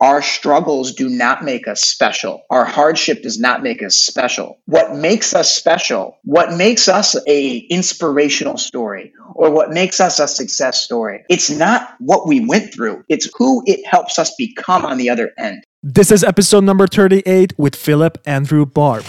Our 0.00 0.22
struggles 0.22 0.94
do 0.94 1.10
not 1.10 1.44
make 1.44 1.68
us 1.68 1.82
special. 1.82 2.40
Our 2.48 2.64
hardship 2.64 3.22
does 3.22 3.38
not 3.38 3.62
make 3.62 3.82
us 3.82 3.98
special. 3.98 4.58
What 4.64 4.96
makes 4.96 5.34
us 5.34 5.54
special, 5.54 6.16
what 6.24 6.56
makes 6.56 6.88
us 6.88 7.14
a 7.28 7.58
inspirational 7.68 8.56
story 8.56 9.12
or 9.34 9.50
what 9.50 9.72
makes 9.72 10.00
us 10.00 10.18
a 10.18 10.26
success 10.26 10.82
story, 10.82 11.22
it's 11.28 11.50
not 11.50 11.96
what 11.98 12.26
we 12.26 12.40
went 12.40 12.72
through. 12.72 13.04
It's 13.10 13.28
who 13.36 13.62
it 13.66 13.86
helps 13.86 14.18
us 14.18 14.34
become 14.38 14.86
on 14.86 14.96
the 14.96 15.10
other 15.10 15.32
end. 15.36 15.64
This 15.82 16.10
is 16.10 16.24
episode 16.24 16.64
number 16.64 16.86
38 16.86 17.58
with 17.58 17.76
Phillip 17.76 18.16
Andrew 18.24 18.64
Barbb. 18.64 19.04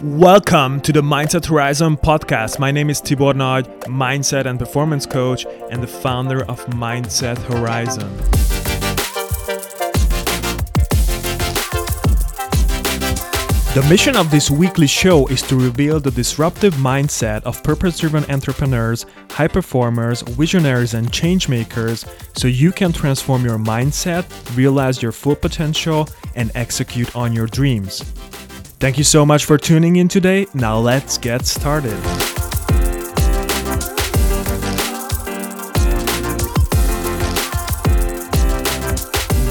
Welcome 0.00 0.80
to 0.82 0.92
the 0.94 1.02
Mindset 1.02 1.44
Horizon 1.44 1.98
podcast. 1.98 2.58
My 2.58 2.70
name 2.70 2.88
is 2.88 3.02
Tibor 3.02 3.34
Nagy, 3.36 3.68
mindset 3.86 4.46
and 4.46 4.58
performance 4.58 5.04
coach, 5.04 5.44
and 5.70 5.82
the 5.82 5.86
founder 5.88 6.42
of 6.44 6.64
Mindset 6.66 7.36
Horizon. 7.36 8.08
The 13.74 13.86
mission 13.88 14.16
of 14.16 14.30
this 14.30 14.50
weekly 14.50 14.86
show 14.86 15.26
is 15.26 15.42
to 15.42 15.54
reveal 15.54 16.00
the 16.00 16.10
disruptive 16.10 16.72
mindset 16.74 17.42
of 17.42 17.62
purpose 17.62 17.98
driven 17.98 18.24
entrepreneurs, 18.30 19.04
high 19.30 19.46
performers, 19.46 20.22
visionaries, 20.22 20.94
and 20.94 21.12
change 21.12 21.50
makers 21.50 22.06
so 22.34 22.48
you 22.48 22.72
can 22.72 22.94
transform 22.94 23.44
your 23.44 23.58
mindset, 23.58 24.24
realize 24.56 25.02
your 25.02 25.12
full 25.12 25.36
potential, 25.36 26.08
and 26.34 26.50
execute 26.54 27.14
on 27.14 27.34
your 27.34 27.46
dreams. 27.46 28.02
Thank 28.80 28.96
you 28.96 29.04
so 29.04 29.26
much 29.26 29.44
for 29.44 29.58
tuning 29.58 29.96
in 29.96 30.08
today. 30.08 30.46
Now 30.54 30.78
let's 30.78 31.18
get 31.18 31.44
started. 31.44 32.47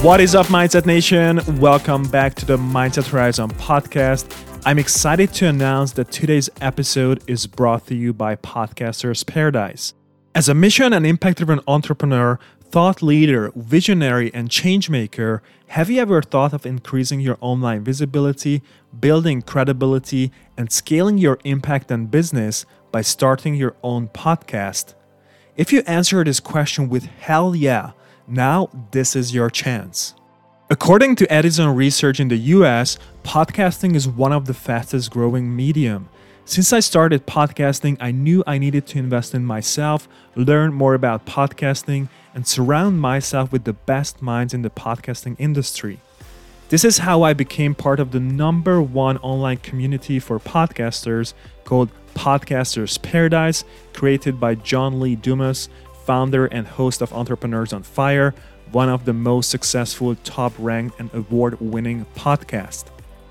What 0.08 0.22
is 0.22 0.36
up, 0.36 0.46
Mindset 0.46 0.86
Nation? 0.86 1.42
Welcome 1.60 2.04
back 2.04 2.34
to 2.36 2.46
the 2.46 2.56
Mindset 2.56 3.10
Horizon 3.10 3.50
podcast. 3.50 4.26
I'm 4.66 4.80
excited 4.80 5.34
to 5.34 5.48
announce 5.48 5.92
that 5.92 6.14
today's 6.14 6.50
episode 6.62 7.22
is 7.28 7.46
brought 7.46 7.88
to 7.88 7.94
you 7.94 8.14
by 8.14 8.38
Podcasters 8.38 9.28
Paradise. 9.28 9.94
As 10.34 10.48
a 10.48 10.54
mission 10.54 10.94
and 10.94 11.06
impact 11.06 11.40
driven 11.40 11.60
entrepreneur, 11.68 12.40
thought 12.62 13.02
leader, 13.02 13.52
visionary, 13.58 14.34
and 14.34 14.50
change 14.50 14.90
maker, 14.90 15.44
have 15.68 15.90
you 15.90 16.00
ever 16.00 16.22
thought 16.22 16.54
of 16.54 16.66
increasing 16.66 17.20
your 17.20 17.38
online 17.42 17.84
visibility, 17.84 18.64
building 18.98 19.42
credibility, 19.42 20.32
and 20.56 20.72
scaling 20.72 21.18
your 21.18 21.38
impact 21.44 21.92
and 21.92 22.10
business 22.10 22.66
by 22.94 23.02
starting 23.02 23.56
your 23.56 23.76
own 23.84 24.08
podcast? 24.08 24.94
If 25.58 25.74
you 25.74 25.82
answer 25.86 26.24
this 26.24 26.40
question 26.40 26.88
with 26.88 27.08
hell 27.08 27.54
yeah, 27.54 27.92
now 28.28 28.70
this 28.92 29.16
is 29.16 29.34
your 29.34 29.50
chance. 29.50 30.14
According 30.70 31.16
to 31.16 31.34
Edison 31.34 31.74
Research 31.74 32.20
in 32.20 32.28
the 32.28 32.36
US, 32.36 32.98
podcasting 33.24 33.96
is 33.96 34.08
one 34.08 34.34
of 34.34 34.46
the 34.46 34.54
fastest 34.54 35.12
growing 35.12 35.56
medium. 35.56 36.10
Since 36.44 36.74
I 36.74 36.82
started 36.82 37.26
podcasting, 37.26 37.98
I 38.02 38.12
knew 38.12 38.44
I 38.46 38.58
needed 38.58 38.86
to 38.88 39.00
invest 39.00 39.34
in 39.34 39.46
myself, 39.46 40.10
learn 40.36 40.74
more 40.74 40.94
about 40.94 41.26
podcasting, 41.26 42.10
and 42.36 42.46
surround 42.46 43.00
myself 43.00 43.52
with 43.52 43.64
the 43.64 43.74
best 43.74 44.22
minds 44.22 44.54
in 44.54 44.62
the 44.62 44.70
podcasting 44.70 45.38
industry. 45.40 46.00
This 46.70 46.84
is 46.84 46.98
how 46.98 47.24
I 47.24 47.34
became 47.34 47.74
part 47.74 48.02
of 48.02 48.12
the 48.12 48.20
number 48.20 48.82
one 48.82 49.18
online 49.20 49.58
community 49.58 50.20
for 50.20 50.38
podcasters 50.38 51.34
called 51.64 51.90
Podcasters 52.14 53.02
Paradise, 53.02 53.64
created 53.94 54.38
by 54.40 54.56
John 54.56 55.00
Lee 55.00 55.16
Dumas, 55.16 55.70
founder 56.08 56.46
and 56.48 56.66
host 56.66 57.02
of 57.02 57.14
Entrepreneurs 57.14 57.74
on 57.74 57.84
Fire, 57.84 58.34
one 58.72 58.90
of 58.90 59.06
the 59.06 59.14
most 59.14 59.50
successful, 59.50 60.16
top 60.24 60.54
ranked, 60.58 61.00
and 61.00 61.14
award 61.14 61.60
winning 61.60 62.06
podcasts. 62.16 62.86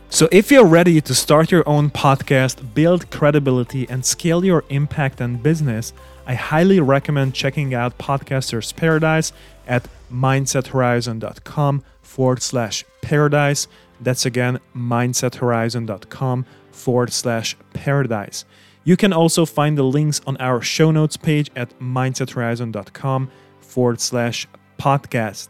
So, 0.08 0.28
if 0.30 0.52
you're 0.52 0.66
ready 0.66 1.00
to 1.00 1.14
start 1.14 1.50
your 1.50 1.68
own 1.68 1.90
podcast, 1.90 2.74
build 2.74 3.10
credibility, 3.10 3.88
and 3.88 4.04
scale 4.04 4.44
your 4.44 4.62
impact 4.68 5.20
and 5.20 5.42
business, 5.42 5.92
I 6.26 6.34
highly 6.34 6.78
recommend 6.80 7.34
checking 7.34 7.74
out 7.74 7.98
Podcasters 7.98 8.74
Paradise 8.76 9.32
at 9.66 9.88
mindsethorizon.com 10.12 11.82
forward 12.02 12.42
slash 12.42 12.84
paradise. 13.02 13.66
That's 14.00 14.26
again 14.26 14.60
mindsethorizon.com 14.76 16.46
forward 16.70 17.12
slash 17.12 17.56
paradise. 17.72 18.44
You 18.86 18.96
can 18.96 19.12
also 19.12 19.44
find 19.44 19.76
the 19.76 19.82
links 19.82 20.22
on 20.28 20.36
our 20.36 20.62
show 20.62 20.92
notes 20.92 21.16
page 21.16 21.50
at 21.56 21.76
mindsethorizon.com 21.80 23.32
forward 23.60 24.00
slash 24.00 24.46
podcast. 24.78 25.48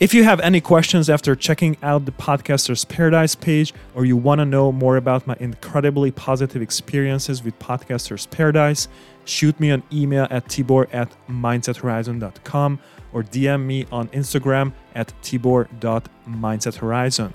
If 0.00 0.14
you 0.14 0.24
have 0.24 0.40
any 0.40 0.62
questions 0.62 1.10
after 1.10 1.36
checking 1.36 1.76
out 1.82 2.06
the 2.06 2.12
Podcasters 2.12 2.88
Paradise 2.88 3.34
page, 3.34 3.74
or 3.94 4.06
you 4.06 4.16
want 4.16 4.38
to 4.38 4.46
know 4.46 4.72
more 4.72 4.96
about 4.96 5.26
my 5.26 5.36
incredibly 5.38 6.10
positive 6.10 6.62
experiences 6.62 7.44
with 7.44 7.58
Podcasters 7.58 8.30
Paradise, 8.30 8.88
shoot 9.26 9.60
me 9.60 9.68
an 9.68 9.82
email 9.92 10.26
at 10.30 10.46
tibor 10.46 10.88
at 10.94 11.14
mindsethorizon.com 11.28 12.78
or 13.12 13.22
DM 13.22 13.66
me 13.66 13.84
on 13.92 14.08
Instagram 14.08 14.72
at 14.94 15.12
tibor.mindsethorizon. 15.22 17.32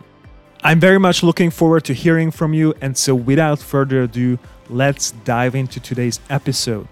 I'm 0.64 0.80
very 0.80 0.98
much 0.98 1.22
looking 1.22 1.52
forward 1.52 1.86
to 1.86 1.94
hearing 1.94 2.32
from 2.32 2.56
you, 2.56 2.74
and 2.82 2.98
so 2.98 3.14
without 3.14 3.60
further 3.60 4.02
ado, 4.04 4.40
let's 4.70 5.12
dive 5.12 5.56
into 5.56 5.80
today's 5.80 6.20
episode. 6.30 6.88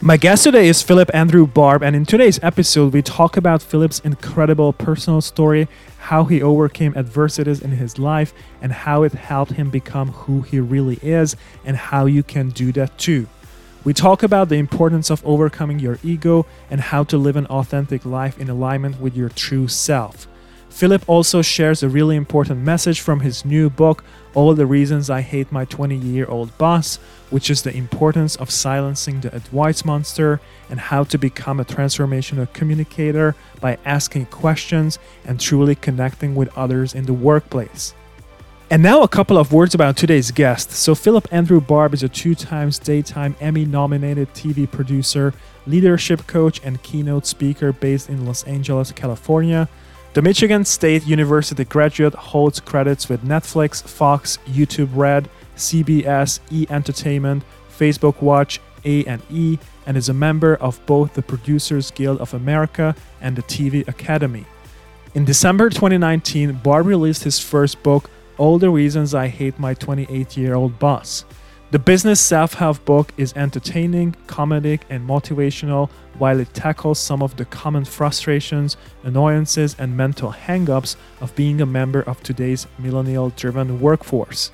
My 0.00 0.16
guest 0.16 0.44
today 0.44 0.68
is 0.68 0.80
Phillip 0.80 1.12
Andrew 1.12 1.44
Barbb, 1.44 1.82
and 1.82 1.96
in 1.96 2.06
today's 2.06 2.38
episode, 2.40 2.92
we 2.92 3.02
talk 3.02 3.36
about 3.36 3.60
Phillip's 3.60 3.98
incredible 4.00 4.72
personal 4.72 5.20
story, 5.20 5.66
how 5.98 6.22
he 6.24 6.40
overcame 6.40 6.96
adversities 6.96 7.60
in 7.60 7.72
his 7.72 7.98
life, 7.98 8.32
and 8.62 8.70
how 8.70 9.02
it 9.02 9.12
helped 9.12 9.52
him 9.52 9.70
become 9.70 10.12
who 10.12 10.42
he 10.42 10.60
really 10.60 11.00
is, 11.02 11.34
and 11.64 11.76
how 11.76 12.06
you 12.06 12.22
can 12.22 12.50
do 12.50 12.70
that 12.72 12.96
too. 12.96 13.26
We 13.82 13.92
talk 13.92 14.22
about 14.22 14.48
the 14.48 14.58
importance 14.58 15.10
of 15.10 15.24
overcoming 15.26 15.80
your 15.80 15.98
ego 16.04 16.46
and 16.70 16.80
how 16.80 17.02
to 17.04 17.18
live 17.18 17.36
an 17.36 17.46
authentic 17.46 18.04
life 18.04 18.38
in 18.38 18.48
alignment 18.48 19.00
with 19.00 19.16
your 19.16 19.30
true 19.30 19.66
self. 19.66 20.28
Philip 20.68 21.08
also 21.08 21.42
shares 21.42 21.82
a 21.82 21.88
really 21.88 22.14
important 22.14 22.60
message 22.60 23.00
from 23.00 23.20
his 23.20 23.44
new 23.44 23.68
book, 23.68 24.04
All 24.38 24.54
the 24.54 24.66
Reasons 24.66 25.10
I 25.10 25.20
Hate 25.22 25.50
My 25.50 25.64
20 25.64 25.96
Year 25.96 26.26
Old 26.26 26.56
Boss, 26.58 27.00
which 27.28 27.50
is 27.50 27.62
the 27.64 27.76
importance 27.76 28.36
of 28.36 28.52
silencing 28.52 29.20
the 29.20 29.34
advice 29.34 29.84
monster 29.84 30.40
and 30.70 30.78
how 30.78 31.02
to 31.02 31.18
become 31.18 31.58
a 31.58 31.64
transformational 31.64 32.46
communicator 32.52 33.34
by 33.60 33.78
asking 33.84 34.26
questions 34.26 35.00
and 35.24 35.40
truly 35.40 35.74
connecting 35.74 36.36
with 36.36 36.56
others 36.56 36.94
in 36.94 37.06
the 37.06 37.12
workplace. 37.12 37.94
And 38.70 38.80
now, 38.80 39.02
a 39.02 39.08
couple 39.08 39.38
of 39.38 39.52
words 39.52 39.74
about 39.74 39.96
today's 39.96 40.30
guest. 40.30 40.70
So, 40.70 40.94
Phillip 40.94 41.26
Andrew 41.32 41.60
Barbb 41.60 41.92
is 41.92 42.04
a 42.04 42.08
two 42.08 42.36
times 42.36 42.78
daytime 42.78 43.34
Emmy 43.40 43.64
nominated 43.64 44.32
TV 44.34 44.70
producer, 44.70 45.34
leadership 45.66 46.28
coach, 46.28 46.60
and 46.62 46.80
keynote 46.84 47.26
speaker 47.26 47.72
based 47.72 48.08
in 48.08 48.24
Los 48.24 48.44
Angeles, 48.44 48.92
California. 48.92 49.68
The 50.14 50.22
Michigan 50.22 50.64
State 50.64 51.06
University 51.06 51.64
graduate 51.64 52.14
holds 52.14 52.60
credits 52.60 53.10
with 53.10 53.22
Netflix, 53.24 53.82
Fox, 53.82 54.38
YouTube 54.46 54.88
Red, 54.94 55.28
CBS, 55.56 56.40
E 56.50 56.66
Entertainment, 56.70 57.44
Facebook 57.70 58.22
Watch, 58.22 58.58
A&E, 58.86 59.58
and 59.86 59.96
is 59.96 60.08
a 60.08 60.14
member 60.14 60.56
of 60.56 60.84
both 60.86 61.12
the 61.12 61.22
Producers 61.22 61.90
Guild 61.90 62.20
of 62.20 62.32
America 62.32 62.96
and 63.20 63.36
the 63.36 63.42
TV 63.42 63.86
Academy. 63.86 64.46
In 65.14 65.26
December 65.26 65.68
2019, 65.68 66.54
Barbb 66.64 66.86
released 66.86 67.24
his 67.24 67.38
first 67.38 67.82
book, 67.82 68.08
All 68.38 68.58
the 68.58 68.70
Reasons 68.70 69.14
I 69.14 69.28
Hate 69.28 69.58
My 69.58 69.74
28 69.74 70.36
Year 70.38 70.54
Old 70.54 70.78
Boss. 70.78 71.26
The 71.70 71.78
business 71.78 72.18
self 72.18 72.54
help 72.54 72.82
book 72.86 73.12
is 73.18 73.34
entertaining, 73.36 74.16
comedic, 74.26 74.80
and 74.88 75.06
motivational 75.06 75.90
while 76.16 76.40
it 76.40 76.54
tackles 76.54 76.98
some 76.98 77.22
of 77.22 77.36
the 77.36 77.44
common 77.44 77.84
frustrations, 77.84 78.78
annoyances, 79.02 79.76
and 79.78 79.94
mental 79.94 80.32
hangups 80.32 80.96
of 81.20 81.34
being 81.36 81.60
a 81.60 81.66
member 81.66 82.00
of 82.00 82.22
today's 82.22 82.66
millennial 82.78 83.28
driven 83.36 83.82
workforce. 83.82 84.50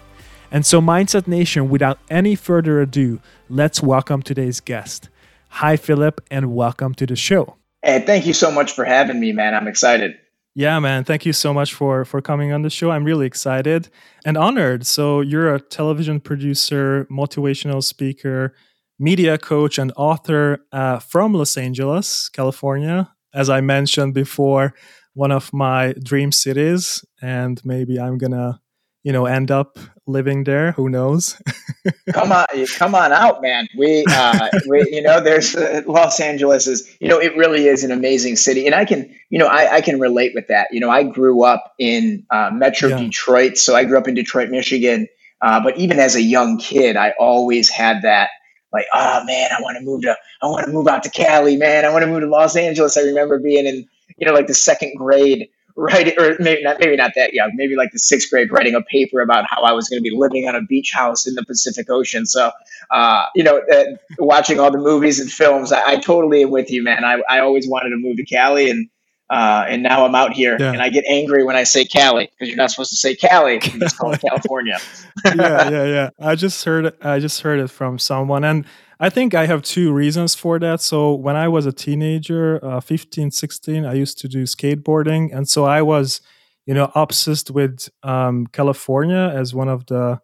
And 0.50 0.67
so, 0.67 0.81
Mindset 0.81 1.29
Nation, 1.29 1.69
without 1.69 2.00
any 2.11 2.35
further 2.35 2.81
ado, 2.81 3.21
let's 3.49 3.81
welcome 3.81 4.21
today's 4.21 4.59
guest. 4.59 5.09
Hi, 5.50 5.77
Phillip, 5.77 6.21
and 6.33 6.53
welcome 6.53 6.94
to 6.94 7.06
the 7.06 7.15
show. 7.15 7.55
Hey, 7.85 8.00
thank 8.05 8.27
you 8.27 8.33
so 8.33 8.50
much 8.50 8.73
for 8.73 8.85
having 8.85 9.21
me, 9.21 9.31
man. 9.31 9.55
I'm 9.55 9.69
excited. 9.69 10.19
Yeah, 10.55 10.79
man. 10.79 11.05
Thank 11.05 11.27
you 11.27 11.33
so 11.33 11.53
much 11.53 11.75
for 11.75 12.05
for 12.05 12.21
coming 12.23 12.53
on 12.53 12.62
the 12.62 12.71
show. 12.71 12.91
I'm 12.91 13.05
really 13.05 13.27
excited 13.27 13.89
and 14.25 14.37
honored. 14.37 14.87
So 14.87 15.21
you're 15.21 15.53
a 15.55 15.61
television 15.61 16.21
producer, 16.21 17.06
motivational 17.11 17.83
speaker, 17.83 18.55
media 18.99 19.37
coach, 19.37 19.79
and 19.79 19.93
author 19.97 20.65
uh, 20.73 21.01
from 21.01 21.35
Los 21.35 21.56
Angeles, 21.56 22.29
California. 22.29 23.11
As 23.35 23.51
I 23.51 23.61
mentioned 23.61 24.15
before, 24.15 24.75
one 25.15 25.33
of 25.33 25.53
my 25.53 25.93
dream 26.05 26.31
cities, 26.31 27.05
and 27.21 27.61
maybe 27.65 27.99
I'm 27.99 28.17
gonna, 28.17 28.61
you 29.03 29.12
know, 29.12 29.27
end 29.27 29.51
up 29.51 29.77
living 30.06 30.45
there. 30.45 30.73
Who 30.73 30.89
knows? 30.89 31.41
come 32.12 32.33
on, 32.33 32.47
come 32.77 32.95
on 32.95 33.12
out, 33.12 33.43
man. 33.43 33.69
We, 33.77 34.05
uh, 34.09 34.49
we 34.69 34.89
you 34.91 35.03
know, 35.03 35.21
there's 35.21 35.55
uh, 35.55 35.83
Los 35.87 36.21
Angeles 36.21 36.67
is, 36.67 36.97
you 37.01 37.09
know, 37.09 37.19
it 37.19 37.37
really 37.37 37.67
is 37.67 37.85
an 37.85 37.91
amazing 37.91 38.37
city, 38.37 38.67
and 38.67 38.75
I 38.75 38.85
can, 38.85 39.15
you 39.31 39.39
know, 39.39 39.47
I, 39.47 39.77
I 39.77 39.81
can 39.81 40.01
relate 40.01 40.33
with 40.35 40.49
that. 40.49 40.69
You 40.71 40.81
know, 40.81 40.91
I 40.91 41.03
grew 41.03 41.45
up 41.45 41.75
in 41.79 42.27
uh, 42.31 42.51
Metro 42.53 42.89
yeah. 42.89 42.99
Detroit, 42.99 43.59
so 43.59 43.75
I 43.75 43.85
grew 43.85 43.99
up 43.99 44.09
in 44.09 44.15
Detroit, 44.15 44.51
Michigan. 44.51 45.09
Uh, 45.41 45.62
but 45.62 45.77
even 45.77 45.99
as 45.99 46.15
a 46.15 46.23
young 46.23 46.59
kid, 46.59 46.97
I 46.97 47.12
always 47.19 47.69
had 47.69 48.03
that 48.03 48.31
like, 48.73 48.87
oh 48.93 49.25
man, 49.25 49.51
I 49.56 49.62
want 49.62 49.79
to 49.79 49.85
move 49.85 50.03
to, 50.03 50.17
I 50.43 50.47
want 50.47 50.67
to 50.67 50.73
move 50.73 50.89
out 50.89 51.05
to 51.05 51.11
Cali, 51.11 51.56
man. 51.56 51.85
I 51.85 51.91
want 51.91 52.03
to 52.03 52.09
move 52.09 52.21
to 52.21 52.27
Los 52.27 52.56
Angeles. 52.56 52.97
I 52.97 53.03
remember 53.03 53.39
being 53.39 53.67
in, 53.67 53.87
you 54.17 54.27
know, 54.27 54.33
like 54.33 54.49
the 54.49 54.55
second 54.55 54.95
grade, 54.97 55.49
right? 55.76 56.17
Or 56.19 56.37
maybe 56.38 56.62
not, 56.62 56.79
maybe 56.79 56.97
not 56.97 57.12
that 57.17 57.35
young, 57.35 57.53
maybe 57.55 57.76
like 57.76 57.93
the 57.93 57.99
sixth 57.99 58.31
grade, 58.31 58.53
writing 58.53 58.75
a 58.75 58.82
paper 58.82 59.21
about 59.21 59.44
how 59.49 59.62
I 59.62 59.73
was 59.73 59.88
going 59.88 60.03
to 60.03 60.09
be 60.09 60.15
living 60.15 60.49
on 60.49 60.55
a 60.55 60.62
beach 60.62 60.93
house 60.93 61.26
in 61.26 61.35
the 61.35 61.44
Pacific 61.44 61.91
Ocean. 61.91 62.26
So, 62.26 62.50
uh, 62.91 63.26
you 63.35 63.43
know, 63.43 63.59
uh, 63.59 63.85
watching 64.19 64.61
all 64.61 64.71
the 64.71 64.79
movies 64.79 65.19
and 65.19 65.31
films, 65.31 65.73
I, 65.73 65.93
I, 65.93 65.97
totally 65.97 66.43
am 66.43 66.50
with 66.50 66.71
you, 66.71 66.82
man. 66.82 67.05
I, 67.05 67.23
I 67.29 67.41
always 67.41 67.69
wanted 67.69 67.91
to 67.91 67.97
move 67.97 68.17
to 68.19 68.25
Cali 68.25 68.71
and, 68.71 68.88
uh, 69.31 69.65
and 69.69 69.82
now 69.82 70.05
I'm 70.05 70.15
out 70.15 70.35
here, 70.35 70.56
yeah. 70.61 70.71
and 70.71 70.82
I 70.82 70.91
get 70.91 71.05
angry 71.09 71.44
when 71.44 71.56
I 71.56 71.62
say 71.62 71.87
Cali 71.87 72.27
because 72.27 72.47
you're 72.47 72.59
not 72.59 72.70
supposed 72.70 72.91
to 72.91 72.97
say 72.97 73.17
Cali. 73.17 73.56
it's 73.62 73.97
called 73.97 74.20
California. 74.20 74.79
yeah, 75.25 75.70
yeah, 75.70 75.85
yeah. 75.85 76.11
I 76.20 76.35
just 76.35 76.62
heard. 76.62 76.93
I 77.03 77.20
just 77.20 77.41
heard 77.41 77.59
it 77.59 77.69
from 77.69 77.99
someone, 77.99 78.44
and 78.44 78.67
I 79.05 79.11
think 79.11 79.35
I 79.35 79.45
have 79.45 79.61
two 79.61 79.93
reasons 79.93 80.35
for 80.35 80.59
that. 80.61 80.81
So 80.81 81.12
when 81.12 81.37
I 81.37 81.47
was 81.47 81.67
a 81.67 81.73
teenager, 81.73 82.59
uh, 82.65 82.81
15, 82.81 83.33
16, 83.33 83.85
I 83.85 83.93
used 83.93 84.17
to 84.21 84.29
do 84.29 84.45
skateboarding, 84.45 85.29
and 85.31 85.47
so 85.47 85.67
I 85.67 85.83
was, 85.83 86.23
you 86.65 86.73
know, 86.73 86.91
obsessed 86.95 87.51
with 87.51 87.91
um, 88.03 88.47
California 88.47 89.31
as 89.35 89.55
one 89.55 89.69
of 89.69 89.85
the 89.89 90.21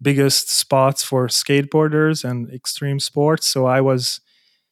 biggest 0.00 0.48
spots 0.48 1.04
for 1.04 1.26
skateboarders 1.26 2.24
and 2.24 2.50
extreme 2.50 3.00
sports. 3.00 3.46
So 3.48 3.66
I 3.66 3.82
was 3.82 4.22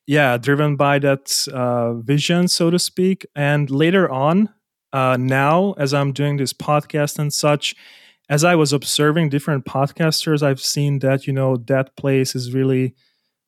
yeah, 0.06 0.38
driven 0.38 0.76
by 0.76 0.98
that 1.00 1.46
uh, 1.52 1.92
vision, 2.00 2.48
so 2.48 2.70
to 2.70 2.78
speak. 2.78 3.26
And 3.36 3.70
later 3.70 4.10
on, 4.10 4.48
uh, 4.94 5.18
now 5.20 5.74
as 5.76 5.92
I'm 5.92 6.14
doing 6.14 6.38
this 6.38 6.54
podcast 6.54 7.18
and 7.18 7.30
such, 7.30 7.76
as 8.30 8.42
I 8.42 8.54
was 8.54 8.72
observing 8.72 9.28
different 9.28 9.66
podcasters, 9.66 10.42
I've 10.42 10.62
seen 10.62 11.00
that 11.00 11.26
you 11.26 11.34
know 11.34 11.58
that 11.66 11.94
place 11.96 12.34
is 12.34 12.54
really 12.54 12.94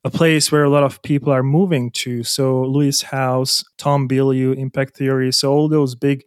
a 0.03 0.11
place 0.11 0.51
where 0.51 0.63
a 0.63 0.69
lot 0.69 0.83
of 0.83 1.01
people 1.01 1.31
are 1.31 1.43
moving 1.43 1.89
to. 1.91 2.23
So 2.23 2.63
Lewis 2.63 3.01
Howes, 3.03 3.63
Tom 3.77 4.07
Bilyeu, 4.07 4.55
Impact 4.57 4.97
Theory, 4.97 5.31
so 5.31 5.51
all 5.51 5.69
those 5.69 5.95
big 5.95 6.23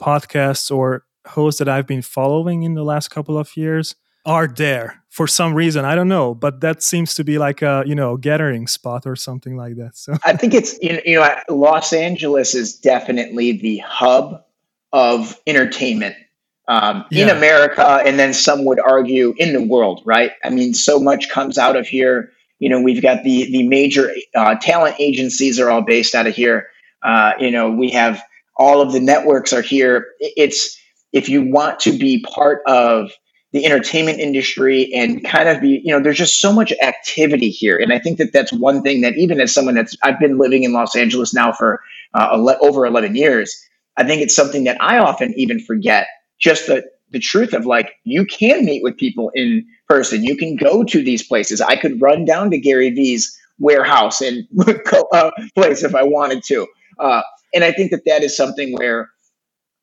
podcasts 0.00 0.74
or 0.74 1.04
hosts 1.26 1.58
that 1.58 1.68
I've 1.68 1.86
been 1.86 2.02
following 2.02 2.62
in 2.62 2.74
the 2.74 2.84
last 2.84 3.08
couple 3.08 3.36
of 3.36 3.56
years 3.56 3.96
are 4.24 4.46
there 4.46 5.02
for 5.08 5.26
some 5.26 5.54
reason. 5.54 5.84
I 5.84 5.94
don't 5.94 6.08
know, 6.08 6.34
but 6.34 6.60
that 6.60 6.82
seems 6.82 7.14
to 7.14 7.24
be 7.24 7.38
like 7.38 7.62
a 7.62 7.82
you 7.86 7.94
know 7.94 8.16
gathering 8.16 8.66
spot 8.66 9.06
or 9.06 9.16
something 9.16 9.56
like 9.56 9.76
that. 9.76 9.96
So 9.96 10.16
I 10.24 10.36
think 10.36 10.54
it's 10.54 10.78
you 10.80 11.16
know 11.16 11.36
Los 11.48 11.92
Angeles 11.92 12.54
is 12.54 12.76
definitely 12.76 13.52
the 13.52 13.78
hub 13.78 14.44
of 14.92 15.40
entertainment 15.46 16.16
um, 16.68 17.04
yeah. 17.10 17.24
in 17.24 17.36
America, 17.36 18.02
and 18.04 18.18
then 18.18 18.34
some 18.34 18.64
would 18.66 18.80
argue 18.80 19.34
in 19.38 19.54
the 19.54 19.62
world. 19.62 20.02
Right? 20.04 20.32
I 20.44 20.50
mean, 20.50 20.74
so 20.74 21.00
much 21.00 21.30
comes 21.30 21.58
out 21.58 21.76
of 21.76 21.86
here. 21.86 22.30
You 22.58 22.68
know, 22.68 22.80
we've 22.80 23.02
got 23.02 23.24
the 23.24 23.50
the 23.50 23.66
major 23.68 24.12
uh, 24.34 24.56
talent 24.56 24.96
agencies 24.98 25.60
are 25.60 25.70
all 25.70 25.82
based 25.82 26.14
out 26.14 26.26
of 26.26 26.34
here. 26.34 26.68
Uh, 27.02 27.32
you 27.38 27.50
know, 27.50 27.70
we 27.70 27.90
have 27.90 28.22
all 28.56 28.80
of 28.80 28.92
the 28.92 29.00
networks 29.00 29.52
are 29.52 29.62
here. 29.62 30.08
It's 30.20 30.78
if 31.12 31.28
you 31.28 31.42
want 31.42 31.80
to 31.80 31.96
be 31.96 32.22
part 32.22 32.62
of 32.66 33.10
the 33.52 33.64
entertainment 33.64 34.20
industry 34.20 34.92
and 34.92 35.24
kind 35.24 35.48
of 35.48 35.60
be, 35.60 35.80
you 35.82 35.92
know, 35.92 36.02
there's 36.02 36.18
just 36.18 36.38
so 36.38 36.52
much 36.52 36.72
activity 36.82 37.48
here. 37.48 37.78
And 37.78 37.92
I 37.92 37.98
think 37.98 38.18
that 38.18 38.32
that's 38.32 38.52
one 38.52 38.82
thing 38.82 39.00
that 39.00 39.16
even 39.16 39.40
as 39.40 39.54
someone 39.54 39.74
that's, 39.74 39.96
I've 40.02 40.20
been 40.20 40.38
living 40.38 40.64
in 40.64 40.72
Los 40.72 40.94
Angeles 40.94 41.32
now 41.32 41.52
for 41.52 41.80
uh, 42.14 42.56
over 42.60 42.84
11 42.84 43.16
years, 43.16 43.56
I 43.96 44.04
think 44.04 44.20
it's 44.20 44.36
something 44.36 44.64
that 44.64 44.76
I 44.82 44.98
often 44.98 45.32
even 45.36 45.60
forget 45.60 46.08
just 46.38 46.66
the, 46.66 46.84
the 47.10 47.18
truth 47.18 47.54
of 47.54 47.64
like, 47.64 47.94
you 48.04 48.26
can 48.26 48.66
meet 48.66 48.82
with 48.82 48.98
people 48.98 49.30
in 49.34 49.66
person. 49.88 50.24
You 50.24 50.36
can 50.36 50.56
go 50.56 50.84
to 50.84 51.02
these 51.02 51.22
places. 51.22 51.60
I 51.60 51.76
could 51.76 52.00
run 52.00 52.24
down 52.24 52.50
to 52.50 52.58
Gary 52.58 52.90
Vee's 52.90 53.36
warehouse 53.58 54.20
and 54.20 54.46
uh, 55.12 55.30
place 55.54 55.82
if 55.82 55.94
I 55.94 56.02
wanted 56.02 56.42
to. 56.44 56.66
Uh, 56.98 57.22
and 57.54 57.64
I 57.64 57.72
think 57.72 57.90
that 57.92 58.04
that 58.06 58.22
is 58.22 58.36
something 58.36 58.74
where 58.74 59.10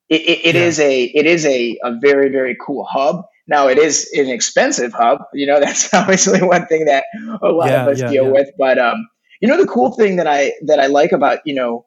it, 0.09 0.21
it, 0.21 0.45
it 0.45 0.55
yeah. 0.55 0.61
is 0.61 0.79
a 0.79 1.03
it 1.03 1.25
is 1.25 1.45
a, 1.45 1.77
a 1.83 1.97
very 1.99 2.29
very 2.29 2.55
cool 2.63 2.85
hub 2.85 3.25
now 3.47 3.67
it 3.67 3.77
is 3.77 4.09
an 4.13 4.29
expensive 4.29 4.93
hub. 4.93 5.19
You 5.33 5.47
know, 5.47 5.59
that's 5.63 5.93
obviously 5.93 6.41
one 6.41 6.65
thing 6.67 6.85
that 6.85 7.05
a 7.41 7.47
lot 7.47 7.69
yeah, 7.69 7.83
of 7.83 7.89
us 7.89 8.01
yeah, 8.01 8.09
deal 8.09 8.31
with. 8.31 8.49
But 8.57 8.79
um, 8.79 9.07
you 9.41 9.47
know, 9.47 9.57
the 9.57 9.67
cool 9.67 9.91
thing 9.91 10.17
that 10.17 10.27
I 10.27 10.53
that 10.63 10.79
I 10.79 10.87
like 10.87 11.11
about 11.11 11.39
you 11.45 11.53
know, 11.53 11.85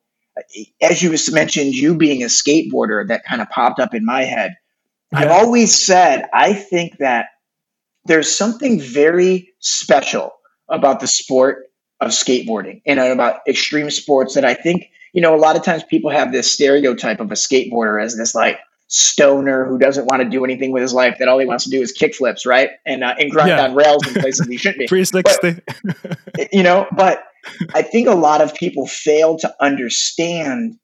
as 0.81 1.03
you 1.03 1.15
mentioned, 1.33 1.75
you 1.75 1.97
being 1.97 2.23
a 2.23 2.27
skateboarder, 2.27 3.07
that 3.09 3.25
kind 3.25 3.43
of 3.43 3.49
popped 3.49 3.81
up 3.81 3.95
in 3.95 4.05
my 4.05 4.25
head. 4.25 4.55
I've 5.13 5.31
always 5.31 5.87
said 5.87 6.27
I 6.35 6.53
think 6.53 6.99
that 6.99 7.29
there's 8.09 8.35
something 8.35 8.81
very 8.81 9.53
special 9.61 10.33
about 10.69 11.01
the 11.01 11.07
sport 11.07 11.67
of 12.01 12.11
skateboarding 12.11 12.83
and 12.87 12.99
about 12.99 13.41
extreme 13.49 13.91
sports 13.91 14.35
that 14.35 14.45
I 14.45 14.55
think 14.55 14.91
you 15.13 15.23
know 15.23 15.35
a 15.35 15.39
lot 15.39 15.57
of 15.57 15.63
times 15.63 15.85
people 15.85 16.11
have 16.11 16.33
this 16.33 16.51
stereotype 16.51 17.21
of 17.21 17.31
a 17.31 17.35
skateboarder 17.35 18.03
as 18.03 18.17
this 18.17 18.35
like 18.35 18.59
stoner 18.89 19.67
who 19.67 19.79
doesn't 19.79 20.07
want 20.07 20.23
to 20.23 20.29
do 20.29 20.45
anything 20.45 20.73
with 20.73 20.81
his 20.81 20.95
life 20.95 21.17
that 21.19 21.29
all 21.29 21.39
he 21.39 21.45
wants 21.45 21.65
to 21.65 21.71
do 21.71 21.81
is 21.81 21.93
kick 21.93 22.15
flips 22.15 22.47
right? 22.47 22.71
And 22.87 23.05
uh, 23.05 23.15
and 23.19 23.31
grind 23.31 23.51
yeah. 23.51 23.65
on 23.65 23.75
rails 23.75 24.07
in 24.07 24.15
places 24.15 24.47
he 24.47 24.57
shouldn't 24.57 24.79
be. 24.79 24.87
360 24.89 25.63
but, 26.35 26.49
you 26.53 26.63
know 26.63 26.87
but 26.93 27.25
i 27.75 27.83
think 27.83 28.09
a 28.09 28.15
lot 28.15 28.41
of 28.41 28.55
people 28.55 28.87
fail 28.87 29.39
to 29.39 29.55
understand 29.61 30.79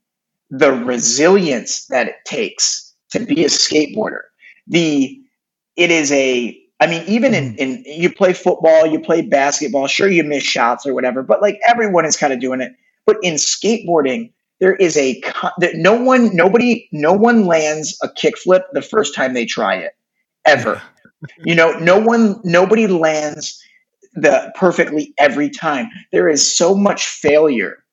the 0.51 0.73
resilience 0.73 1.87
that 1.87 2.09
it 2.09 2.17
takes 2.25 2.95
to 3.11 3.21
be 3.21 3.45
a 3.45 3.49
skateboarder. 3.49 4.23
The 4.67 5.21
it 5.77 5.91
is 5.91 6.13
a 6.13 6.59
i 6.81 6.87
mean 6.87 7.03
even 7.07 7.35
in, 7.35 7.55
mm. 7.55 7.57
in 7.57 7.85
you 7.87 8.13
play 8.13 8.33
football 8.33 8.87
you 8.87 9.01
play 9.01 9.23
basketball 9.23 9.87
sure 9.87 10.09
you 10.09 10.25
miss 10.25 10.43
shots 10.43 10.87
or 10.87 10.95
whatever 10.95 11.23
but 11.23 11.43
like 11.43 11.59
everyone 11.67 12.05
is 12.05 12.17
kind 12.17 12.33
of 12.33 12.41
doing 12.41 12.61
it. 12.61 12.73
But 13.07 13.17
in 13.23 13.35
skateboarding 13.35 14.33
there 14.61 14.75
is 14.75 14.97
a 14.97 15.21
that 15.59 15.75
no 15.75 15.95
one 16.01 16.35
nobody 16.35 16.89
no 16.93 17.13
one 17.13 17.47
lands 17.47 17.99
a 18.03 18.09
kickflip 18.09 18.63
the 18.73 18.83
first 18.83 19.15
time 19.15 19.35
they 19.35 19.45
try 19.45 19.77
it 19.77 19.93
ever. 20.47 20.81
You 21.45 21.55
know 21.55 21.79
no 21.79 21.99
one 21.99 22.41
nobody 22.45 22.87
lands 22.87 23.63
the 24.15 24.53
perfectly 24.55 25.13
every 25.19 25.51
time. 25.51 25.89
There 26.13 26.29
is 26.29 26.57
so 26.57 26.75
much 26.75 27.07
failure 27.07 27.85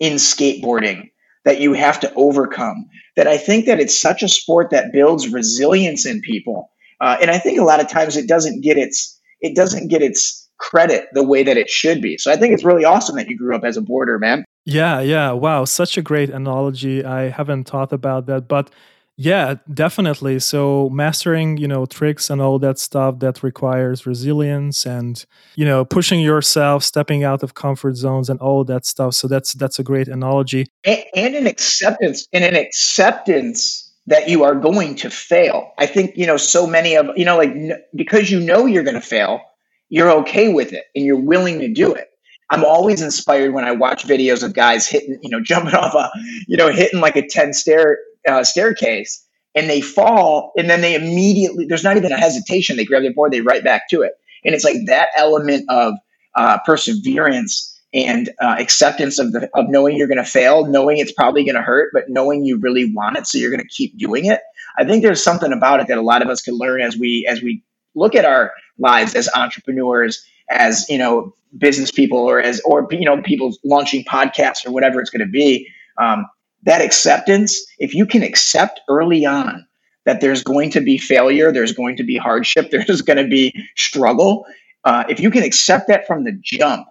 in 0.00 0.14
skateboarding 0.14 1.10
that 1.44 1.60
you 1.60 1.72
have 1.72 2.00
to 2.00 2.12
overcome 2.14 2.88
that 3.16 3.28
i 3.28 3.36
think 3.36 3.66
that 3.66 3.80
it's 3.80 3.98
such 3.98 4.22
a 4.22 4.28
sport 4.28 4.70
that 4.70 4.92
builds 4.92 5.28
resilience 5.28 6.06
in 6.06 6.20
people 6.20 6.71
uh, 7.02 7.18
and 7.20 7.30
i 7.30 7.38
think 7.38 7.58
a 7.58 7.64
lot 7.64 7.80
of 7.80 7.88
times 7.88 8.16
it 8.16 8.26
doesn't 8.26 8.62
get 8.62 8.78
its 8.78 9.20
it 9.42 9.54
doesn't 9.54 9.88
get 9.88 10.00
its 10.00 10.48
credit 10.58 11.08
the 11.12 11.22
way 11.22 11.42
that 11.42 11.58
it 11.58 11.68
should 11.68 12.00
be 12.00 12.16
so 12.16 12.32
i 12.32 12.36
think 12.36 12.54
it's 12.54 12.64
really 12.64 12.84
awesome 12.84 13.16
that 13.16 13.28
you 13.28 13.36
grew 13.36 13.54
up 13.54 13.64
as 13.64 13.76
a 13.76 13.82
border 13.82 14.18
man 14.18 14.44
yeah, 14.64 15.00
yeah. 15.00 15.32
Wow, 15.32 15.64
such 15.64 15.98
a 15.98 16.02
great 16.02 16.30
analogy. 16.30 17.04
I 17.04 17.30
haven't 17.30 17.64
thought 17.64 17.92
about 17.92 18.26
that, 18.26 18.46
but 18.46 18.70
yeah, 19.16 19.56
definitely. 19.72 20.38
So 20.38 20.88
mastering, 20.90 21.56
you 21.56 21.68
know, 21.68 21.84
tricks 21.84 22.30
and 22.30 22.40
all 22.40 22.58
that 22.60 22.78
stuff 22.78 23.18
that 23.18 23.42
requires 23.42 24.06
resilience 24.06 24.86
and, 24.86 25.24
you 25.56 25.64
know, 25.64 25.84
pushing 25.84 26.20
yourself, 26.20 26.82
stepping 26.84 27.22
out 27.24 27.42
of 27.42 27.54
comfort 27.54 27.96
zones 27.96 28.30
and 28.30 28.40
all 28.40 28.64
that 28.64 28.86
stuff. 28.86 29.14
So 29.14 29.28
that's 29.28 29.52
that's 29.52 29.78
a 29.78 29.82
great 29.82 30.08
analogy. 30.08 30.66
And, 30.84 31.04
and 31.14 31.34
an 31.34 31.46
acceptance 31.46 32.26
and 32.32 32.44
an 32.44 32.54
acceptance 32.54 33.81
that 34.06 34.28
you 34.28 34.44
are 34.44 34.54
going 34.54 34.96
to 34.96 35.10
fail. 35.10 35.72
I 35.78 35.86
think, 35.86 36.16
you 36.16 36.26
know, 36.26 36.36
so 36.36 36.66
many 36.66 36.96
of, 36.96 37.10
you 37.16 37.24
know, 37.24 37.36
like 37.36 37.54
because 37.94 38.30
you 38.30 38.40
know 38.40 38.66
you're 38.66 38.82
going 38.82 38.94
to 38.94 39.00
fail, 39.00 39.40
you're 39.88 40.10
okay 40.10 40.52
with 40.52 40.72
it 40.72 40.84
and 40.94 41.04
you're 41.04 41.20
willing 41.20 41.60
to 41.60 41.68
do 41.68 41.94
it. 41.94 42.08
I'm 42.50 42.64
always 42.64 43.00
inspired 43.00 43.54
when 43.54 43.64
I 43.64 43.72
watch 43.72 44.04
videos 44.04 44.42
of 44.42 44.54
guys 44.54 44.86
hitting, 44.86 45.18
you 45.22 45.30
know, 45.30 45.40
jumping 45.44 45.74
off 45.74 45.94
a, 45.94 46.10
you 46.46 46.56
know, 46.56 46.70
hitting 46.70 47.00
like 47.00 47.16
a 47.16 47.26
10 47.26 47.52
stair 47.52 47.98
uh, 48.26 48.44
staircase 48.44 49.24
and 49.54 49.68
they 49.70 49.80
fall 49.80 50.52
and 50.56 50.68
then 50.68 50.80
they 50.80 50.94
immediately, 50.94 51.66
there's 51.66 51.84
not 51.84 51.96
even 51.96 52.12
a 52.12 52.18
hesitation. 52.18 52.76
They 52.76 52.84
grab 52.84 53.02
their 53.02 53.14
board, 53.14 53.32
they 53.32 53.40
right 53.40 53.62
back 53.62 53.88
to 53.90 54.02
it. 54.02 54.12
And 54.44 54.54
it's 54.54 54.64
like 54.64 54.76
that 54.86 55.08
element 55.16 55.64
of 55.68 55.94
uh, 56.34 56.58
perseverance 56.64 57.71
and 57.94 58.30
uh, 58.40 58.56
acceptance 58.58 59.18
of 59.18 59.32
the, 59.32 59.50
of 59.54 59.68
knowing 59.68 59.96
you're 59.96 60.08
going 60.08 60.22
to 60.22 60.24
fail, 60.24 60.66
knowing 60.66 60.98
it's 60.98 61.12
probably 61.12 61.44
going 61.44 61.54
to 61.54 61.62
hurt, 61.62 61.90
but 61.92 62.04
knowing 62.08 62.44
you 62.44 62.58
really 62.58 62.92
want 62.92 63.16
it. 63.16 63.26
So 63.26 63.38
you're 63.38 63.50
going 63.50 63.60
to 63.60 63.68
keep 63.68 63.96
doing 63.98 64.26
it. 64.26 64.40
I 64.78 64.84
think 64.84 65.02
there's 65.02 65.22
something 65.22 65.52
about 65.52 65.80
it 65.80 65.88
that 65.88 65.98
a 65.98 66.02
lot 66.02 66.22
of 66.22 66.28
us 66.28 66.40
can 66.40 66.54
learn 66.54 66.80
as 66.80 66.96
we, 66.96 67.26
as 67.28 67.42
we 67.42 67.62
look 67.94 68.14
at 68.14 68.24
our 68.24 68.52
lives 68.78 69.14
as 69.14 69.28
entrepreneurs 69.34 70.24
as 70.50 70.88
you 70.88 70.98
know 70.98 71.34
business 71.58 71.90
people 71.90 72.18
or 72.18 72.40
as 72.40 72.60
or 72.64 72.88
you 72.90 73.04
know 73.04 73.20
people 73.22 73.52
launching 73.64 74.02
podcasts 74.04 74.66
or 74.66 74.72
whatever 74.72 74.98
it's 74.98 75.10
going 75.10 75.24
to 75.24 75.30
be 75.30 75.68
um, 75.98 76.26
that 76.62 76.80
acceptance 76.80 77.62
if 77.78 77.94
you 77.94 78.06
can 78.06 78.22
accept 78.22 78.80
early 78.88 79.26
on 79.26 79.66
that 80.04 80.20
there's 80.20 80.42
going 80.42 80.70
to 80.70 80.80
be 80.80 80.98
failure, 80.98 81.52
there's 81.52 81.72
going 81.72 81.96
to 81.96 82.04
be 82.04 82.16
hardship, 82.16 82.70
there's 82.70 83.02
going 83.02 83.18
to 83.18 83.28
be 83.28 83.54
struggle. 83.76 84.46
Uh, 84.84 85.04
if 85.08 85.20
you 85.20 85.30
can 85.30 85.42
accept 85.42 85.88
that 85.88 86.06
from 86.06 86.24
the 86.24 86.32
jump, 86.42 86.86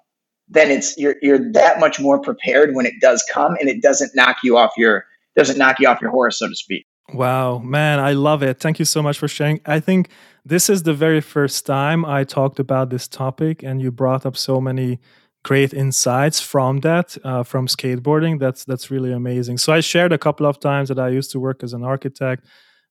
then 0.52 0.70
it's 0.70 0.98
you're 0.98 1.16
you're 1.22 1.52
that 1.54 1.80
much 1.80 2.00
more 2.00 2.20
prepared 2.20 2.76
when 2.76 2.86
it 2.86 2.96
does 3.02 3.24
come, 3.32 3.56
and 3.60 3.70
it 3.70 3.82
doesn't 3.82 4.12
knock 4.16 4.38
you 4.44 4.58
off 4.58 4.72
your 4.78 5.06
doesn't 5.36 5.58
knock 5.58 5.80
you 5.80 5.88
off 5.88 6.02
your 6.02 6.12
horse, 6.12 6.38
so 6.40 6.48
to 6.48 6.56
speak. 6.56 6.86
Wow, 7.14 7.60
man, 7.60 8.00
I 8.00 8.14
love 8.14 8.44
it. 8.44 8.60
Thank 8.60 8.80
you 8.80 8.86
so 8.86 9.02
much 9.02 9.18
for 9.18 9.28
sharing. 9.28 9.60
I 9.66 9.80
think 9.80 10.10
this 10.46 10.70
is 10.70 10.84
the 10.84 10.94
very 10.94 11.22
first 11.22 11.66
time 11.66 12.06
I 12.06 12.24
talked 12.24 12.60
about 12.60 12.90
this 12.90 13.08
topic, 13.08 13.64
and 13.64 13.82
you 13.82 13.92
brought 13.92 14.26
up 14.26 14.38
so 14.38 14.62
many 14.62 15.00
great 15.44 15.74
insights 15.74 16.40
from 16.40 16.82
that 16.82 17.18
uh, 17.24 17.44
from 17.44 17.68
skateboarding 17.68 18.40
that's 18.40 18.64
that's 18.66 18.92
really 18.92 19.12
amazing 19.12 19.58
so 19.58 19.74
i 19.74 19.80
shared 19.80 20.14
a 20.14 20.18
couple 20.18 20.46
of 20.46 20.60
times 20.60 20.88
that 20.88 21.00
i 21.00 21.10
used 21.10 21.32
to 21.32 21.40
work 21.40 21.64
as 21.64 21.74
an 21.74 21.84
architect 21.84 22.46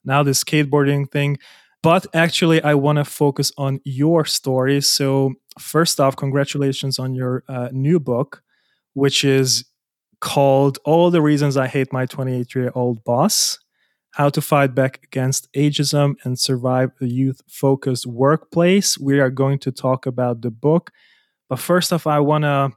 now 0.04 0.20
the 0.22 0.32
skateboarding 0.32 1.08
thing 1.08 1.38
but 1.80 2.06
actually 2.12 2.60
i 2.64 2.74
want 2.74 2.96
to 2.96 3.04
focus 3.04 3.52
on 3.56 3.78
your 3.84 4.24
story 4.24 4.80
so 4.80 5.32
first 5.60 6.00
off 6.00 6.16
congratulations 6.16 6.98
on 6.98 7.14
your 7.14 7.44
uh, 7.48 7.68
new 7.72 8.00
book 8.00 8.42
which 8.94 9.24
is 9.24 9.64
called 10.20 10.78
all 10.84 11.10
the 11.10 11.22
reasons 11.22 11.56
i 11.56 11.66
hate 11.66 11.92
my 11.92 12.06
28 12.06 12.54
year 12.54 12.72
old 12.74 13.02
boss 13.04 13.58
how 14.12 14.28
to 14.28 14.40
fight 14.40 14.74
back 14.74 15.00
against 15.04 15.52
ageism 15.52 16.14
and 16.24 16.38
survive 16.38 16.90
a 17.00 17.06
youth 17.06 17.40
focused 17.48 18.06
workplace 18.06 18.98
we 18.98 19.20
are 19.20 19.30
going 19.30 19.58
to 19.58 19.70
talk 19.70 20.06
about 20.06 20.40
the 20.42 20.50
book 20.50 20.90
but 21.50 21.58
first 21.58 21.92
off, 21.92 22.06
I 22.06 22.20
want 22.20 22.44
to 22.44 22.70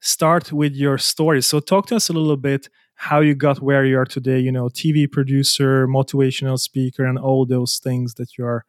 start 0.00 0.52
with 0.52 0.74
your 0.74 0.98
story. 0.98 1.40
So, 1.40 1.60
talk 1.60 1.86
to 1.86 1.96
us 1.96 2.10
a 2.10 2.12
little 2.12 2.36
bit 2.36 2.68
how 2.96 3.20
you 3.20 3.34
got 3.34 3.62
where 3.62 3.84
you 3.84 3.98
are 3.98 4.04
today. 4.04 4.40
You 4.40 4.52
know, 4.52 4.68
TV 4.68 5.10
producer, 5.10 5.86
motivational 5.86 6.58
speaker, 6.58 7.04
and 7.04 7.18
all 7.18 7.46
those 7.46 7.78
things 7.78 8.14
that 8.14 8.36
you 8.36 8.44
are, 8.44 8.66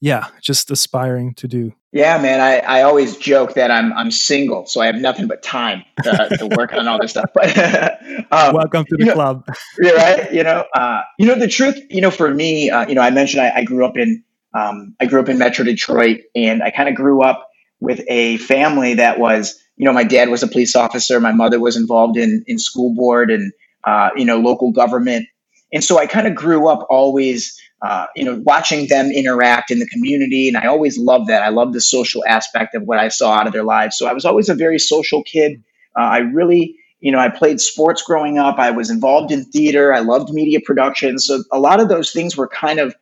yeah, 0.00 0.26
just 0.42 0.70
aspiring 0.72 1.34
to 1.34 1.46
do. 1.46 1.72
Yeah, 1.96 2.18
man. 2.18 2.42
I, 2.42 2.58
I 2.58 2.82
always 2.82 3.16
joke 3.16 3.54
that 3.54 3.70
I'm 3.70 3.90
I'm 3.94 4.10
single, 4.10 4.66
so 4.66 4.82
I 4.82 4.86
have 4.86 4.96
nothing 4.96 5.28
but 5.28 5.42
time 5.42 5.82
to, 6.02 6.36
to 6.40 6.46
work 6.54 6.74
on 6.74 6.86
all 6.86 7.00
this 7.00 7.12
stuff. 7.12 7.30
But 7.32 7.56
um, 8.30 8.54
welcome 8.54 8.84
to 8.84 8.96
the 8.98 9.06
know, 9.06 9.14
club. 9.14 9.48
yeah, 9.80 9.92
right. 9.92 10.30
You 10.30 10.42
know, 10.42 10.66
uh, 10.74 11.00
you 11.18 11.26
know 11.26 11.38
the 11.38 11.48
truth. 11.48 11.80
You 11.88 12.02
know, 12.02 12.10
for 12.10 12.34
me, 12.34 12.68
uh, 12.68 12.86
you 12.86 12.94
know, 12.94 13.00
I 13.00 13.08
mentioned 13.08 13.40
I, 13.40 13.50
I 13.56 13.64
grew 13.64 13.86
up 13.86 13.96
in 13.96 14.22
um, 14.52 14.94
I 15.00 15.06
grew 15.06 15.20
up 15.20 15.30
in 15.30 15.38
Metro 15.38 15.64
Detroit, 15.64 16.20
and 16.34 16.62
I 16.62 16.70
kind 16.70 16.90
of 16.90 16.94
grew 16.94 17.22
up 17.22 17.48
with 17.80 18.04
a 18.08 18.36
family 18.38 18.92
that 18.92 19.18
was, 19.18 19.58
you 19.78 19.86
know, 19.86 19.92
my 19.94 20.04
dad 20.04 20.28
was 20.28 20.42
a 20.42 20.48
police 20.48 20.76
officer, 20.76 21.18
my 21.18 21.32
mother 21.32 21.58
was 21.58 21.78
involved 21.78 22.18
in 22.18 22.44
in 22.46 22.58
school 22.58 22.94
board 22.94 23.30
and 23.30 23.54
uh, 23.84 24.10
you 24.16 24.26
know 24.26 24.38
local 24.38 24.70
government, 24.70 25.28
and 25.72 25.82
so 25.82 25.98
I 25.98 26.06
kind 26.06 26.26
of 26.26 26.34
grew 26.34 26.68
up 26.68 26.86
always. 26.90 27.58
Uh, 27.82 28.06
you 28.16 28.24
know, 28.24 28.40
watching 28.44 28.88
them 28.88 29.10
interact 29.10 29.70
in 29.70 29.78
the 29.78 29.86
community, 29.86 30.48
and 30.48 30.56
I 30.56 30.66
always 30.66 30.98
loved 30.98 31.28
that. 31.28 31.42
I 31.42 31.50
love 31.50 31.74
the 31.74 31.80
social 31.80 32.24
aspect 32.26 32.74
of 32.74 32.82
what 32.84 32.98
I 32.98 33.08
saw 33.08 33.34
out 33.34 33.46
of 33.46 33.52
their 33.52 33.64
lives. 33.64 33.98
So 33.98 34.06
I 34.06 34.14
was 34.14 34.24
always 34.24 34.48
a 34.48 34.54
very 34.54 34.78
social 34.78 35.22
kid. 35.22 35.62
Uh, 35.94 36.04
I 36.04 36.18
really, 36.18 36.74
you 37.00 37.12
know, 37.12 37.18
I 37.18 37.28
played 37.28 37.60
sports 37.60 38.02
growing 38.02 38.38
up. 38.38 38.58
I 38.58 38.70
was 38.70 38.88
involved 38.88 39.30
in 39.30 39.44
theater. 39.44 39.92
I 39.92 40.00
loved 40.00 40.32
media 40.32 40.58
production. 40.64 41.18
So 41.18 41.44
a 41.52 41.58
lot 41.58 41.78
of 41.78 41.90
those 41.90 42.12
things 42.12 42.34
were 42.34 42.48
kind 42.48 42.78
of 42.78 42.94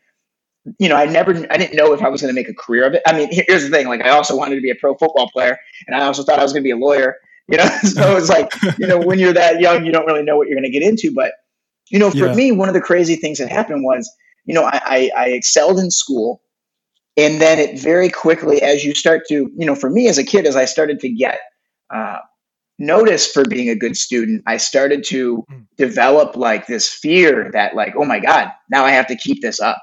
you 0.78 0.88
know, 0.88 0.96
I 0.96 1.04
never, 1.06 1.32
I 1.50 1.58
didn't 1.58 1.76
know 1.76 1.92
if 1.92 2.02
I 2.02 2.08
was 2.08 2.22
going 2.22 2.34
to 2.34 2.40
make 2.40 2.48
a 2.48 2.54
career 2.54 2.86
of 2.86 2.94
it. 2.94 3.02
I 3.06 3.12
mean, 3.12 3.28
here's 3.30 3.64
the 3.64 3.70
thing: 3.70 3.86
like, 3.86 4.00
I 4.00 4.10
also 4.10 4.36
wanted 4.36 4.54
to 4.56 4.60
be 4.60 4.70
a 4.70 4.74
pro 4.74 4.94
football 4.96 5.28
player, 5.30 5.58
and 5.86 5.94
I 5.94 6.04
also 6.06 6.22
thought 6.22 6.38
I 6.38 6.42
was 6.42 6.52
going 6.52 6.62
to 6.62 6.66
be 6.66 6.70
a 6.70 6.76
lawyer. 6.76 7.16
You 7.48 7.58
know, 7.58 7.66
so 7.82 8.16
it's 8.16 8.30
like, 8.30 8.50
you 8.78 8.86
know, 8.86 8.98
when 8.98 9.18
you're 9.18 9.34
that 9.34 9.60
young, 9.60 9.84
you 9.84 9.92
don't 9.92 10.06
really 10.06 10.22
know 10.22 10.36
what 10.36 10.48
you're 10.48 10.58
going 10.58 10.70
to 10.70 10.70
get 10.70 10.82
into. 10.82 11.12
But, 11.14 11.32
you 11.90 11.98
know, 11.98 12.10
for 12.10 12.26
yeah. 12.26 12.34
me, 12.34 12.52
one 12.52 12.68
of 12.68 12.74
the 12.74 12.80
crazy 12.80 13.16
things 13.16 13.38
that 13.38 13.50
happened 13.50 13.84
was, 13.84 14.10
you 14.44 14.54
know, 14.54 14.64
I, 14.64 14.80
I, 14.84 15.10
I 15.16 15.28
excelled 15.30 15.78
in 15.78 15.90
school, 15.90 16.42
and 17.16 17.40
then 17.40 17.58
it 17.58 17.78
very 17.78 18.08
quickly, 18.08 18.62
as 18.62 18.84
you 18.84 18.94
start 18.94 19.22
to, 19.28 19.50
you 19.56 19.66
know, 19.66 19.74
for 19.74 19.90
me 19.90 20.08
as 20.08 20.18
a 20.18 20.24
kid, 20.24 20.46
as 20.46 20.56
I 20.56 20.64
started 20.64 21.00
to 21.00 21.08
get 21.08 21.38
uh, 21.94 22.18
notice 22.78 23.30
for 23.30 23.44
being 23.44 23.68
a 23.68 23.76
good 23.76 23.96
student, 23.96 24.42
I 24.46 24.56
started 24.56 25.04
to 25.04 25.44
hmm. 25.48 25.60
develop 25.76 26.36
like 26.36 26.66
this 26.66 26.88
fear 26.88 27.50
that, 27.52 27.74
like, 27.74 27.94
oh 27.96 28.04
my 28.04 28.20
God, 28.20 28.50
now 28.70 28.84
I 28.84 28.90
have 28.90 29.06
to 29.08 29.16
keep 29.16 29.42
this 29.42 29.60
up 29.60 29.82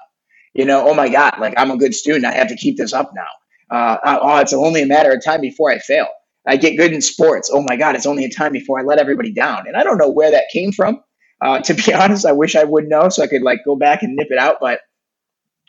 you 0.54 0.66
know, 0.66 0.88
oh 0.88 0.94
my 0.94 1.10
God, 1.10 1.36
like 1.40 1.54
I'm 1.58 1.72
a 1.72 1.78
good 1.78 1.96
student. 1.96 2.26
I 2.26 2.34
have 2.34 2.50
to 2.50 2.56
keep 2.56 2.78
this 2.78 2.94
up 2.94 3.12
now. 3.14 3.76
Uh, 3.76 3.98
oh, 4.22 4.38
it's 4.40 4.54
only 4.54 4.82
a 4.82 4.86
matter 4.86 5.12
of 5.12 5.24
time 5.24 5.42
before 5.42 5.72
I 5.72 5.80
fail. 5.80 6.08
I 6.46 6.58
get 6.58 6.76
good 6.76 6.92
in 6.92 7.02
sports. 7.02 7.50
Oh 7.54 7.64
my 7.68 7.78
God, 7.78 7.96
it's 7.96 8.06
only 8.06 8.26
a 8.26 8.30
time 8.30 8.52
before 8.52 8.80
I 8.80 8.84
let 8.84 8.98
everybody 8.98 9.32
down. 9.32 9.68
And 9.68 9.78
I 9.78 9.84
don't 9.84 9.98
know 9.98 10.10
where 10.10 10.32
that 10.32 10.46
came 10.52 10.72
from. 10.72 11.02
Uh, 11.42 11.60
to 11.60 11.74
be 11.74 11.94
honest, 11.94 12.26
I 12.26 12.32
wish 12.32 12.56
I 12.56 12.64
would 12.64 12.88
know 12.88 13.10
so 13.10 13.24
I 13.24 13.28
could 13.28 13.42
like 13.42 13.60
go 13.66 13.76
back 13.76 14.04
and 14.04 14.16
nip 14.16 14.28
it 14.30 14.38
out. 14.38 14.58
But 14.62 14.82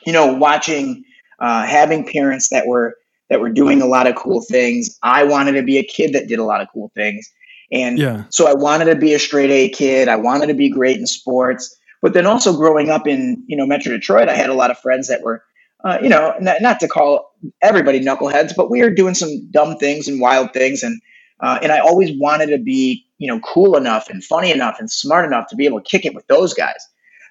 you 0.06 0.12
know, 0.12 0.34
watching, 0.34 1.04
uh, 1.38 1.64
having 1.64 2.06
parents 2.06 2.48
that 2.50 2.66
were 2.66 2.96
that 3.30 3.40
were 3.40 3.50
doing 3.50 3.80
a 3.80 3.86
lot 3.86 4.06
of 4.06 4.14
cool 4.14 4.42
things. 4.42 4.98
I 5.02 5.24
wanted 5.24 5.52
to 5.52 5.62
be 5.62 5.78
a 5.78 5.84
kid 5.84 6.12
that 6.12 6.28
did 6.28 6.38
a 6.38 6.44
lot 6.44 6.60
of 6.60 6.68
cool 6.72 6.92
things. 6.94 7.30
And 7.72 7.98
yeah. 7.98 8.24
so 8.28 8.46
I 8.46 8.52
wanted 8.52 8.86
to 8.86 8.96
be 8.96 9.14
a 9.14 9.18
straight 9.18 9.50
A 9.50 9.70
kid. 9.70 10.08
I 10.08 10.16
wanted 10.16 10.48
to 10.48 10.54
be 10.54 10.68
great 10.68 10.98
in 10.98 11.06
sports. 11.06 11.74
But 12.02 12.12
then 12.12 12.26
also 12.26 12.54
growing 12.54 12.90
up 12.90 13.06
in 13.06 13.42
you 13.46 13.56
know 13.56 13.64
Metro 13.64 13.92
Detroit, 13.92 14.28
I 14.28 14.34
had 14.34 14.50
a 14.50 14.54
lot 14.54 14.70
of 14.70 14.78
friends 14.78 15.08
that 15.08 15.22
were, 15.22 15.42
uh, 15.84 15.98
you 16.02 16.08
know, 16.08 16.34
not, 16.40 16.60
not, 16.60 16.80
to 16.80 16.88
call 16.88 17.32
everybody 17.62 18.00
knuckleheads, 18.00 18.54
but 18.54 18.70
we 18.70 18.82
were 18.82 18.90
doing 18.90 19.14
some 19.14 19.48
dumb 19.50 19.76
things 19.78 20.08
and 20.08 20.20
wild 20.20 20.52
things, 20.52 20.82
and 20.82 21.00
uh, 21.42 21.58
and 21.62 21.72
I 21.72 21.80
always 21.80 22.10
wanted 22.18 22.46
to 22.46 22.58
be 22.58 23.04
you 23.18 23.28
know 23.28 23.40
cool 23.40 23.76
enough 23.76 24.08
and 24.08 24.22
funny 24.22 24.50
enough 24.50 24.76
and 24.78 24.90
smart 24.90 25.24
enough 25.24 25.48
to 25.48 25.56
be 25.56 25.66
able 25.66 25.80
to 25.80 25.88
kick 25.88 26.06
it 26.06 26.14
with 26.14 26.26
those 26.28 26.54
guys. 26.54 26.86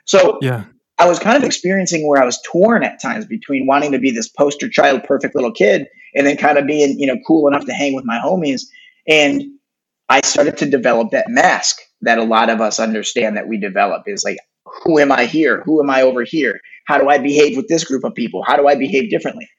So 0.06 0.38
yeah. 0.41 0.65
I 1.00 1.08
was 1.08 1.18
kind 1.18 1.38
of 1.38 1.44
experiencing 1.44 2.08
where 2.08 2.22
I 2.22 2.25
was 2.25 2.39
torn 2.46 2.84
at 2.84 3.01
times 3.01 3.25
between 3.25 3.65
wanting 3.65 3.91
to 3.94 4.00
be 4.00 4.12
this 4.12 4.27
poster 4.27 4.70
child, 4.70 5.03
perfect 5.03 5.34
little 5.34 5.51
kid, 5.51 5.88
and 6.13 6.27
then 6.27 6.38
kind 6.38 6.58
of 6.58 6.68
being 6.68 7.00
you 7.00 7.08
know 7.08 7.18
cool 7.25 7.48
enough 7.48 7.65
to 7.65 7.74
hang 7.74 7.96
with 7.96 8.06
my 8.06 8.20
homies. 8.20 8.63
And 9.08 9.44
I 10.10 10.22
started 10.22 10.58
to 10.58 10.70
develop 10.70 11.12
that 11.12 11.30
mask 11.30 11.77
that 12.01 12.18
a 12.18 12.24
lot 12.24 12.50
of 12.50 12.60
us 12.62 12.80
understand 12.80 13.38
that 13.38 13.48
we 13.48 13.58
develop 13.58 14.03
is 14.08 14.24
like 14.24 14.38
who 14.84 15.00
am 15.00 15.12
I 15.12 15.25
here? 15.25 15.62
Who 15.63 15.82
am 15.82 15.89
I 15.89 16.01
over 16.01 16.24
here? 16.24 16.60
How 16.86 16.98
do 16.98 17.10
I 17.10 17.18
behave 17.18 17.58
with 17.58 17.68
this 17.68 17.84
group 17.84 18.03
of 18.03 18.15
people? 18.15 18.44
How 18.44 18.56
do 18.56 18.68
I 18.68 18.75
behave 18.75 19.10
differently? 19.10 19.50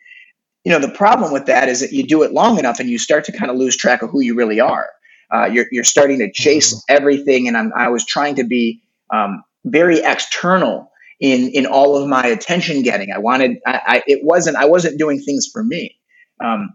You 0.64 0.73
know, 0.73 0.78
the 0.78 0.88
problem 0.88 1.33
with 1.33 1.47
that 1.47 1.69
is 1.69 1.81
that 1.81 1.92
you 1.92 2.04
do 2.04 2.23
it 2.23 2.33
long 2.33 2.59
enough 2.59 2.78
and 2.78 2.88
you 2.88 2.99
start 2.99 3.25
to 3.25 3.33
kind 3.33 3.50
of 3.50 3.57
lose 3.57 3.76
track 3.76 4.02
of 4.02 4.11
who 4.11 4.21
you 4.21 4.35
really 4.35 4.61
are. 4.61 4.88
Uh, 5.33 5.47
you're, 5.47 5.66
you're 5.73 5.85
starting 5.85 6.19
to 6.19 6.31
chase 6.31 6.75
mm-hmm. 6.75 6.95
everything. 6.97 7.49
And 7.49 7.57
I'm, 7.57 7.73
I 7.75 7.88
was 7.88 8.04
trying 8.04 8.37
to 8.37 8.45
be 8.45 8.83
um, 9.11 9.42
very 9.64 9.99
external 10.00 10.90
in, 11.21 11.49
in 11.49 11.66
all 11.66 11.97
of 11.97 12.09
my 12.09 12.26
attention 12.26 12.83
getting. 12.83 13.12
I 13.12 13.19
wanted, 13.19 13.59
I, 13.66 13.81
I, 13.87 14.02
it 14.07 14.21
wasn't, 14.25 14.57
I 14.57 14.66
wasn't 14.66 14.99
doing 14.99 15.21
things 15.21 15.49
for 15.52 15.64
me. 15.64 15.97
Um, 16.42 16.75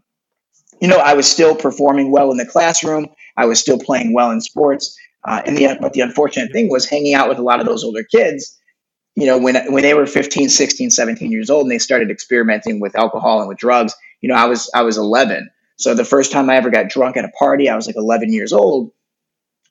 you 0.82 0.88
know, 0.88 0.98
I 0.98 1.14
was 1.14 1.30
still 1.30 1.56
performing 1.56 2.12
well 2.12 2.32
in 2.32 2.38
the 2.38 2.46
classroom. 2.46 3.08
I 3.36 3.46
was 3.46 3.60
still 3.60 3.80
playing 3.80 4.14
well 4.14 4.32
in 4.32 4.42
sports. 4.42 4.98
Uh, 5.24 5.42
and 5.46 5.58
the 5.58 5.78
but 5.82 5.94
the 5.94 6.02
unfortunate 6.02 6.52
thing 6.52 6.70
was 6.70 6.88
hanging 6.88 7.14
out 7.14 7.28
with 7.28 7.38
a 7.38 7.44
lot 7.44 7.60
of 7.60 7.66
those 7.66 7.84
older 7.84 8.04
kids. 8.04 8.57
You 9.18 9.26
know, 9.26 9.40
when 9.40 9.56
when 9.74 9.82
they 9.82 9.96
were 9.96 10.06
15, 10.06 10.48
16, 10.48 10.92
17 10.92 11.32
years 11.32 11.50
old 11.50 11.64
and 11.64 11.72
they 11.72 11.80
started 11.80 12.12
experimenting 12.12 12.80
with 12.80 12.96
alcohol 12.96 13.40
and 13.40 13.50
with 13.50 13.58
drugs, 13.58 13.96
you 14.22 14.30
know, 14.30 14.36
I 14.36 14.46
was 14.46 14.70
I 14.76 14.84
was 14.84 14.96
11. 14.96 15.50
So 15.78 15.96
the 15.96 16.06
first 16.06 16.32
time 16.32 16.52
I 16.52 16.56
ever 16.56 16.70
got 16.70 16.90
drunk 16.90 17.18
at 17.18 17.26
a 17.26 17.30
party, 17.30 17.68
I 17.68 17.76
was 17.76 17.88
like 17.88 17.96
11 17.96 18.32
years 18.32 18.54
old. 18.54 18.92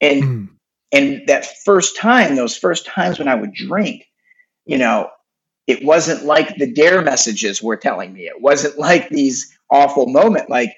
And 0.01 0.23
mm. 0.25 0.49
and 0.91 1.23
that 1.29 1.47
first 1.65 1.97
time, 1.97 2.35
those 2.35 2.57
first 2.57 2.87
times 2.87 3.21
when 3.21 3.29
I 3.29 3.37
would 3.37 3.55
drink, 3.55 4.07
you 4.65 4.79
know, 4.79 5.11
it 5.69 5.85
wasn't 5.85 6.25
like 6.25 6.57
the 6.57 6.73
dare 6.73 7.01
messages 7.01 7.63
were 7.63 7.77
telling 7.77 8.13
me. 8.13 8.23
It 8.23 8.43
wasn't 8.43 8.81
like 8.81 9.11
these 9.11 9.57
awful 9.71 10.09
moment 10.09 10.51
like 10.51 10.75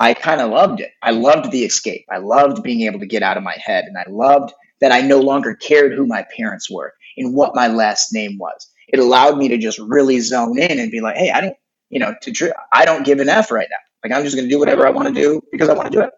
I 0.00 0.14
kind 0.14 0.40
of 0.40 0.50
loved 0.50 0.80
it. 0.80 0.90
I 1.04 1.12
loved 1.12 1.52
the 1.52 1.64
escape. 1.64 2.06
I 2.10 2.18
loved 2.18 2.64
being 2.64 2.80
able 2.80 2.98
to 2.98 3.06
get 3.06 3.22
out 3.22 3.36
of 3.36 3.44
my 3.44 3.56
head. 3.64 3.84
And 3.84 3.96
I 3.96 4.06
loved 4.10 4.52
that 4.80 4.90
I 4.90 5.02
no 5.02 5.20
longer 5.20 5.54
cared 5.54 5.92
who 5.92 6.04
my 6.04 6.26
parents 6.36 6.68
were 6.68 6.94
and 7.18 7.34
what 7.34 7.54
my 7.54 7.68
last 7.68 8.12
name 8.12 8.38
was. 8.38 8.66
It 8.88 8.98
allowed 8.98 9.36
me 9.38 9.48
to 9.48 9.58
just 9.58 9.78
really 9.78 10.20
zone 10.20 10.58
in 10.58 10.78
and 10.78 10.90
be 10.90 11.00
like, 11.00 11.16
hey, 11.16 11.30
I 11.30 11.40
don't, 11.40 11.56
you 11.90 11.98
know, 11.98 12.14
to 12.22 12.32
tr- 12.32 12.48
I 12.72 12.84
don't 12.84 13.04
give 13.04 13.20
an 13.20 13.28
F 13.28 13.50
right 13.50 13.68
now. 13.70 13.76
Like 14.02 14.16
I'm 14.16 14.24
just 14.24 14.36
going 14.36 14.48
to 14.48 14.54
do 14.54 14.58
whatever 14.58 14.86
I 14.86 14.90
want 14.90 15.08
to 15.08 15.14
do 15.14 15.42
because 15.52 15.68
I 15.68 15.74
want 15.74 15.92
to 15.92 15.98
do 15.98 16.02
it. 16.04 16.10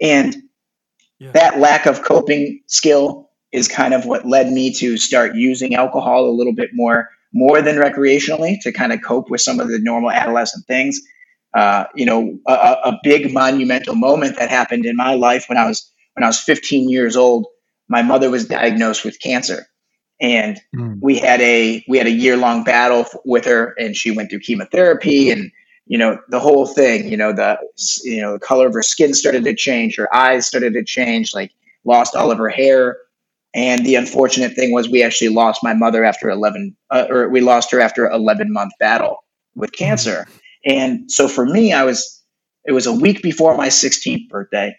And 0.00 0.36
yeah. 1.18 1.32
that 1.32 1.58
lack 1.58 1.86
of 1.86 2.02
coping 2.02 2.62
skill 2.66 3.30
is 3.52 3.68
kind 3.68 3.94
of 3.94 4.06
what 4.06 4.26
led 4.26 4.50
me 4.52 4.72
to 4.74 4.96
start 4.96 5.34
using 5.34 5.74
alcohol 5.74 6.28
a 6.28 6.34
little 6.34 6.54
bit 6.54 6.70
more, 6.72 7.08
more 7.32 7.62
than 7.62 7.76
recreationally 7.76 8.60
to 8.62 8.72
kind 8.72 8.92
of 8.92 9.02
cope 9.02 9.30
with 9.30 9.40
some 9.40 9.60
of 9.60 9.68
the 9.68 9.78
normal 9.78 10.10
adolescent 10.10 10.66
things 10.66 11.00
uh, 11.54 11.84
you 11.94 12.04
know, 12.04 12.38
a, 12.46 12.52
a, 12.52 13.00
big 13.02 13.32
monumental 13.32 13.94
moment 13.94 14.36
that 14.36 14.50
happened 14.50 14.84
in 14.84 14.96
my 14.96 15.14
life 15.14 15.46
when 15.48 15.56
I 15.56 15.66
was 15.66 15.90
when 16.14 16.24
I 16.24 16.26
was 16.26 16.38
15 16.40 16.90
years 16.90 17.16
old. 17.16 17.46
My 17.88 18.02
mother 18.02 18.30
was 18.30 18.46
diagnosed 18.46 19.04
with 19.04 19.18
cancer, 19.18 19.66
and 20.20 20.60
mm. 20.74 20.98
we 21.00 21.18
had 21.18 21.40
a 21.40 21.84
we 21.88 21.98
had 21.98 22.06
a 22.06 22.12
year 22.12 22.36
long 22.36 22.64
battle 22.64 23.06
with 23.24 23.44
her, 23.44 23.74
and 23.78 23.96
she 23.96 24.10
went 24.10 24.30
through 24.30 24.40
chemotherapy, 24.40 25.30
and 25.30 25.50
you 25.86 25.98
know 25.98 26.18
the 26.28 26.40
whole 26.40 26.66
thing. 26.66 27.08
You 27.08 27.16
know 27.16 27.32
the 27.32 27.58
you 28.02 28.20
know 28.20 28.32
the 28.32 28.40
color 28.40 28.66
of 28.66 28.74
her 28.74 28.82
skin 28.82 29.14
started 29.14 29.44
to 29.44 29.54
change, 29.54 29.96
her 29.96 30.14
eyes 30.14 30.46
started 30.46 30.74
to 30.74 30.84
change, 30.84 31.34
like 31.34 31.52
lost 31.88 32.14
all 32.14 32.30
of 32.30 32.38
her 32.38 32.48
hair, 32.48 32.98
And 33.54 33.84
the 33.84 33.96
unfortunate 33.96 34.54
thing 34.54 34.72
was 34.72 34.88
we 34.88 35.02
actually 35.02 35.30
lost 35.30 35.64
my 35.64 35.74
mother 35.74 36.04
after 36.04 36.28
11, 36.28 36.76
uh, 36.90 37.06
or 37.08 37.28
we 37.28 37.40
lost 37.40 37.70
her 37.72 37.80
after 37.80 38.08
11 38.08 38.52
month 38.52 38.72
battle 38.78 39.24
with 39.54 39.72
mm-hmm. 39.72 39.84
cancer. 39.84 40.26
And 40.64 41.10
so 41.10 41.26
for 41.28 41.46
me, 41.46 41.72
I 41.72 41.84
was, 41.84 42.22
it 42.66 42.72
was 42.72 42.86
a 42.86 42.92
week 42.92 43.22
before 43.22 43.56
my 43.56 43.68
16th 43.68 44.28
birthday. 44.28 44.76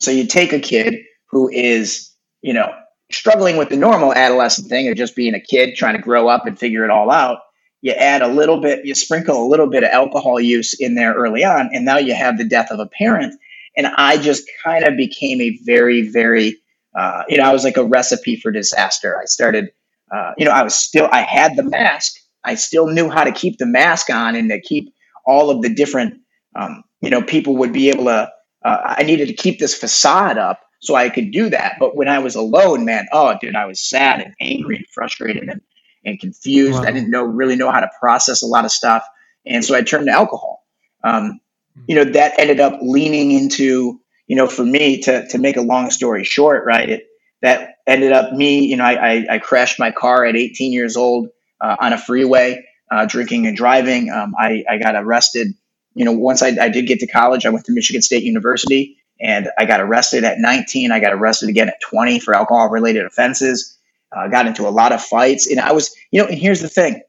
So 0.00 0.10
you 0.10 0.26
take 0.26 0.52
a 0.52 0.60
kid 0.60 0.94
who 1.30 1.50
is, 1.50 2.12
you 2.42 2.52
know, 2.52 2.70
struggling 3.10 3.56
with 3.56 3.68
the 3.68 3.76
normal 3.76 4.12
adolescent 4.12 4.68
thing 4.68 4.88
of 4.88 4.96
just 4.96 5.14
being 5.16 5.34
a 5.34 5.40
kid 5.40 5.76
trying 5.76 5.96
to 5.96 6.02
grow 6.02 6.28
up 6.28 6.46
and 6.46 6.58
figure 6.58 6.84
it 6.84 6.90
all 6.90 7.10
out. 7.10 7.38
You 7.82 7.92
add 7.92 8.22
a 8.22 8.28
little 8.28 8.60
bit, 8.60 8.84
you 8.84 8.94
sprinkle 8.94 9.44
a 9.44 9.46
little 9.46 9.68
bit 9.68 9.84
of 9.84 9.90
alcohol 9.90 10.40
use 10.40 10.74
in 10.74 10.94
there 10.94 11.14
early 11.14 11.44
on, 11.44 11.70
and 11.72 11.84
now 11.84 11.98
you 11.98 12.14
have 12.14 12.38
the 12.38 12.44
death 12.44 12.70
of 12.70 12.80
a 12.80 12.86
parent. 12.86 13.34
And 13.76 13.86
I 13.86 14.16
just 14.16 14.48
kind 14.64 14.84
of 14.84 14.96
became 14.96 15.40
a 15.40 15.58
very, 15.64 16.08
very, 16.08 16.56
uh, 16.98 17.22
you 17.28 17.36
know, 17.36 17.44
I 17.44 17.52
was 17.52 17.62
like 17.62 17.76
a 17.76 17.84
recipe 17.84 18.36
for 18.36 18.50
disaster. 18.50 19.18
I 19.20 19.26
started, 19.26 19.70
uh, 20.10 20.32
you 20.38 20.44
know, 20.44 20.50
I 20.50 20.62
was 20.62 20.74
still, 20.74 21.08
I 21.12 21.20
had 21.20 21.56
the 21.56 21.62
mask. 21.62 22.14
I 22.42 22.54
still 22.54 22.88
knew 22.88 23.10
how 23.10 23.24
to 23.24 23.32
keep 23.32 23.58
the 23.58 23.66
mask 23.66 24.08
on 24.08 24.34
and 24.34 24.48
to 24.50 24.60
keep 24.60 24.92
all 25.26 25.50
of 25.50 25.62
the 25.62 25.68
different, 25.68 26.14
um, 26.54 26.82
you 27.02 27.10
know, 27.10 27.22
people 27.22 27.56
would 27.58 27.72
be 27.72 27.90
able 27.90 28.04
to, 28.04 28.32
uh, 28.64 28.94
I 28.98 29.02
needed 29.02 29.28
to 29.28 29.34
keep 29.34 29.58
this 29.58 29.74
facade 29.74 30.38
up 30.38 30.60
so 30.86 30.94
I 30.94 31.10
could 31.10 31.32
do 31.32 31.50
that. 31.50 31.76
But 31.80 31.96
when 31.96 32.08
I 32.08 32.20
was 32.20 32.36
alone, 32.36 32.84
man, 32.84 33.06
oh, 33.12 33.36
dude, 33.40 33.56
I 33.56 33.66
was 33.66 33.80
sad 33.80 34.20
and 34.20 34.34
angry 34.40 34.76
and 34.76 34.86
frustrated 34.88 35.48
and, 35.48 35.60
and 36.04 36.20
confused. 36.20 36.78
Wow. 36.78 36.84
I 36.84 36.92
didn't 36.92 37.10
know 37.10 37.24
really 37.24 37.56
know 37.56 37.70
how 37.70 37.80
to 37.80 37.90
process 37.98 38.42
a 38.42 38.46
lot 38.46 38.64
of 38.64 38.70
stuff. 38.70 39.04
And 39.44 39.64
so 39.64 39.74
I 39.74 39.82
turned 39.82 40.06
to 40.06 40.12
alcohol. 40.12 40.64
Um, 41.02 41.40
you 41.86 41.96
know, 41.96 42.04
that 42.04 42.38
ended 42.38 42.60
up 42.60 42.78
leaning 42.80 43.32
into, 43.32 44.00
you 44.26 44.36
know, 44.36 44.46
for 44.46 44.64
me 44.64 45.02
to, 45.02 45.26
to 45.28 45.38
make 45.38 45.56
a 45.56 45.62
long 45.62 45.90
story 45.90 46.24
short, 46.24 46.64
right? 46.64 46.88
It, 46.88 47.06
that 47.42 47.76
ended 47.86 48.12
up 48.12 48.32
me, 48.32 48.64
you 48.64 48.76
know, 48.76 48.84
I, 48.84 48.92
I, 48.92 49.26
I 49.32 49.38
crashed 49.38 49.78
my 49.78 49.90
car 49.90 50.24
at 50.24 50.36
18 50.36 50.72
years 50.72 50.96
old 50.96 51.28
uh, 51.60 51.76
on 51.80 51.92
a 51.92 51.98
freeway, 51.98 52.64
uh, 52.90 53.06
drinking 53.06 53.46
and 53.46 53.56
driving. 53.56 54.10
Um, 54.10 54.34
I, 54.38 54.64
I 54.68 54.78
got 54.78 54.94
arrested. 54.94 55.48
You 55.94 56.04
know, 56.04 56.12
once 56.12 56.42
I, 56.42 56.48
I 56.60 56.68
did 56.68 56.86
get 56.86 57.00
to 57.00 57.06
college, 57.06 57.44
I 57.44 57.50
went 57.50 57.66
to 57.66 57.72
Michigan 57.72 58.02
State 58.02 58.22
University 58.22 58.96
and 59.20 59.48
I 59.58 59.64
got 59.64 59.80
arrested 59.80 60.24
at 60.24 60.38
19. 60.38 60.92
I 60.92 61.00
got 61.00 61.12
arrested 61.12 61.48
again 61.48 61.68
at 61.68 61.80
20 61.80 62.20
for 62.20 62.34
alcohol 62.34 62.68
related 62.68 63.04
offenses. 63.06 63.78
Uh, 64.12 64.28
got 64.28 64.46
into 64.46 64.66
a 64.66 64.70
lot 64.70 64.92
of 64.92 65.02
fights. 65.02 65.50
And 65.50 65.60
I 65.60 65.72
was, 65.72 65.94
you 66.10 66.20
know, 66.20 66.28
and 66.28 66.38
here's 66.38 66.60
the 66.60 66.68
thing 66.68 67.02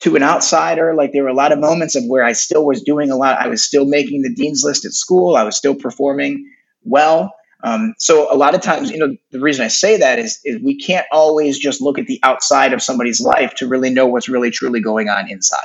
to 0.00 0.16
an 0.16 0.22
outsider, 0.22 0.94
like 0.94 1.12
there 1.12 1.22
were 1.22 1.28
a 1.28 1.34
lot 1.34 1.52
of 1.52 1.60
moments 1.60 1.94
of 1.94 2.04
where 2.06 2.24
I 2.24 2.32
still 2.32 2.66
was 2.66 2.82
doing 2.82 3.10
a 3.10 3.16
lot. 3.16 3.38
I 3.38 3.46
was 3.46 3.62
still 3.62 3.84
making 3.84 4.22
the 4.22 4.34
dean's 4.34 4.64
list 4.64 4.84
at 4.84 4.92
school. 4.92 5.36
I 5.36 5.44
was 5.44 5.56
still 5.56 5.76
performing 5.76 6.50
well. 6.82 7.32
Um, 7.62 7.94
so 7.98 8.32
a 8.32 8.36
lot 8.36 8.56
of 8.56 8.60
times, 8.60 8.90
you 8.90 8.98
know, 8.98 9.16
the 9.30 9.38
reason 9.38 9.64
I 9.64 9.68
say 9.68 9.96
that 9.98 10.18
is, 10.18 10.40
is 10.44 10.60
we 10.60 10.76
can't 10.76 11.06
always 11.12 11.56
just 11.56 11.80
look 11.80 11.98
at 11.98 12.08
the 12.08 12.18
outside 12.24 12.72
of 12.72 12.82
somebody's 12.82 13.20
life 13.20 13.54
to 13.56 13.68
really 13.68 13.90
know 13.90 14.06
what's 14.06 14.28
really 14.28 14.50
truly 14.50 14.80
going 14.80 15.08
on 15.08 15.30
inside. 15.30 15.60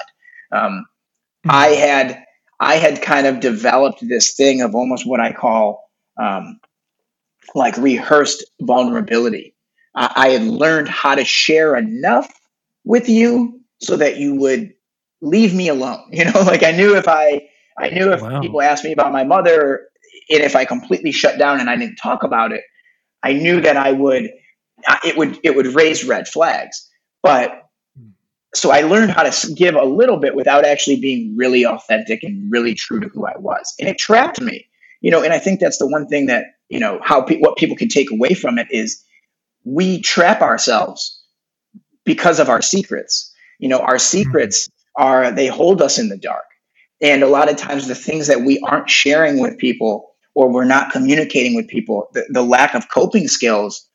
Um, 0.52 0.86
mm-hmm. 1.46 1.50
I 1.50 1.68
had 1.70 2.24
I 2.60 2.76
had 2.76 3.02
kind 3.02 3.28
of 3.28 3.40
developed 3.40 4.08
this 4.08 4.34
thing 4.34 4.62
of 4.62 4.74
almost 4.74 5.08
what 5.08 5.20
I 5.20 5.32
call 5.32 5.90
um, 6.20 6.60
like 7.54 7.78
rehearsed 7.78 8.44
vulnerability. 8.62 9.56
I, 9.96 10.12
I 10.16 10.30
had 10.30 10.44
learned 10.44 10.90
how 10.90 11.16
to 11.16 11.24
share 11.24 11.76
enough 11.76 12.32
with 12.84 13.10
you 13.10 13.62
so 13.80 13.98
that 13.98 14.18
you 14.18 14.36
would 14.36 14.74
leave 15.22 15.54
me 15.54 15.68
alone. 15.68 16.04
You 16.12 16.26
know, 16.26 16.42
like 16.42 16.64
I 16.64 16.72
knew 16.72 16.96
if 16.96 17.08
I 17.08 17.48
I 17.78 17.90
knew 17.90 18.12
if 18.12 18.22
wow. 18.22 18.42
people 18.42 18.62
asked 18.62 18.84
me 18.84 18.92
about 18.92 19.12
my 19.12 19.24
mother 19.24 19.88
and 20.30 20.42
if 20.42 20.56
I 20.56 20.66
completely 20.66 21.12
shut 21.12 21.38
down 21.38 21.60
and 21.60 21.70
I 21.70 21.76
didn't 21.76 21.98
talk 21.98 22.24
about 22.24 22.52
it, 22.52 22.64
I 23.24 23.34
knew 23.34 23.62
that 23.62 23.78
I 23.78 23.92
would 23.92 24.32
it 25.04 25.18
would 25.18 25.40
it 25.44 25.56
would 25.56 25.68
raise 25.68 26.04
red 26.04 26.28
flags. 26.28 26.88
But 27.22 27.67
so 28.56 28.72
I 28.72 28.82
learned 28.82 29.12
how 29.12 29.24
to 29.24 29.54
give 29.54 29.76
a 29.76 29.84
little 29.84 30.18
bit 30.18 30.36
without 30.36 30.66
actually 30.66 31.00
being 31.00 31.36
really 31.36 31.66
authentic 31.66 32.24
and 32.24 32.52
really 32.52 32.74
true 32.74 33.00
to 33.00 33.08
who 33.10 33.26
I 33.26 33.38
was. 33.38 33.74
And 33.80 33.90
it 33.90 33.98
trapped 33.98 34.42
me, 34.42 34.68
you 35.02 35.12
know, 35.12 35.22
and 35.22 35.34
I 35.34 35.40
think 35.40 35.60
that's 35.60 35.78
the 35.78 35.88
one 35.88 36.08
thing 36.08 36.28
that, 36.28 36.46
you 36.70 36.80
know, 36.80 37.00
how 37.04 37.22
pe- 37.22 37.40
what 37.40 37.58
people 37.58 37.76
can 37.76 37.90
take 37.90 38.10
away 38.10 38.34
from 38.34 38.58
it 38.58 38.68
is 38.72 39.04
we 39.64 40.02
trap 40.02 40.42
ourselves 40.42 41.22
because 42.06 42.40
of 42.40 42.50
our 42.50 42.62
secrets. 42.62 43.34
You 43.60 43.68
know, 43.68 43.80
our 43.80 43.96
mm-hmm. 43.96 44.18
secrets 44.18 44.70
are, 44.96 45.32
they 45.32 45.48
hold 45.48 45.82
us 45.82 46.00
in 46.00 46.10
the 46.10 46.18
dark. 46.18 46.46
And 47.02 47.22
a 47.22 47.28
lot 47.28 47.50
of 47.50 47.58
times 47.58 47.88
the 47.88 47.96
things 47.96 48.28
that 48.28 48.42
we 48.42 48.60
aren't 48.60 48.90
sharing 48.90 49.40
with 49.40 49.58
people 49.58 50.16
or 50.34 50.50
we're 50.50 50.66
not 50.66 50.92
communicating 50.92 51.56
with 51.56 51.68
people, 51.68 52.10
the, 52.14 52.26
the 52.30 52.44
lack 52.44 52.76
of 52.76 52.90
coping 52.90 53.28
skills, 53.28 53.88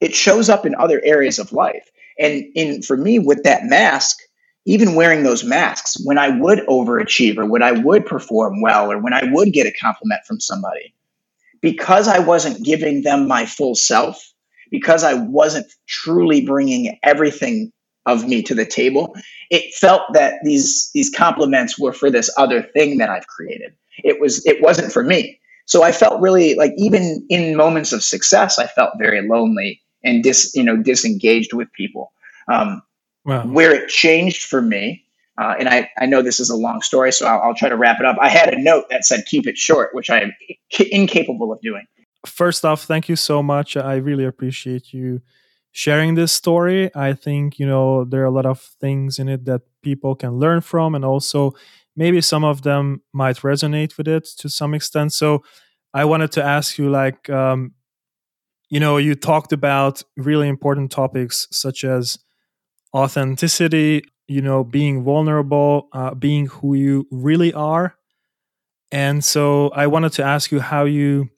it 0.00 0.14
shows 0.14 0.48
up 0.48 0.66
in 0.66 0.74
other 0.74 1.00
areas 1.04 1.38
of 1.38 1.52
life 1.52 1.88
and 2.18 2.44
in 2.54 2.82
for 2.82 2.96
me 2.96 3.18
with 3.18 3.42
that 3.44 3.64
mask, 3.64 4.18
even 4.64 4.94
wearing 4.94 5.22
those 5.22 5.44
masks, 5.44 5.96
when 6.04 6.18
I 6.18 6.28
would 6.28 6.60
overachieve 6.66 7.38
or 7.38 7.46
when 7.46 7.62
I 7.62 7.72
would 7.72 8.04
perform 8.06 8.60
well 8.60 8.90
or 8.90 8.98
when 8.98 9.14
I 9.14 9.24
would 9.30 9.52
get 9.52 9.66
a 9.66 9.72
compliment 9.72 10.20
from 10.26 10.40
somebody, 10.40 10.94
because 11.60 12.08
I 12.08 12.18
wasn't 12.18 12.64
giving 12.64 13.02
them 13.02 13.26
my 13.26 13.46
full 13.46 13.74
self, 13.74 14.32
because 14.70 15.04
I 15.04 15.14
wasn't 15.14 15.66
truly 15.86 16.44
bringing 16.44 16.98
everything 17.02 17.72
of 18.06 18.26
me 18.26 18.42
to 18.42 18.54
the 18.54 18.66
table, 18.66 19.14
it 19.50 19.74
felt 19.74 20.02
that 20.14 20.34
these 20.42 20.90
these 20.94 21.10
compliments 21.10 21.78
were 21.78 21.92
for 21.92 22.10
this 22.10 22.30
other 22.36 22.62
thing 22.62 22.98
that 22.98 23.10
I've 23.10 23.26
created. 23.26 23.72
It 24.04 24.20
was 24.20 24.44
it 24.46 24.62
wasn't 24.62 24.92
for 24.92 25.02
me. 25.02 25.38
So 25.66 25.82
I 25.82 25.92
felt 25.92 26.20
really 26.20 26.54
like 26.54 26.72
even 26.78 27.26
in 27.28 27.56
moments 27.56 27.92
of 27.92 28.02
success, 28.02 28.58
I 28.58 28.66
felt 28.66 28.92
very 28.98 29.26
lonely 29.28 29.82
and 30.02 30.22
dis 30.22 30.52
you 30.54 30.62
know 30.62 30.76
disengaged 30.76 31.52
with 31.52 31.72
people. 31.72 32.12
Um, 32.48 32.82
wow. 33.24 33.46
Where 33.46 33.74
it 33.74 33.88
changed 33.88 34.44
for 34.44 34.62
me, 34.62 35.04
uh, 35.38 35.54
and 35.58 35.68
I, 35.68 35.90
I 35.98 36.06
know 36.06 36.22
this 36.22 36.40
is 36.40 36.50
a 36.50 36.56
long 36.56 36.80
story, 36.80 37.12
so 37.12 37.26
I'll, 37.26 37.40
I'll 37.42 37.54
try 37.54 37.68
to 37.68 37.76
wrap 37.76 38.00
it 38.00 38.06
up. 38.06 38.16
I 38.20 38.28
had 38.28 38.52
a 38.52 38.60
note 38.60 38.86
that 38.90 39.04
said 39.04 39.24
"keep 39.26 39.46
it 39.46 39.56
short," 39.56 39.94
which 39.94 40.10
I 40.10 40.20
am 40.20 40.32
incapable 40.90 41.52
of 41.52 41.60
doing. 41.60 41.84
First 42.26 42.64
off, 42.64 42.84
thank 42.84 43.08
you 43.08 43.16
so 43.16 43.42
much. 43.42 43.76
I 43.76 43.96
really 43.96 44.24
appreciate 44.24 44.92
you 44.92 45.20
sharing 45.72 46.14
this 46.14 46.32
story. 46.32 46.90
I 46.94 47.12
think 47.12 47.58
you 47.58 47.66
know 47.66 48.04
there 48.04 48.22
are 48.22 48.26
a 48.26 48.30
lot 48.30 48.46
of 48.46 48.60
things 48.60 49.18
in 49.18 49.28
it 49.28 49.44
that 49.44 49.62
people 49.82 50.14
can 50.14 50.38
learn 50.38 50.60
from, 50.60 50.94
and 50.94 51.04
also 51.04 51.54
maybe 51.94 52.20
some 52.20 52.44
of 52.44 52.62
them 52.62 53.02
might 53.12 53.36
resonate 53.38 53.98
with 53.98 54.08
it 54.08 54.24
to 54.38 54.48
some 54.48 54.72
extent. 54.72 55.12
So 55.12 55.42
I 55.92 56.04
wanted 56.04 56.32
to 56.32 56.44
ask 56.44 56.78
you, 56.78 56.90
like, 56.90 57.28
um, 57.28 57.74
you 58.70 58.80
know 58.80 58.96
you 58.96 59.14
talked 59.14 59.52
about 59.52 60.02
really 60.16 60.48
important 60.48 60.90
topics 60.90 61.48
such 61.50 61.84
as 61.84 62.18
authenticity 62.94 64.02
you 64.26 64.42
know 64.42 64.62
being 64.64 65.02
vulnerable 65.02 65.88
uh, 65.92 66.14
being 66.14 66.46
who 66.46 66.74
you 66.74 67.06
really 67.10 67.52
are. 67.52 67.94
And 68.90 69.22
so 69.24 69.68
i 69.70 69.86
wanted 69.86 70.12
to 70.12 70.24
ask 70.24 70.50
you 70.50 70.60
how 70.60 70.84
you 70.84 71.30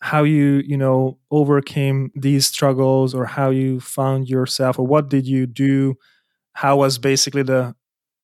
how 0.00 0.24
you 0.24 0.62
you 0.66 0.76
know 0.76 1.18
overcame 1.30 2.10
these 2.14 2.46
struggles 2.46 3.14
or 3.14 3.26
how 3.26 3.50
you 3.50 3.80
found 3.80 4.28
yourself 4.28 4.78
or 4.78 4.86
what 4.86 5.08
did 5.08 5.26
you 5.26 5.46
do? 5.46 5.96
How 6.54 6.76
was 6.76 6.98
basically 6.98 7.42
the 7.42 7.74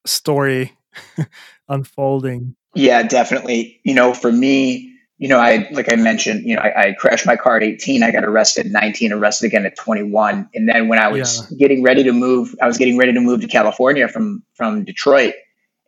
story 0.05 0.77
unfolding? 1.69 2.57
Yeah 2.75 3.03
definitely. 3.03 3.81
You 3.85 3.95
know 3.95 4.15
for 4.15 4.33
me 4.33 4.96
you 5.19 5.29
know, 5.29 5.39
I 5.39 5.69
like 5.73 5.91
I 5.91 5.97
mentioned, 5.97 6.45
you 6.45 6.57
know, 6.57 6.63
I, 6.63 6.89
I, 6.89 6.93
crashed 6.93 7.25
my 7.25 7.37
car 7.37 7.57
at 7.57 7.63
18. 7.63 8.03
I 8.03 8.11
got 8.11 8.25
arrested 8.25 8.67
at 8.67 8.73
19, 8.73 9.13
arrested 9.13 9.47
again 9.47 9.65
at 9.65 9.77
21. 9.77 10.51
And 10.55 10.69
then 10.69 10.89
when 10.89 10.99
I 10.99 11.09
was 11.09 11.51
yeah. 11.51 11.57
getting 11.57 11.83
ready 11.83 12.03
to 12.05 12.13
move, 12.13 12.55
I 12.61 12.67
was 12.67 12.77
getting 12.77 12.99
ready 12.99 13.15
to 13.15 13.21
move 13.21 13.41
to 13.41 13.47
California 13.47 14.09
from 14.09 14.43
from 14.55 14.85
Detroit. 14.85 15.35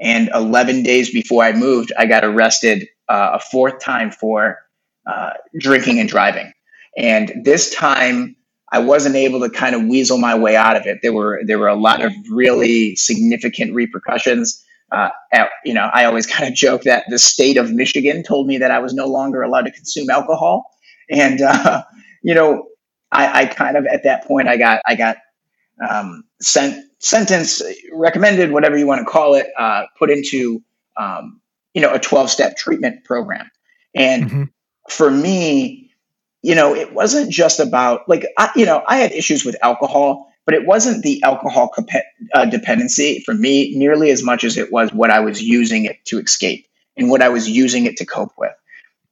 And 0.00 0.30
11 0.32 0.82
days 0.82 1.10
before 1.10 1.42
I 1.42 1.52
moved, 1.52 1.92
I 1.98 2.06
got 2.06 2.24
arrested 2.24 2.86
uh, 3.08 3.32
a 3.34 3.40
fourth 3.40 3.80
time 3.80 4.12
for 4.12 4.58
uh, 5.06 5.30
drinking 5.58 5.98
and 5.98 6.08
driving. 6.08 6.52
And 6.96 7.32
this 7.44 7.74
time, 7.74 8.36
I 8.70 8.78
wasn't 8.78 9.16
able 9.16 9.40
to 9.40 9.50
kind 9.50 9.74
of 9.74 9.84
weasel 9.84 10.18
my 10.18 10.36
way 10.38 10.56
out 10.56 10.76
of 10.76 10.86
it. 10.86 10.98
There 11.02 11.12
were 11.12 11.40
there 11.44 11.58
were 11.58 11.68
a 11.68 11.76
lot 11.76 12.02
of 12.02 12.12
really 12.30 12.96
significant 12.96 13.74
repercussions 13.74 14.64
uh, 14.90 15.11
at, 15.33 15.51
you 15.64 15.74
know, 15.74 15.88
I 15.92 16.05
always 16.05 16.27
kind 16.33 16.48
of 16.48 16.55
joke 16.55 16.83
that 16.83 17.05
the 17.09 17.18
state 17.18 17.57
of 17.57 17.70
Michigan 17.70 18.22
told 18.22 18.46
me 18.46 18.59
that 18.59 18.70
I 18.70 18.79
was 18.79 18.94
no 18.94 19.07
longer 19.07 19.42
allowed 19.42 19.62
to 19.62 19.70
consume 19.70 20.11
alcohol, 20.11 20.70
and 21.11 21.40
uh, 21.40 21.83
you 22.22 22.35
know, 22.35 22.66
I, 23.11 23.42
I, 23.42 23.46
kind 23.46 23.77
of 23.77 23.87
at 23.87 24.05
that 24.05 24.24
point 24.24 24.48
I 24.48 24.57
got 24.57 24.83
I 24.87 24.94
got 24.94 25.16
um, 25.88 26.24
sent 26.40 26.85
sentence 27.01 27.62
recommended 27.92 28.51
whatever 28.51 28.77
you 28.77 28.87
want 28.87 29.01
to 29.01 29.05
call 29.05 29.35
it 29.35 29.46
uh, 29.59 29.85
put 29.98 30.11
into 30.11 30.62
um, 30.96 31.40
you 31.74 31.81
know 31.81 31.94
a 31.94 31.98
twelve 31.98 32.31
step 32.31 32.57
treatment 32.57 33.05
program, 33.05 33.51
and 33.94 34.24
mm-hmm. 34.24 34.42
for 34.88 35.11
me, 35.11 35.92
you 36.42 36.55
know, 36.55 36.74
it 36.74 36.92
wasn't 36.92 37.31
just 37.31 37.61
about 37.61 38.09
like 38.09 38.27
I, 38.37 38.51
you 38.57 38.66
know 38.66 38.83
I 38.87 38.98
had 38.98 39.12
issues 39.12 39.44
with 39.44 39.57
alcohol 39.62 40.27
but 40.48 40.54
it 40.54 40.64
wasn't 40.64 41.02
the 41.02 41.22
alcohol 41.24 41.68
comp- 41.68 41.90
uh, 42.32 42.46
dependency 42.46 43.20
for 43.20 43.34
me 43.34 43.76
nearly 43.76 44.08
as 44.08 44.22
much 44.22 44.44
as 44.44 44.56
it 44.56 44.72
was 44.72 44.90
what 44.94 45.11
I 45.11 45.20
was 45.20 45.42
using 45.42 45.84
it 45.84 46.02
to 46.06 46.18
escape 46.18 46.66
and 46.96 47.11
what 47.11 47.20
I 47.20 47.28
was 47.28 47.50
using 47.50 47.84
it 47.84 47.98
to 47.98 48.06
cope 48.06 48.32
with. 48.38 48.54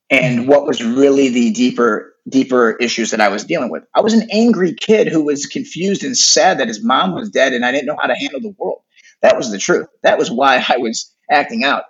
And 0.08 0.48
what 0.48 0.66
was 0.66 0.82
really 0.82 1.28
the 1.28 1.50
deeper 1.50 2.14
deeper 2.26 2.70
issues 2.76 3.10
that 3.10 3.20
I 3.20 3.28
was 3.28 3.44
dealing 3.44 3.70
with. 3.70 3.84
I 3.94 4.00
was 4.00 4.14
an 4.14 4.28
angry 4.32 4.72
kid 4.72 5.08
who 5.08 5.22
was 5.24 5.44
confused 5.44 6.04
and 6.04 6.16
sad 6.16 6.58
that 6.58 6.68
his 6.68 6.82
mom 6.82 7.14
was 7.14 7.28
dead 7.28 7.52
and 7.52 7.66
I 7.66 7.70
didn't 7.70 7.84
know 7.84 7.98
how 8.00 8.06
to 8.06 8.14
handle 8.14 8.40
the 8.40 8.54
world. 8.56 8.80
That 9.20 9.36
was 9.36 9.50
the 9.50 9.58
truth. 9.58 9.88
That 10.04 10.16
was 10.16 10.30
why 10.30 10.64
I 10.66 10.78
was 10.78 11.14
acting 11.30 11.64
out. 11.64 11.84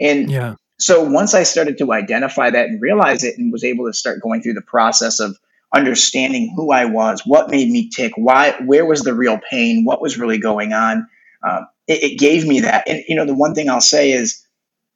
And 0.00 0.30
yeah. 0.30 0.54
so 0.78 1.02
once 1.02 1.34
I 1.34 1.42
started 1.42 1.78
to 1.78 1.92
identify 1.92 2.48
that 2.48 2.66
and 2.66 2.80
realize 2.80 3.24
it 3.24 3.38
and 3.38 3.50
was 3.50 3.64
able 3.64 3.86
to 3.86 3.92
start 3.92 4.22
going 4.22 4.40
through 4.40 4.54
the 4.54 4.62
process 4.62 5.18
of 5.18 5.36
understanding 5.74 6.52
who 6.54 6.70
I 6.70 6.84
was, 6.84 7.22
what 7.26 7.50
made 7.50 7.70
me 7.70 7.90
tick, 7.90 8.12
why, 8.16 8.52
where 8.64 8.86
was 8.86 9.02
the 9.02 9.14
real 9.14 9.38
pain, 9.50 9.84
what 9.84 10.00
was 10.00 10.18
really 10.18 10.38
going 10.38 10.72
on, 10.72 11.06
um, 11.42 11.66
it, 11.86 12.02
it 12.02 12.18
gave 12.18 12.46
me 12.46 12.60
that. 12.60 12.88
And, 12.88 13.02
you 13.08 13.16
know, 13.16 13.26
the 13.26 13.34
one 13.34 13.54
thing 13.54 13.68
I'll 13.68 13.80
say 13.80 14.12
is, 14.12 14.42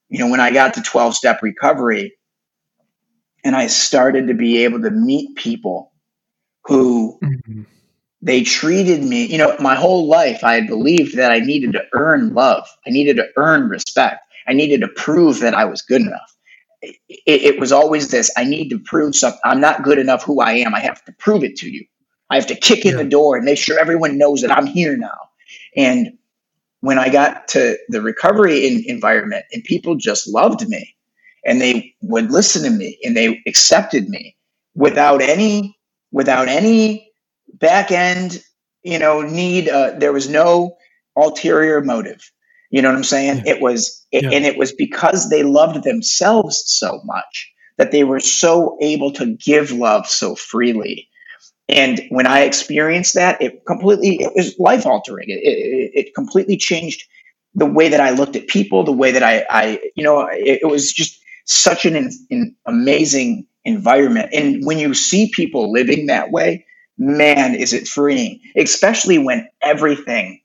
you 0.08 0.18
know, 0.18 0.30
when 0.30 0.40
I 0.40 0.50
got 0.50 0.74
to 0.74 0.82
12 0.82 1.14
step 1.14 1.42
recovery 1.42 2.14
and 3.44 3.54
I 3.54 3.66
started 3.66 4.28
to 4.28 4.34
be 4.34 4.64
able 4.64 4.80
to 4.82 4.90
meet 4.90 5.36
people 5.36 5.92
who 6.64 7.18
mm-hmm. 7.22 7.62
they 8.22 8.42
treated 8.42 9.02
me, 9.02 9.26
you 9.26 9.38
know, 9.38 9.56
my 9.58 9.74
whole 9.74 10.06
life 10.06 10.44
I 10.44 10.54
had 10.54 10.66
believed 10.66 11.16
that 11.16 11.32
I 11.32 11.40
needed 11.40 11.72
to 11.72 11.84
earn 11.92 12.34
love. 12.34 12.66
I 12.86 12.90
needed 12.90 13.16
to 13.16 13.28
earn 13.36 13.68
respect. 13.68 14.20
I 14.46 14.54
needed 14.54 14.80
to 14.80 14.88
prove 14.88 15.40
that 15.40 15.54
I 15.54 15.66
was 15.66 15.82
good 15.82 16.00
enough. 16.00 16.38
It, 17.09 17.42
it, 17.42 17.61
was 17.61 17.72
always 17.72 18.11
this 18.11 18.31
I 18.37 18.44
need 18.44 18.68
to 18.70 18.79
prove 18.79 19.14
something. 19.14 19.40
I'm 19.44 19.61
not 19.61 19.83
good 19.83 19.98
enough 19.98 20.24
who 20.24 20.40
I 20.40 20.53
am. 20.53 20.74
I 20.74 20.81
have 20.81 21.05
to 21.05 21.12
prove 21.12 21.44
it 21.44 21.57
to 21.57 21.70
you. 21.70 21.85
I 22.31 22.37
have 22.37 22.46
to 22.48 22.55
kick 22.55 22.85
in 22.85 22.96
the 22.96 23.05
door 23.05 23.37
and 23.37 23.44
make 23.44 23.59
sure 23.59 23.79
everyone 23.79 24.18
knows 24.18 24.42
that 24.42 24.51
I'm 24.51 24.66
here 24.66 24.96
now. 24.96 25.16
And 25.77 26.18
when 26.81 26.98
I 26.98 27.09
got 27.09 27.48
to 27.48 27.79
the 27.88 28.03
recovery 28.03 28.66
in, 28.66 28.85
environment 28.87 29.44
and 29.53 29.64
people 29.64 29.96
just 29.96 30.29
loved 30.29 30.68
me 30.68 30.94
and 31.44 31.61
they 31.61 31.94
would 32.03 32.31
listen 32.31 32.62
to 32.64 32.70
me 32.70 32.98
and 33.03 33.16
they 33.16 33.42
accepted 33.46 34.09
me 34.09 34.37
without 34.74 35.20
any 35.20 35.77
without 36.12 36.48
any 36.48 37.11
back 37.55 37.90
end 37.90 38.42
you 38.83 38.98
know 38.98 39.22
need 39.22 39.68
uh, 39.68 39.92
there 39.98 40.12
was 40.12 40.29
no 40.29 40.77
ulterior 41.16 41.81
motive 41.81 42.31
you 42.70 42.83
know 42.83 42.88
what 42.88 42.96
i'm 42.96 43.04
saying 43.04 43.38
yeah. 43.38 43.54
it 43.54 43.61
was 43.61 44.04
it, 44.12 44.24
yeah. 44.24 44.31
and 44.31 44.44
it 44.44 44.57
was 44.57 44.72
because 44.72 45.31
they 45.31 45.42
loved 45.42 45.85
themselves 45.85 46.62
so 46.66 47.00
much 47.04 47.52
that 47.76 47.92
they 47.92 48.04
were 48.04 48.20
so 48.20 48.76
able 48.81 49.12
to 49.12 49.37
give 49.37 49.70
love 49.72 50.07
so 50.07 50.35
freely 50.35 51.09
and 51.68 52.00
when 52.09 52.26
I 52.26 52.40
experienced 52.40 53.14
that, 53.14 53.40
it 53.42 53.64
completely 53.66 54.16
it 54.20 54.33
was 54.35 54.59
life 54.59 54.87
altering. 54.87 55.28
It, 55.28 55.40
it, 55.42 55.90
it, 55.94 56.14
completely 56.14 56.57
changed 56.57 57.04
the 57.54 57.66
way 57.66 57.88
that 57.88 58.00
I 58.00 58.11
looked 58.11 58.37
at 58.37 58.46
people, 58.46 58.85
the 58.85 58.92
way 58.92 59.11
that 59.12 59.22
I, 59.22 59.44
I 59.50 59.81
you 59.94 60.02
know, 60.02 60.26
it, 60.28 60.61
it 60.62 60.66
was 60.66 60.92
just 60.92 61.20
such 61.44 61.85
an, 61.85 62.11
an 62.31 62.57
amazing 62.66 63.46
environment. 63.64 64.31
And 64.33 64.64
when 64.64 64.78
you 64.78 64.94
see 64.94 65.31
people 65.35 65.70
living 65.70 66.07
that 66.07 66.31
way, 66.31 66.64
man, 66.96 67.54
is 67.54 67.72
it 67.72 67.87
freeing, 67.87 68.40
especially 68.57 69.18
when 69.18 69.46
everything 69.61 70.40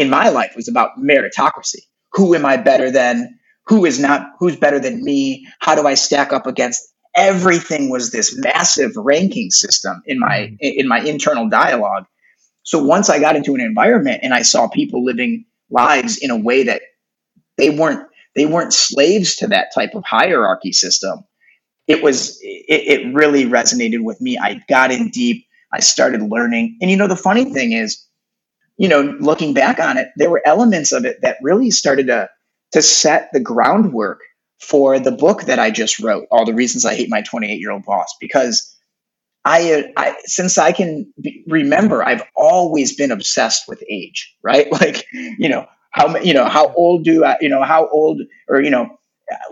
in 0.00 0.10
my 0.10 0.28
life 0.30 0.52
was 0.56 0.68
about 0.68 0.98
meritocracy. 0.98 1.82
Who 2.12 2.34
am 2.34 2.44
I 2.44 2.56
better 2.56 2.90
than? 2.90 3.38
Who 3.66 3.84
is 3.84 4.00
not? 4.00 4.26
Who's 4.38 4.56
better 4.56 4.80
than 4.80 5.04
me? 5.04 5.46
How 5.60 5.74
do 5.74 5.86
I 5.86 5.94
stack 5.94 6.32
up 6.32 6.46
against 6.46 6.90
everything 7.16 7.90
was 7.90 8.10
this 8.10 8.36
massive 8.38 8.92
ranking 8.96 9.50
system 9.50 10.02
in 10.06 10.18
my 10.18 10.52
mm-hmm. 10.52 10.56
in 10.60 10.86
my 10.86 11.00
internal 11.00 11.48
dialogue 11.48 12.04
so 12.62 12.82
once 12.82 13.10
i 13.10 13.18
got 13.18 13.34
into 13.34 13.54
an 13.54 13.60
environment 13.60 14.20
and 14.22 14.32
i 14.32 14.42
saw 14.42 14.68
people 14.68 15.04
living 15.04 15.44
lives 15.70 16.18
in 16.18 16.30
a 16.30 16.36
way 16.36 16.62
that 16.62 16.82
they 17.56 17.70
weren't 17.70 18.06
they 18.36 18.46
weren't 18.46 18.72
slaves 18.72 19.34
to 19.34 19.48
that 19.48 19.74
type 19.74 19.94
of 19.94 20.04
hierarchy 20.04 20.72
system 20.72 21.18
it 21.88 22.02
was 22.02 22.38
it, 22.42 23.02
it 23.02 23.14
really 23.14 23.44
resonated 23.44 24.04
with 24.04 24.20
me 24.20 24.38
i 24.38 24.60
got 24.68 24.92
in 24.92 25.10
deep 25.10 25.44
i 25.72 25.80
started 25.80 26.22
learning 26.22 26.78
and 26.80 26.90
you 26.90 26.96
know 26.96 27.08
the 27.08 27.16
funny 27.16 27.52
thing 27.52 27.72
is 27.72 28.06
you 28.80 28.88
know 28.88 29.02
looking 29.20 29.54
back 29.54 29.78
on 29.78 29.96
it 29.96 30.08
there 30.16 30.30
were 30.30 30.42
elements 30.44 30.90
of 30.90 31.04
it 31.04 31.20
that 31.22 31.36
really 31.42 31.70
started 31.70 32.08
to 32.08 32.28
to 32.72 32.82
set 32.82 33.30
the 33.32 33.40
groundwork 33.40 34.20
for 34.60 34.98
the 34.98 35.10
book 35.10 35.44
that 35.44 35.58
I 35.58 35.70
just 35.70 35.98
wrote, 35.98 36.26
All 36.30 36.44
the 36.44 36.54
Reasons 36.54 36.84
I 36.84 36.94
Hate 36.94 37.08
My 37.08 37.22
28 37.22 37.58
Year 37.58 37.70
Old 37.70 37.84
Boss, 37.84 38.14
because 38.20 38.76
I, 39.44 39.90
I, 39.96 40.16
since 40.24 40.58
I 40.58 40.72
can 40.72 41.10
be, 41.20 41.42
remember, 41.48 42.04
I've 42.04 42.22
always 42.36 42.94
been 42.94 43.10
obsessed 43.10 43.66
with 43.68 43.82
age, 43.90 44.34
right? 44.42 44.70
Like, 44.80 45.06
you 45.12 45.48
know, 45.48 45.66
how, 45.92 46.16
you 46.18 46.34
know, 46.34 46.44
how 46.44 46.72
old 46.74 47.04
do 47.04 47.24
I, 47.24 47.36
you 47.40 47.48
know, 47.48 47.62
how 47.64 47.88
old 47.88 48.20
or, 48.48 48.60
you 48.60 48.70
know, 48.70 48.98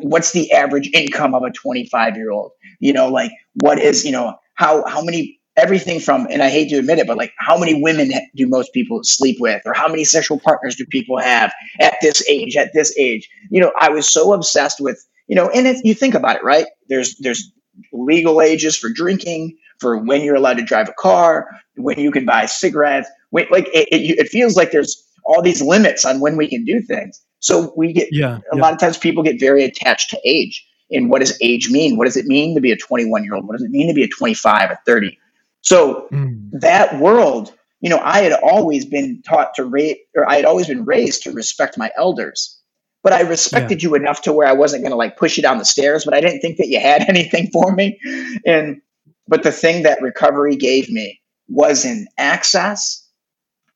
what's 0.00 0.32
the 0.32 0.52
average 0.52 0.90
income 0.92 1.34
of 1.34 1.42
a 1.42 1.50
25 1.50 2.16
year 2.16 2.30
old? 2.30 2.52
You 2.80 2.92
know, 2.92 3.08
like 3.08 3.32
what 3.54 3.78
is, 3.78 4.04
you 4.04 4.12
know, 4.12 4.36
how, 4.54 4.86
how 4.86 5.02
many 5.02 5.37
everything 5.58 6.00
from, 6.00 6.26
and 6.30 6.42
I 6.42 6.48
hate 6.48 6.70
to 6.70 6.78
admit 6.78 6.98
it, 6.98 7.06
but 7.06 7.16
like 7.16 7.32
how 7.38 7.58
many 7.58 7.80
women 7.80 8.10
do 8.34 8.48
most 8.48 8.72
people 8.72 9.00
sleep 9.02 9.38
with, 9.40 9.62
or 9.66 9.74
how 9.74 9.88
many 9.88 10.04
sexual 10.04 10.38
partners 10.38 10.76
do 10.76 10.86
people 10.86 11.18
have 11.18 11.52
at 11.80 11.96
this 12.00 12.26
age, 12.28 12.56
at 12.56 12.72
this 12.72 12.96
age? 12.98 13.28
You 13.50 13.60
know, 13.60 13.72
I 13.78 13.90
was 13.90 14.12
so 14.12 14.32
obsessed 14.32 14.80
with, 14.80 15.04
you 15.26 15.36
know, 15.36 15.48
and 15.50 15.66
if 15.66 15.80
you 15.84 15.94
think 15.94 16.14
about 16.14 16.36
it, 16.36 16.44
right? 16.44 16.66
There's 16.88 17.16
there's 17.18 17.52
legal 17.92 18.40
ages 18.40 18.76
for 18.76 18.88
drinking, 18.88 19.56
for 19.78 19.98
when 19.98 20.22
you're 20.22 20.36
allowed 20.36 20.58
to 20.58 20.64
drive 20.64 20.88
a 20.88 20.94
car, 20.98 21.48
when 21.76 21.98
you 21.98 22.10
can 22.10 22.24
buy 22.24 22.46
cigarettes. 22.46 23.08
When, 23.30 23.46
like 23.50 23.68
it, 23.74 23.88
it, 23.90 24.18
it 24.18 24.28
feels 24.28 24.56
like 24.56 24.70
there's 24.70 25.04
all 25.24 25.42
these 25.42 25.60
limits 25.60 26.04
on 26.04 26.20
when 26.20 26.36
we 26.36 26.48
can 26.48 26.64
do 26.64 26.80
things. 26.80 27.20
So 27.40 27.72
we 27.76 27.92
get 27.92 28.08
yeah, 28.10 28.38
a 28.52 28.56
yeah. 28.56 28.62
lot 28.62 28.72
of 28.72 28.78
times 28.78 28.98
people 28.98 29.22
get 29.22 29.38
very 29.38 29.64
attached 29.64 30.10
to 30.10 30.20
age. 30.24 30.64
And 30.90 31.10
what 31.10 31.20
does 31.20 31.36
age 31.42 31.70
mean? 31.70 31.96
What 31.96 32.06
does 32.06 32.16
it 32.16 32.24
mean 32.24 32.54
to 32.54 32.60
be 32.60 32.72
a 32.72 32.76
21 32.76 33.22
year 33.22 33.34
old? 33.34 33.46
What 33.46 33.58
does 33.58 33.62
it 33.62 33.70
mean 33.70 33.88
to 33.88 33.94
be 33.94 34.02
a 34.02 34.08
25 34.08 34.70
a 34.70 34.78
30? 34.86 35.18
So 35.62 36.08
mm. 36.12 36.50
that 36.52 36.98
world, 36.98 37.52
you 37.80 37.90
know, 37.90 38.00
I 38.02 38.20
had 38.20 38.32
always 38.32 38.84
been 38.84 39.22
taught 39.22 39.54
to 39.54 39.64
rate, 39.64 39.98
or 40.16 40.28
I 40.28 40.36
had 40.36 40.44
always 40.44 40.66
been 40.66 40.84
raised 40.84 41.22
to 41.22 41.32
respect 41.32 41.78
my 41.78 41.90
elders. 41.96 42.56
But 43.04 43.12
I 43.12 43.20
respected 43.20 43.82
yeah. 43.82 43.90
you 43.90 43.94
enough 43.94 44.22
to 44.22 44.32
where 44.32 44.48
I 44.48 44.52
wasn't 44.52 44.82
going 44.82 44.90
to 44.90 44.96
like 44.96 45.16
push 45.16 45.36
you 45.36 45.42
down 45.42 45.58
the 45.58 45.64
stairs, 45.64 46.04
but 46.04 46.14
I 46.14 46.20
didn't 46.20 46.40
think 46.40 46.58
that 46.58 46.68
you 46.68 46.80
had 46.80 47.02
anything 47.08 47.48
for 47.52 47.72
me. 47.72 47.98
And, 48.44 48.80
but 49.28 49.42
the 49.42 49.52
thing 49.52 49.84
that 49.84 50.02
recovery 50.02 50.56
gave 50.56 50.90
me 50.90 51.20
was 51.48 51.84
an 51.84 52.06
access 52.18 53.04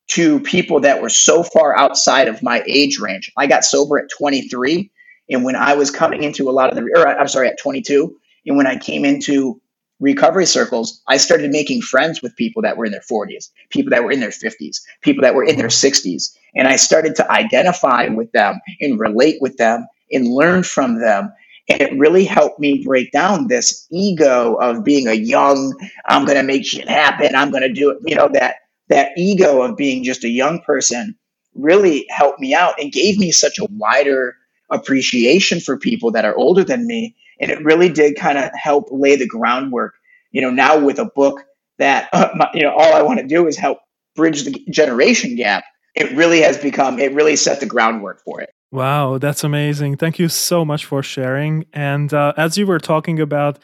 to 0.09 0.39
people 0.41 0.81
that 0.81 1.01
were 1.01 1.09
so 1.09 1.43
far 1.43 1.77
outside 1.77 2.27
of 2.27 2.43
my 2.43 2.63
age 2.67 2.99
range. 2.99 3.31
I 3.37 3.47
got 3.47 3.63
sober 3.63 3.97
at 3.97 4.09
23. 4.09 4.91
And 5.29 5.43
when 5.43 5.55
I 5.55 5.75
was 5.75 5.89
coming 5.89 6.23
into 6.23 6.49
a 6.49 6.51
lot 6.51 6.69
of 6.69 6.75
the, 6.75 6.83
or 6.95 7.07
I'm 7.07 7.27
sorry, 7.29 7.47
at 7.47 7.59
22. 7.59 8.15
And 8.45 8.57
when 8.57 8.67
I 8.67 8.77
came 8.77 9.05
into 9.05 9.61
recovery 10.03 10.45
circles, 10.45 11.01
I 11.07 11.17
started 11.17 11.49
making 11.49 11.81
friends 11.81 12.21
with 12.21 12.35
people 12.35 12.61
that 12.61 12.75
were 12.75 12.85
in 12.85 12.91
their 12.91 13.01
40s, 13.01 13.49
people 13.69 13.89
that 13.91 14.03
were 14.03 14.11
in 14.11 14.19
their 14.19 14.29
50s, 14.29 14.81
people 15.01 15.21
that 15.21 15.33
were 15.33 15.45
in 15.45 15.57
their 15.57 15.69
60s. 15.69 16.35
And 16.53 16.67
I 16.67 16.75
started 16.75 17.15
to 17.15 17.31
identify 17.31 18.07
with 18.09 18.31
them 18.33 18.59
and 18.81 18.99
relate 18.99 19.37
with 19.41 19.55
them 19.57 19.87
and 20.11 20.27
learn 20.27 20.63
from 20.63 20.99
them. 20.99 21.31
And 21.69 21.81
it 21.81 21.97
really 21.97 22.25
helped 22.25 22.59
me 22.59 22.83
break 22.83 23.13
down 23.13 23.47
this 23.47 23.87
ego 23.91 24.55
of 24.55 24.83
being 24.83 25.07
a 25.07 25.13
young, 25.13 25.73
I'm 26.05 26.25
going 26.25 26.37
to 26.37 26.43
make 26.43 26.65
shit 26.65 26.89
happen. 26.89 27.33
I'm 27.33 27.51
going 27.51 27.63
to 27.63 27.71
do 27.71 27.89
it. 27.91 27.99
You 28.05 28.15
know, 28.15 28.29
that, 28.33 28.55
that 28.89 29.11
ego 29.17 29.61
of 29.61 29.77
being 29.77 30.03
just 30.03 30.25
a 30.25 30.29
young 30.29 30.59
person 30.59 31.15
really 31.55 32.05
helped 32.09 32.41
me 32.41 32.53
out 32.53 32.73
and 32.77 32.91
gave 32.91 33.17
me 33.17 33.31
such 33.31 33.57
a 33.57 33.67
wider 33.71 34.35
appreciation 34.69 35.61
for 35.61 35.77
people 35.77 36.11
that 36.11 36.25
are 36.25 36.35
older 36.35 36.65
than 36.65 36.85
me 36.85 37.15
and 37.43 37.51
it 37.51 37.63
really 37.63 37.89
did 37.89 38.15
kind 38.15 38.37
of 38.37 38.49
help 38.55 38.87
lay 38.89 39.15
the 39.17 39.27
groundwork. 39.27 39.93
You 40.31 40.41
know, 40.41 40.49
now 40.49 40.79
with 40.79 40.97
a 40.97 41.05
book 41.05 41.43
that 41.77 42.09
uh, 42.13 42.29
my, 42.35 42.49
you 42.53 42.63
know 42.63 42.71
all 42.71 42.93
I 42.93 43.01
want 43.01 43.19
to 43.19 43.27
do 43.27 43.47
is 43.47 43.57
help 43.57 43.79
bridge 44.15 44.43
the 44.43 44.65
generation 44.69 45.35
gap. 45.35 45.65
It 45.95 46.11
really 46.13 46.41
has 46.41 46.57
become. 46.57 46.97
It 46.99 47.13
really 47.13 47.35
set 47.35 47.59
the 47.59 47.67
groundwork 47.67 48.23
for 48.23 48.41
it. 48.41 48.49
Wow, 48.71 49.19
that's 49.19 49.43
amazing. 49.43 49.97
Thank 49.97 50.17
you 50.17 50.29
so 50.29 50.65
much 50.65 50.85
for 50.85 51.03
sharing. 51.03 51.65
And 51.73 52.11
uh, 52.11 52.33
as 52.37 52.57
you 52.57 52.65
were 52.65 52.79
talking 52.79 53.19
about, 53.19 53.59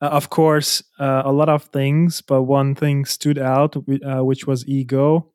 uh, 0.00 0.06
of 0.06 0.30
course, 0.30 0.82
uh, 0.98 1.22
a 1.24 1.32
lot 1.32 1.50
of 1.50 1.64
things, 1.64 2.22
but 2.22 2.44
one 2.44 2.74
thing 2.74 3.04
stood 3.04 3.38
out, 3.38 3.76
uh, 3.76 4.24
which 4.24 4.46
was 4.46 4.66
ego. 4.66 5.30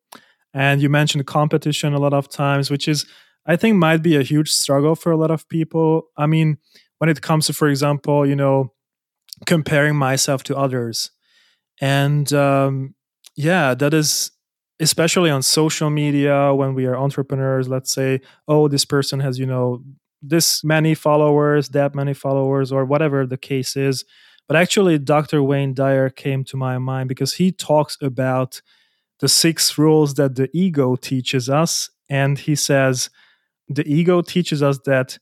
And 0.52 0.82
you 0.82 0.90
mentioned 0.90 1.28
competition 1.28 1.94
a 1.94 2.00
lot 2.00 2.14
of 2.14 2.28
times, 2.28 2.72
which 2.72 2.88
is, 2.88 3.06
I 3.46 3.56
think, 3.56 3.78
might 3.78 4.02
be 4.02 4.16
a 4.16 4.24
huge 4.24 4.50
struggle 4.50 4.96
for 4.96 5.12
a 5.12 5.18
lot 5.18 5.30
of 5.30 5.48
people. 5.48 6.08
I 6.18 6.26
mean, 6.26 6.58
when 7.00 7.10
it 7.10 7.22
comes 7.22 7.48
to, 7.48 7.54
for 7.54 7.68
example, 7.68 8.26
you 8.26 8.36
know, 8.36 8.72
comparing 9.46 9.96
myself 9.96 10.44
to 10.44 10.56
others. 10.56 11.12
And 11.82 12.32
um, 12.34 12.96
yeah, 13.36 13.74
that 13.74 13.94
is 13.94 14.32
especially 14.80 15.30
on 15.30 15.42
social 15.42 15.90
media 15.90 16.54
when 16.54 16.74
we 16.74 16.86
are 16.86 16.96
entrepreneurs. 16.96 17.68
Let's 17.68 17.92
say, 17.92 18.22
oh, 18.48 18.68
this 18.68 18.86
person 18.86 19.20
has, 19.20 19.38
you 19.40 19.46
know, 19.46 19.84
this 20.22 20.64
many 20.64 20.94
followers, 20.94 21.70
that 21.70 21.96
many 21.96 22.14
followers, 22.14 22.72
or 22.72 22.86
whatever 22.86 23.26
the 23.26 23.38
case 23.38 23.76
is. 23.76 24.06
But 24.48 24.58
actually, 24.58 24.98
Dr. 24.98 25.44
Wayne 25.44 25.74
Dyer 25.74 26.10
came 26.10 26.44
to 26.46 26.58
my 26.58 26.78
mind 26.78 27.08
because 27.08 27.36
he 27.36 27.52
talks 27.52 27.98
about 28.02 28.62
the 29.20 29.30
six 29.30 29.78
rules 29.78 30.16
that 30.16 30.36
the 30.36 30.50
ego 30.54 30.96
teaches 30.96 31.50
us. 31.50 31.90
And 32.10 32.40
he 32.40 32.56
says 32.56 33.10
the 33.68 33.88
ego 33.88 34.22
teaches 34.22 34.64
us 34.64 34.80
that 34.86 35.20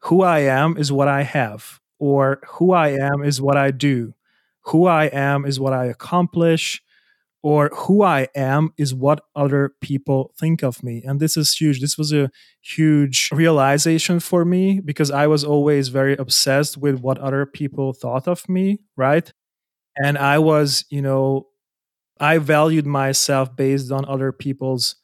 who 0.00 0.22
I 0.22 0.40
am 0.40 0.76
is 0.76 0.92
what 0.92 1.08
I 1.08 1.22
have, 1.22 1.80
or 1.98 2.40
who 2.48 2.72
I 2.72 2.88
am 2.90 3.22
is 3.22 3.40
what 3.40 3.56
I 3.56 3.70
do. 3.70 4.14
who 4.66 4.86
I 4.86 5.06
am 5.06 5.46
is 5.46 5.58
what 5.58 5.72
I 5.72 5.86
accomplish, 5.86 6.82
or 7.42 7.70
who 7.74 8.02
I 8.02 8.28
am 8.34 8.72
is 8.78 8.94
what 8.94 9.22
other 9.36 9.72
people 9.80 10.32
think 10.38 10.62
of 10.62 10.82
me. 10.82 11.02
And 11.04 11.20
this 11.20 11.36
is 11.36 11.54
huge. 11.56 11.80
This 11.80 11.98
was 11.98 12.12
a 12.12 12.30
huge 12.62 13.30
realization 13.32 14.20
for 14.20 14.44
me 14.44 14.80
because 14.80 15.10
I 15.10 15.26
was 15.26 15.44
always 15.44 15.88
very 15.88 16.16
obsessed 16.16 16.76
with 16.78 17.00
what 17.00 17.18
other 17.18 17.46
people 17.46 17.92
thought 17.94 18.28
of 18.28 18.48
me, 18.48 18.80
right? 18.96 19.32
And 20.02 20.18
I 20.18 20.38
was, 20.38 20.84
you 20.90 21.02
know, 21.02 21.48
I 22.20 22.38
valued 22.38 22.86
myself 22.86 23.54
based 23.56 23.90
on 23.90 24.04
other 24.06 24.32
people's 24.32 24.96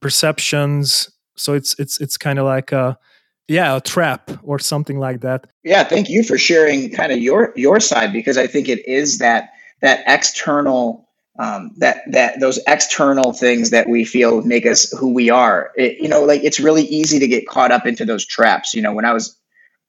perceptions. 0.00 1.10
So 1.36 1.54
it's 1.54 1.74
it's 1.78 2.00
it's 2.00 2.16
kind 2.16 2.38
of 2.38 2.46
like 2.46 2.72
a 2.72 2.98
yeah, 3.48 3.76
a 3.76 3.80
trap 3.80 4.30
or 4.42 4.58
something 4.58 4.98
like 4.98 5.20
that. 5.20 5.46
Yeah, 5.62 5.84
thank 5.84 6.08
you 6.08 6.22
for 6.22 6.38
sharing 6.38 6.90
kind 6.90 7.12
of 7.12 7.18
your 7.18 7.52
your 7.56 7.80
side 7.80 8.12
because 8.12 8.38
I 8.38 8.46
think 8.46 8.68
it 8.68 8.86
is 8.86 9.18
that 9.18 9.50
that 9.82 10.02
external 10.06 11.08
um, 11.38 11.72
that 11.78 12.02
that 12.10 12.40
those 12.40 12.58
external 12.66 13.32
things 13.32 13.70
that 13.70 13.88
we 13.88 14.04
feel 14.04 14.42
make 14.42 14.66
us 14.66 14.90
who 14.92 15.12
we 15.12 15.30
are. 15.30 15.72
It, 15.76 15.98
you 16.00 16.08
know, 16.08 16.24
like 16.24 16.42
it's 16.44 16.60
really 16.60 16.84
easy 16.84 17.18
to 17.18 17.28
get 17.28 17.48
caught 17.48 17.72
up 17.72 17.86
into 17.86 18.04
those 18.04 18.24
traps. 18.24 18.72
You 18.72 18.82
know, 18.82 18.92
when 18.92 19.04
I 19.04 19.12
was 19.12 19.36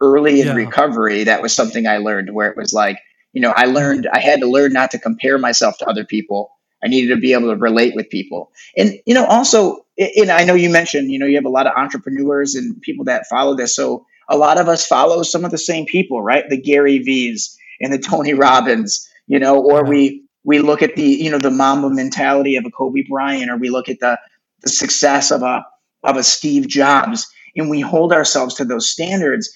early 0.01 0.41
in 0.41 0.47
yeah. 0.47 0.53
recovery, 0.53 1.23
that 1.23 1.41
was 1.41 1.53
something 1.53 1.87
I 1.87 1.97
learned 1.97 2.33
where 2.33 2.49
it 2.49 2.57
was 2.57 2.73
like, 2.73 2.99
you 3.33 3.41
know, 3.41 3.53
I 3.55 3.65
learned 3.65 4.07
I 4.11 4.19
had 4.19 4.39
to 4.41 4.47
learn 4.47 4.73
not 4.73 4.91
to 4.91 4.99
compare 4.99 5.37
myself 5.37 5.77
to 5.77 5.87
other 5.87 6.03
people. 6.03 6.51
I 6.83 6.87
needed 6.87 7.13
to 7.15 7.19
be 7.19 7.33
able 7.33 7.49
to 7.49 7.55
relate 7.55 7.95
with 7.95 8.09
people, 8.09 8.51
and 8.75 8.99
you 9.05 9.13
know, 9.13 9.25
also, 9.25 9.84
and 9.97 10.29
I 10.31 10.43
know 10.43 10.55
you 10.55 10.69
mentioned, 10.69 11.11
you 11.11 11.19
know, 11.19 11.25
you 11.25 11.35
have 11.35 11.45
a 11.45 11.49
lot 11.49 11.67
of 11.67 11.73
entrepreneurs 11.75 12.55
and 12.55 12.81
people 12.81 13.05
that 13.05 13.27
follow 13.29 13.55
this. 13.55 13.75
So 13.75 14.05
a 14.29 14.37
lot 14.37 14.57
of 14.59 14.67
us 14.67 14.85
follow 14.85 15.23
some 15.23 15.45
of 15.45 15.51
the 15.51 15.57
same 15.57 15.85
people, 15.85 16.21
right? 16.21 16.49
The 16.49 16.61
Gary 16.61 16.99
Vee's 16.99 17.57
and 17.81 17.93
the 17.93 17.99
Tony 17.99 18.33
Robbins, 18.33 19.07
you 19.27 19.39
know, 19.39 19.61
or 19.61 19.85
we 19.85 20.23
we 20.43 20.59
look 20.59 20.81
at 20.81 20.95
the 20.95 21.03
you 21.03 21.31
know 21.31 21.39
the 21.39 21.51
Mamba 21.51 21.89
mentality 21.89 22.55
of 22.55 22.65
a 22.65 22.71
Kobe 22.71 23.03
Bryant, 23.09 23.49
or 23.49 23.57
we 23.57 23.69
look 23.69 23.89
at 23.89 23.99
the 23.99 24.19
the 24.61 24.69
success 24.69 25.31
of 25.31 25.41
a 25.41 25.65
of 26.03 26.17
a 26.17 26.23
Steve 26.23 26.67
Jobs, 26.67 27.27
and 27.55 27.69
we 27.69 27.81
hold 27.81 28.13
ourselves 28.13 28.55
to 28.55 28.65
those 28.65 28.89
standards. 28.89 29.51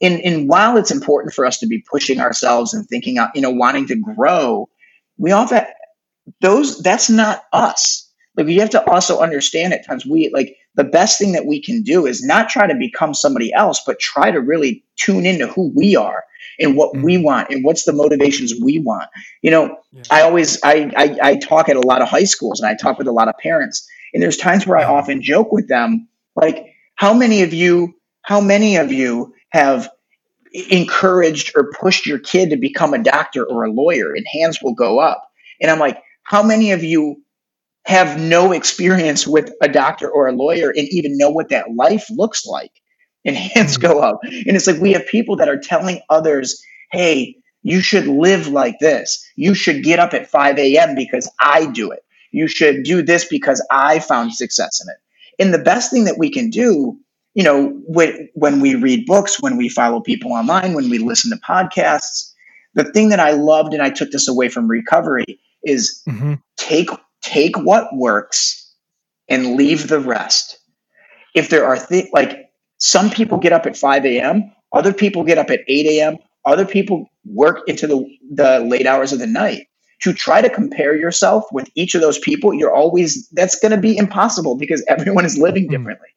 And, 0.00 0.20
and 0.22 0.48
while 0.48 0.76
it's 0.76 0.90
important 0.90 1.32
for 1.32 1.46
us 1.46 1.58
to 1.58 1.66
be 1.68 1.84
pushing 1.88 2.18
ourselves 2.18 2.74
and 2.74 2.88
thinking, 2.88 3.18
uh, 3.18 3.28
you 3.36 3.40
know, 3.40 3.50
wanting 3.50 3.86
to 3.86 3.94
grow, 3.94 4.68
we 5.16 5.30
often 5.30 5.62
those 6.40 6.82
that's 6.82 7.08
not 7.08 7.44
us. 7.52 8.09
Like 8.40 8.52
you 8.52 8.60
have 8.60 8.70
to 8.70 8.90
also 8.90 9.20
understand 9.20 9.72
at 9.72 9.86
times 9.86 10.06
we 10.06 10.30
like 10.32 10.56
the 10.74 10.84
best 10.84 11.18
thing 11.18 11.32
that 11.32 11.46
we 11.46 11.62
can 11.62 11.82
do 11.82 12.06
is 12.06 12.22
not 12.22 12.48
try 12.48 12.66
to 12.66 12.74
become 12.74 13.14
somebody 13.14 13.52
else, 13.52 13.82
but 13.86 13.98
try 13.98 14.30
to 14.30 14.40
really 14.40 14.84
tune 14.96 15.26
into 15.26 15.46
who 15.46 15.72
we 15.74 15.96
are 15.96 16.24
and 16.58 16.76
what 16.76 16.92
mm-hmm. 16.92 17.04
we 17.04 17.18
want 17.18 17.50
and 17.50 17.64
what's 17.64 17.84
the 17.84 17.92
motivations 17.92 18.54
we 18.62 18.78
want. 18.78 19.08
You 19.42 19.50
know, 19.50 19.76
yeah. 19.92 20.02
I 20.10 20.22
always 20.22 20.58
I, 20.62 20.90
I 20.96 21.18
I 21.22 21.36
talk 21.36 21.68
at 21.68 21.76
a 21.76 21.80
lot 21.80 22.02
of 22.02 22.08
high 22.08 22.24
schools 22.24 22.60
and 22.60 22.68
I 22.68 22.74
talk 22.74 22.98
with 22.98 23.06
a 23.06 23.12
lot 23.12 23.28
of 23.28 23.34
parents, 23.38 23.86
and 24.14 24.22
there's 24.22 24.36
times 24.36 24.66
where 24.66 24.78
I 24.78 24.84
often 24.84 25.22
joke 25.22 25.52
with 25.52 25.68
them, 25.68 26.08
like, 26.36 26.66
how 26.96 27.14
many 27.14 27.42
of 27.42 27.52
you, 27.54 27.94
how 28.22 28.40
many 28.40 28.76
of 28.76 28.92
you 28.92 29.34
have 29.50 29.88
encouraged 30.52 31.52
or 31.56 31.70
pushed 31.78 32.06
your 32.06 32.18
kid 32.18 32.50
to 32.50 32.56
become 32.56 32.94
a 32.94 33.02
doctor 33.02 33.44
or 33.44 33.64
a 33.64 33.72
lawyer 33.72 34.12
and 34.12 34.26
hands 34.32 34.58
will 34.62 34.74
go 34.74 34.98
up. 34.98 35.30
And 35.60 35.70
I'm 35.70 35.78
like, 35.78 36.02
how 36.24 36.42
many 36.42 36.72
of 36.72 36.82
you 36.82 37.22
have 37.86 38.20
no 38.20 38.52
experience 38.52 39.26
with 39.26 39.52
a 39.62 39.68
doctor 39.68 40.08
or 40.08 40.28
a 40.28 40.32
lawyer 40.32 40.70
and 40.70 40.88
even 40.90 41.16
know 41.16 41.30
what 41.30 41.48
that 41.48 41.72
life 41.74 42.08
looks 42.10 42.46
like? 42.46 42.72
and 43.24 43.36
hands 43.54 43.76
mm-hmm. 43.76 43.92
go 43.92 44.00
up. 44.00 44.20
And 44.22 44.56
it's 44.56 44.66
like 44.66 44.80
we 44.80 44.92
have 44.92 45.06
people 45.06 45.36
that 45.36 45.48
are 45.48 45.58
telling 45.58 46.00
others, 46.08 46.62
hey, 46.92 47.36
you 47.62 47.80
should 47.80 48.06
live 48.06 48.48
like 48.48 48.78
this. 48.78 49.24
You 49.36 49.54
should 49.54 49.82
get 49.82 49.98
up 49.98 50.14
at 50.14 50.28
5 50.28 50.58
a.m. 50.58 50.94
because 50.94 51.30
I 51.40 51.66
do 51.66 51.90
it. 51.90 52.04
You 52.32 52.48
should 52.48 52.84
do 52.84 53.02
this 53.02 53.24
because 53.24 53.64
I 53.70 53.98
found 53.98 54.34
success 54.34 54.80
in 54.82 54.90
it. 54.90 55.42
And 55.42 55.52
the 55.52 55.62
best 55.62 55.90
thing 55.90 56.04
that 56.04 56.18
we 56.18 56.30
can 56.30 56.48
do, 56.48 56.98
you 57.34 57.42
know, 57.42 57.68
when, 57.86 58.28
when 58.34 58.60
we 58.60 58.76
read 58.76 59.04
books, 59.06 59.42
when 59.42 59.56
we 59.56 59.68
follow 59.68 60.00
people 60.00 60.32
online, 60.32 60.74
when 60.74 60.88
we 60.88 60.98
listen 60.98 61.30
to 61.30 61.36
podcasts, 61.36 62.32
the 62.74 62.84
thing 62.92 63.08
that 63.08 63.20
I 63.20 63.32
loved 63.32 63.74
and 63.74 63.82
I 63.82 63.90
took 63.90 64.10
this 64.10 64.28
away 64.28 64.48
from 64.48 64.68
recovery 64.68 65.40
is 65.64 66.02
mm-hmm. 66.08 66.34
take 66.56 66.88
take 67.20 67.56
what 67.56 67.94
works 67.94 68.74
and 69.28 69.56
leave 69.56 69.88
the 69.88 70.00
rest. 70.00 70.58
If 71.34 71.48
there 71.48 71.64
are 71.64 71.78
things 71.78 72.08
like 72.12 72.50
some 72.78 73.10
people 73.10 73.38
get 73.38 73.52
up 73.52 73.66
at 73.66 73.76
5 73.76 74.04
a.m., 74.04 74.52
other 74.72 74.92
people 74.92 75.24
get 75.24 75.38
up 75.38 75.50
at 75.50 75.60
8 75.66 75.86
a.m., 75.86 76.18
other 76.44 76.66
people 76.66 77.06
work 77.24 77.68
into 77.68 77.86
the, 77.86 78.04
the 78.32 78.60
late 78.60 78.86
hours 78.86 79.12
of 79.12 79.18
the 79.18 79.26
night. 79.26 79.66
To 80.04 80.14
try 80.14 80.40
to 80.40 80.48
compare 80.48 80.96
yourself 80.96 81.44
with 81.52 81.68
each 81.74 81.94
of 81.94 82.00
those 82.00 82.18
people, 82.18 82.54
you're 82.54 82.74
always, 82.74 83.28
that's 83.30 83.58
going 83.58 83.72
to 83.72 83.80
be 83.80 83.98
impossible 83.98 84.56
because 84.56 84.82
everyone 84.88 85.26
is 85.26 85.36
living 85.36 85.64
hmm. 85.64 85.72
differently. 85.72 86.08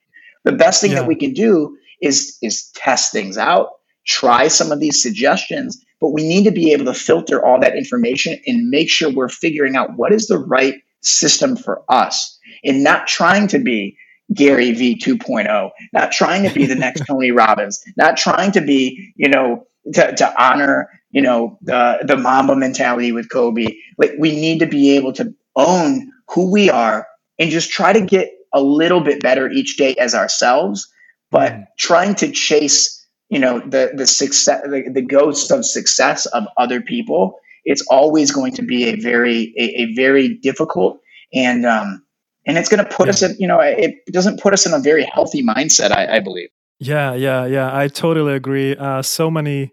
The 0.46 0.54
best 0.54 0.82
thing 0.82 0.92
yeah. 0.92 1.02
that 1.02 1.08
we 1.08 1.16
can 1.16 1.34
do 1.34 1.78
is, 2.02 2.38
is 2.42 2.70
test 2.76 3.12
things 3.12 3.38
out, 3.38 3.70
try 4.06 4.48
some 4.48 4.72
of 4.72 4.80
these 4.80 5.02
suggestions, 5.02 5.84
but 6.00 6.10
we 6.10 6.26
need 6.26 6.46
to 6.46 6.52
be 6.52 6.72
able 6.72 6.86
to 6.86 6.94
filter 6.94 7.46
all 7.46 7.60
that 7.60 7.76
information 7.76 8.40
and 8.48 8.70
make 8.70 8.90
sure 8.90 9.12
we're 9.12 9.30
figuring 9.30 9.76
out 9.76 9.96
what 9.98 10.14
is 10.14 10.28
the 10.28 10.38
right 10.38 10.76
system 11.04 11.56
for 11.56 11.84
us 11.90 12.38
in 12.64 12.84
not 12.84 13.08
trying 13.08 13.48
to 13.48 13.60
be 13.60 13.98
Gary 14.34 14.72
Vee 14.72 14.98
2.0, 14.98 15.72
not 15.92 16.12
trying 16.12 16.48
to 16.48 16.54
be 16.54 16.66
the 16.66 16.76
next 16.76 17.02
Tony 17.08 17.32
Robbins, 17.32 17.84
not 17.98 18.18
trying 18.18 18.52
to 18.54 18.62
be, 18.62 19.14
you 19.16 19.30
know, 19.30 19.68
to, 19.94 20.16
to 20.16 20.44
honor, 20.44 20.90
you 21.12 21.22
know, 21.22 21.58
the, 21.62 22.00
the 22.06 22.18
Mamba 22.18 22.56
mentality 22.56 23.12
with 23.12 23.30
Kobe. 23.30 23.68
Like 23.98 24.14
we 24.18 24.32
need 24.32 24.60
to 24.60 24.66
be 24.66 24.96
able 24.96 25.14
to 25.14 25.34
own 25.56 26.12
who 26.30 26.52
we 26.52 26.70
are 26.70 27.08
and 27.38 27.50
just 27.50 27.72
try 27.72 27.94
to 27.94 28.02
get 28.02 28.32
a 28.54 28.62
little 28.62 29.02
bit 29.02 29.22
better 29.22 29.50
each 29.50 29.78
day 29.78 29.96
as 29.96 30.16
ourselves, 30.16 30.88
but 31.32 31.52
mm. 31.54 31.66
trying 31.78 32.16
to 32.16 32.32
chase, 32.32 33.06
you 33.30 33.40
know, 33.40 33.60
the, 33.60 33.92
the 33.96 34.06
success, 34.06 34.62
the, 34.64 34.90
the 34.94 35.02
ghost 35.02 35.52
of 35.52 35.66
success 35.66 36.26
of 36.28 36.46
other 36.58 36.82
people. 36.82 37.40
It's 37.66 37.86
always 37.90 38.32
going 38.32 38.54
to 38.54 38.62
be 38.62 38.90
a 38.90 38.96
very, 38.96 39.54
a, 39.58 39.84
a 39.84 39.94
very 39.96 40.36
difficult 40.36 41.00
and, 41.34 41.66
um, 41.66 42.04
and 42.46 42.58
it's 42.58 42.70
going 42.70 42.84
to 42.84 42.90
put 42.90 43.08
yeah. 43.08 43.12
us 43.12 43.22
in 43.22 43.36
you 43.40 43.48
know 43.48 43.60
it 43.60 43.96
doesn't 44.12 44.40
put 44.40 44.54
us 44.54 44.66
in 44.66 44.74
a 44.74 44.80
very 44.80 45.04
healthy 45.04 45.44
mindset 45.44 45.92
i, 45.92 46.18
I 46.18 46.20
believe. 46.20 46.50
Yeah 46.80 47.14
yeah 47.14 47.46
yeah. 47.46 47.76
I 47.76 47.88
totally 47.88 48.34
agree. 48.34 48.76
Uh, 48.76 49.02
so 49.02 49.32
many 49.32 49.72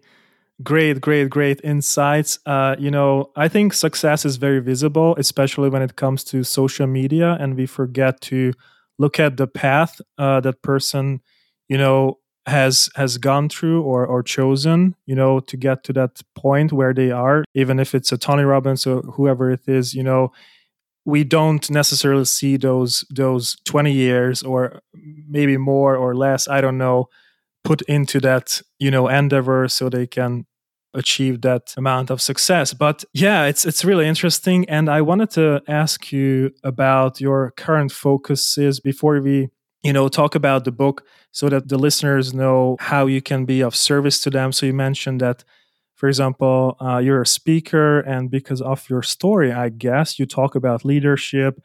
great 0.63 1.01
great 1.01 1.29
great 1.29 1.59
insights. 1.63 2.39
Uh, 2.45 2.75
you 2.79 2.91
know 2.91 3.31
i 3.35 3.47
think 3.47 3.73
success 3.73 4.25
is 4.25 4.37
very 4.37 4.59
visible 4.59 5.15
especially 5.17 5.69
when 5.69 5.81
it 5.81 5.95
comes 5.95 6.23
to 6.23 6.43
social 6.43 6.87
media 6.87 7.37
and 7.39 7.55
we 7.55 7.65
forget 7.65 8.21
to 8.21 8.53
look 8.99 9.19
at 9.19 9.37
the 9.37 9.47
path 9.47 9.99
uh, 10.17 10.39
that 10.39 10.61
person 10.61 11.19
you 11.67 11.77
know 11.77 12.19
has 12.47 12.89
has 12.95 13.17
gone 13.17 13.49
through 13.49 13.83
or 13.83 14.05
or 14.05 14.23
chosen 14.23 14.95
you 15.05 15.13
know 15.13 15.39
to 15.39 15.55
get 15.55 15.83
to 15.83 15.93
that 15.93 16.21
point 16.35 16.73
where 16.73 16.93
they 16.93 17.11
are 17.11 17.43
even 17.53 17.79
if 17.79 17.93
it's 17.93 18.11
a 18.11 18.17
tony 18.17 18.43
robbins 18.43 18.87
or 18.87 19.01
whoever 19.13 19.51
it 19.51 19.61
is 19.67 19.93
you 19.93 20.01
know 20.01 20.31
we 21.05 21.23
don't 21.23 21.69
necessarily 21.69 22.25
see 22.25 22.57
those 22.57 23.05
those 23.11 23.57
20 23.65 23.91
years 23.91 24.41
or 24.41 24.81
maybe 25.29 25.55
more 25.55 25.95
or 25.95 26.15
less 26.15 26.47
i 26.47 26.59
don't 26.61 26.79
know 26.79 27.07
put 27.63 27.83
into 27.83 28.19
that 28.19 28.59
you 28.79 28.89
know 28.89 29.07
endeavor 29.07 29.67
so 29.67 29.87
they 29.87 30.07
can 30.07 30.45
achieve 30.93 31.41
that 31.41 31.73
amount 31.77 32.09
of 32.09 32.21
success. 32.21 32.73
But 32.73 33.03
yeah 33.13 33.45
it's 33.45 33.65
it's 33.65 33.85
really 33.85 34.07
interesting 34.07 34.67
and 34.69 34.89
i 34.89 35.01
wanted 35.01 35.29
to 35.31 35.61
ask 35.67 36.11
you 36.11 36.51
about 36.63 37.21
your 37.21 37.51
current 37.51 37.91
focuses 37.91 38.79
before 38.79 39.21
we 39.21 39.49
you 39.83 39.93
know 39.93 40.07
talk 40.07 40.35
about 40.35 40.65
the 40.65 40.71
book 40.71 41.05
so 41.31 41.49
that 41.49 41.69
the 41.69 41.77
listeners 41.77 42.33
know 42.33 42.77
how 42.79 43.05
you 43.07 43.21
can 43.21 43.45
be 43.45 43.61
of 43.61 43.75
service 43.75 44.21
to 44.21 44.29
them 44.29 44.51
so 44.51 44.65
you 44.65 44.73
mentioned 44.73 45.21
that 45.21 45.43
for 46.01 46.07
example, 46.07 46.77
uh, 46.81 46.97
you're 46.97 47.21
a 47.21 47.27
speaker, 47.27 47.99
and 47.99 48.31
because 48.31 48.59
of 48.59 48.89
your 48.89 49.03
story, 49.03 49.51
I 49.51 49.69
guess 49.69 50.17
you 50.17 50.25
talk 50.25 50.55
about 50.55 50.83
leadership, 50.83 51.61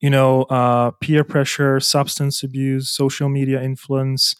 you 0.00 0.08
know, 0.08 0.42
uh, 0.44 0.92
peer 1.00 1.24
pressure, 1.24 1.80
substance 1.80 2.44
abuse, 2.44 2.92
social 2.92 3.28
media 3.28 3.60
influence, 3.60 4.36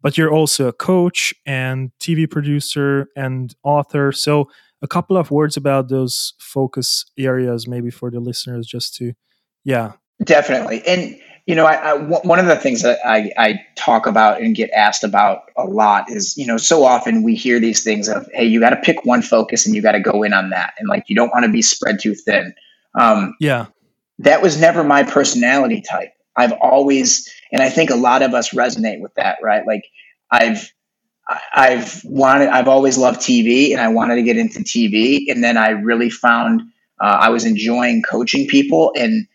but 0.00 0.16
you're 0.16 0.32
also 0.32 0.68
a 0.68 0.72
coach 0.72 1.34
and 1.44 1.90
TV 2.00 2.30
producer 2.30 3.08
and 3.14 3.54
author. 3.62 4.10
So, 4.10 4.48
a 4.80 4.88
couple 4.88 5.18
of 5.18 5.30
words 5.30 5.58
about 5.58 5.90
those 5.90 6.32
focus 6.38 7.04
areas, 7.18 7.68
maybe 7.68 7.90
for 7.90 8.10
the 8.10 8.20
listeners, 8.20 8.66
just 8.66 8.94
to, 8.94 9.12
yeah. 9.64 9.92
Definitely. 10.24 10.82
And 10.86 11.14
you 11.48 11.54
know, 11.54 11.64
I, 11.64 11.76
I, 11.76 11.94
one 11.94 12.38
of 12.38 12.44
the 12.44 12.56
things 12.56 12.82
that 12.82 12.98
I, 13.06 13.32
I 13.38 13.66
talk 13.74 14.06
about 14.06 14.42
and 14.42 14.54
get 14.54 14.68
asked 14.72 15.02
about 15.02 15.50
a 15.56 15.64
lot 15.64 16.10
is, 16.10 16.36
you 16.36 16.46
know, 16.46 16.58
so 16.58 16.84
often 16.84 17.22
we 17.22 17.34
hear 17.34 17.58
these 17.58 17.82
things 17.82 18.06
of, 18.06 18.28
hey, 18.34 18.44
you 18.44 18.60
got 18.60 18.70
to 18.70 18.76
pick 18.76 19.06
one 19.06 19.22
focus 19.22 19.64
and 19.64 19.74
you 19.74 19.80
got 19.80 19.92
to 19.92 20.00
go 20.00 20.22
in 20.22 20.34
on 20.34 20.50
that, 20.50 20.74
and 20.78 20.90
like 20.90 21.04
you 21.08 21.16
don't 21.16 21.30
want 21.30 21.46
to 21.46 21.50
be 21.50 21.62
spread 21.62 22.00
too 22.00 22.14
thin. 22.14 22.54
Um, 23.00 23.34
yeah, 23.40 23.68
that 24.18 24.42
was 24.42 24.60
never 24.60 24.84
my 24.84 25.04
personality 25.04 25.80
type. 25.80 26.12
I've 26.36 26.52
always, 26.52 27.26
and 27.50 27.62
I 27.62 27.70
think 27.70 27.88
a 27.88 27.96
lot 27.96 28.20
of 28.20 28.34
us 28.34 28.50
resonate 28.50 29.00
with 29.00 29.14
that, 29.14 29.38
right? 29.42 29.66
Like 29.66 29.84
I've 30.30 30.70
I've 31.54 32.02
wanted, 32.04 32.48
I've 32.48 32.68
always 32.68 32.98
loved 32.98 33.20
TV 33.20 33.72
and 33.72 33.80
I 33.80 33.88
wanted 33.88 34.16
to 34.16 34.22
get 34.22 34.36
into 34.36 34.60
TV. 34.60 35.30
And 35.30 35.42
then 35.42 35.56
I 35.56 35.70
really 35.70 36.10
found 36.10 36.60
uh, 37.00 37.18
I 37.20 37.30
was 37.30 37.46
enjoying 37.46 38.02
coaching 38.02 38.46
people. 38.48 38.92
And, 38.96 39.26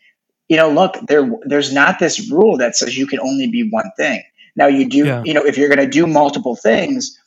you 0.48 0.56
know, 0.56 0.70
look, 0.70 0.98
there, 1.06 1.30
there's 1.42 1.72
not 1.72 1.98
this 1.98 2.30
rule 2.30 2.58
that 2.58 2.76
says 2.76 2.96
you 2.96 3.06
can 3.06 3.20
only 3.20 3.48
be 3.48 3.68
one 3.70 3.90
thing. 3.96 4.22
Now, 4.56 4.66
you 4.66 4.88
do, 4.88 5.06
yeah. 5.06 5.22
you 5.24 5.34
know, 5.34 5.44
if 5.44 5.58
you're 5.58 5.68
going 5.68 5.84
to 5.84 5.90
do 5.90 6.06
multiple 6.06 6.56
things, 6.56 7.18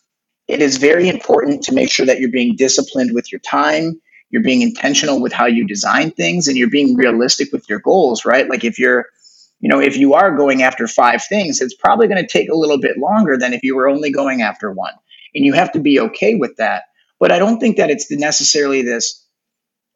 it 0.48 0.62
is 0.62 0.78
very 0.78 1.10
important 1.10 1.64
to 1.64 1.74
make 1.74 1.92
sure 1.92 2.06
that 2.06 2.20
you're 2.20 2.32
being 2.32 2.56
disciplined 2.56 3.14
with 3.14 3.32
your 3.32 3.40
time, 3.40 4.00
you're 4.30 4.44
being 4.44 4.62
intentional 4.62 5.22
with 5.22 5.34
how 5.34 5.46
you 5.46 5.66
design 5.68 6.12
things, 6.12 6.48
and 6.48 6.58
you're 6.58 6.70
being 6.70 6.96
realistic 6.96 7.52
with 7.52 7.68
your 7.68 7.80
goals, 7.80 8.24
right? 8.24 8.50
Like 8.50 8.64
if 8.64 8.80
you're, 8.80 9.08
you 9.60 9.70
know, 9.70 9.82
if 9.82 9.98
you 9.98 10.14
are 10.14 10.36
going 10.36 10.62
after 10.62 10.88
five 10.88 11.24
things, 11.24 11.60
it's 11.60 11.74
probably 11.74 12.08
going 12.08 12.22
to 12.22 12.28
take 12.28 12.50
a 12.50 12.56
little 12.56 12.80
bit 12.80 12.98
longer 12.98 13.38
than 13.38 13.54
if 13.54 13.64
you 13.64 13.76
were 13.76 13.90
only 13.90 14.12
going 14.12 14.42
after 14.42 14.72
one. 14.72 14.94
And 15.36 15.46
you 15.46 15.54
have 15.54 15.72
to 15.74 15.80
be 15.80 16.00
okay 16.00 16.36
with 16.36 16.56
that. 16.58 16.84
But 17.20 17.32
I 17.32 17.40
don't 17.40 17.60
think 17.60 17.78
that 17.78 17.90
it's 17.90 18.10
necessarily 18.12 18.84
this, 18.84 19.26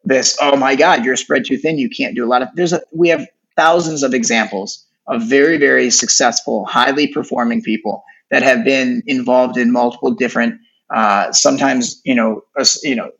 this, 0.04 0.36
oh 0.40 0.56
my 0.56 0.74
God, 0.74 1.04
you're 1.04 1.16
spread 1.16 1.44
too 1.44 1.56
thin. 1.56 1.78
You 1.78 1.88
can't 1.88 2.14
do 2.14 2.24
a 2.24 2.28
lot 2.28 2.42
of, 2.42 2.48
there's 2.54 2.72
a, 2.72 2.80
we 2.92 3.08
have 3.08 3.26
thousands 3.56 4.02
of 4.02 4.14
examples 4.14 4.84
of 5.06 5.22
very, 5.22 5.58
very 5.58 5.90
successful, 5.90 6.64
highly 6.64 7.06
performing 7.06 7.62
people 7.62 8.04
that 8.30 8.42
have 8.42 8.64
been 8.64 9.02
involved 9.06 9.56
in 9.56 9.70
multiple 9.70 10.10
different, 10.10 10.60
uh, 10.94 11.30
sometimes, 11.32 12.00
you 12.04 12.14
know, 12.14 12.42
uh, 12.58 12.64
you 12.82 12.96
know, 12.96 13.10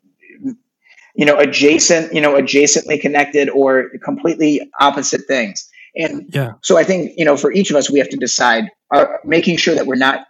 you 1.15 1.25
know, 1.25 1.37
adjacent, 1.37 2.11
you 2.13 2.19
know, 2.19 2.33
adjacently 2.33 2.99
connected 2.99 3.47
or 3.49 3.89
completely 4.03 4.59
opposite 4.79 5.21
things. 5.27 5.69
And 5.95 6.25
yeah. 6.33 6.53
so 6.61 6.77
I 6.77 6.83
think, 6.83 7.11
you 7.17 7.23
know, 7.23 7.37
for 7.37 7.51
each 7.51 7.69
of 7.69 7.75
us, 7.75 7.89
we 7.89 7.99
have 7.99 8.09
to 8.09 8.17
decide, 8.17 8.65
uh, 8.89 9.05
making 9.23 9.57
sure 9.57 9.75
that 9.75 9.85
we're 9.85 9.95
not 9.95 10.25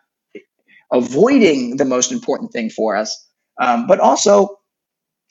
avoiding 0.91 1.77
the 1.77 1.85
most 1.85 2.11
important 2.11 2.51
thing 2.51 2.69
for 2.69 2.97
us. 2.97 3.25
Um, 3.61 3.87
but 3.87 3.99
also, 4.01 4.59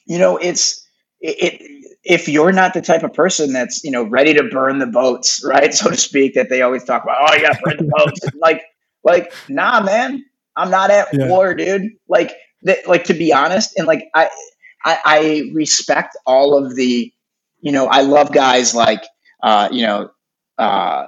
you 0.06 0.18
know, 0.18 0.38
it's, 0.38 0.81
it, 1.22 1.54
it, 1.62 1.98
if 2.04 2.28
you're 2.28 2.52
not 2.52 2.74
the 2.74 2.82
type 2.82 3.04
of 3.04 3.14
person 3.14 3.52
that's, 3.52 3.84
you 3.84 3.90
know, 3.90 4.02
ready 4.02 4.34
to 4.34 4.42
burn 4.44 4.80
the 4.80 4.86
boats, 4.86 5.42
right? 5.44 5.72
So 5.72 5.88
to 5.88 5.96
speak, 5.96 6.34
that 6.34 6.50
they 6.50 6.62
always 6.62 6.84
talk 6.84 7.04
about, 7.04 7.16
oh, 7.20 7.34
you 7.34 7.42
got 7.42 7.54
to 7.54 7.60
burn 7.62 7.76
the 7.78 7.92
boats. 7.96 8.20
like, 8.40 8.62
like, 9.04 9.32
nah, 9.48 9.82
man, 9.82 10.24
I'm 10.56 10.70
not 10.70 10.90
at 10.90 11.08
yeah. 11.12 11.28
war, 11.28 11.54
dude. 11.54 11.92
Like, 12.08 12.32
th- 12.66 12.86
like 12.86 13.04
to 13.04 13.14
be 13.14 13.32
honest, 13.32 13.78
and 13.78 13.86
like, 13.86 14.08
I, 14.14 14.28
I, 14.84 14.98
I 15.04 15.50
respect 15.54 16.16
all 16.26 16.58
of 16.58 16.74
the, 16.74 17.12
you 17.60 17.72
know, 17.72 17.86
I 17.86 18.02
love 18.02 18.32
guys 18.32 18.74
like, 18.74 19.04
uh, 19.42 19.68
you 19.70 19.86
know, 19.86 20.10
uh, 20.58 21.06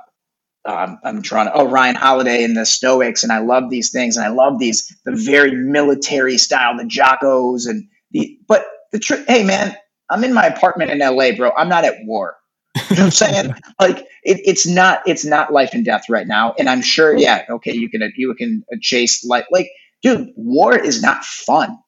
um, 0.64 0.98
I'm 1.04 1.22
trying 1.22 1.46
to, 1.46 1.54
oh, 1.54 1.68
Ryan 1.68 1.96
Holiday 1.96 2.44
and 2.44 2.56
the 2.56 2.64
Stoics, 2.64 3.22
and 3.24 3.32
I 3.32 3.40
love 3.40 3.68
these 3.68 3.90
things, 3.90 4.16
and 4.16 4.24
I 4.24 4.30
love 4.30 4.58
these, 4.58 4.96
the 5.04 5.12
very 5.12 5.50
military 5.50 6.38
style, 6.38 6.76
the 6.76 6.84
Jockos, 6.84 7.68
and 7.68 7.88
the, 8.12 8.38
but 8.46 8.64
the 8.92 8.98
truth, 8.98 9.24
hey, 9.26 9.44
man, 9.44 9.76
I'm 10.10 10.24
in 10.24 10.34
my 10.34 10.46
apartment 10.46 10.90
in 10.90 10.98
LA, 10.98 11.32
bro. 11.32 11.50
I'm 11.56 11.68
not 11.68 11.84
at 11.84 11.94
war. 12.04 12.36
You 12.76 12.82
know 12.82 12.88
what 12.88 13.00
I'm 13.00 13.10
saying? 13.10 13.54
like 13.80 13.98
it, 14.22 14.40
it's 14.44 14.66
not 14.66 15.02
it's 15.06 15.24
not 15.24 15.52
life 15.52 15.70
and 15.72 15.84
death 15.84 16.08
right 16.08 16.26
now. 16.26 16.54
And 16.58 16.68
I'm 16.68 16.82
sure, 16.82 17.16
yeah, 17.16 17.44
okay, 17.48 17.74
you 17.74 17.88
can 17.88 18.12
you 18.16 18.34
can 18.34 18.64
chase 18.80 19.24
like 19.24 19.46
like 19.50 19.68
dude, 20.02 20.28
war 20.36 20.76
is 20.76 21.02
not 21.02 21.24
fun. 21.24 21.78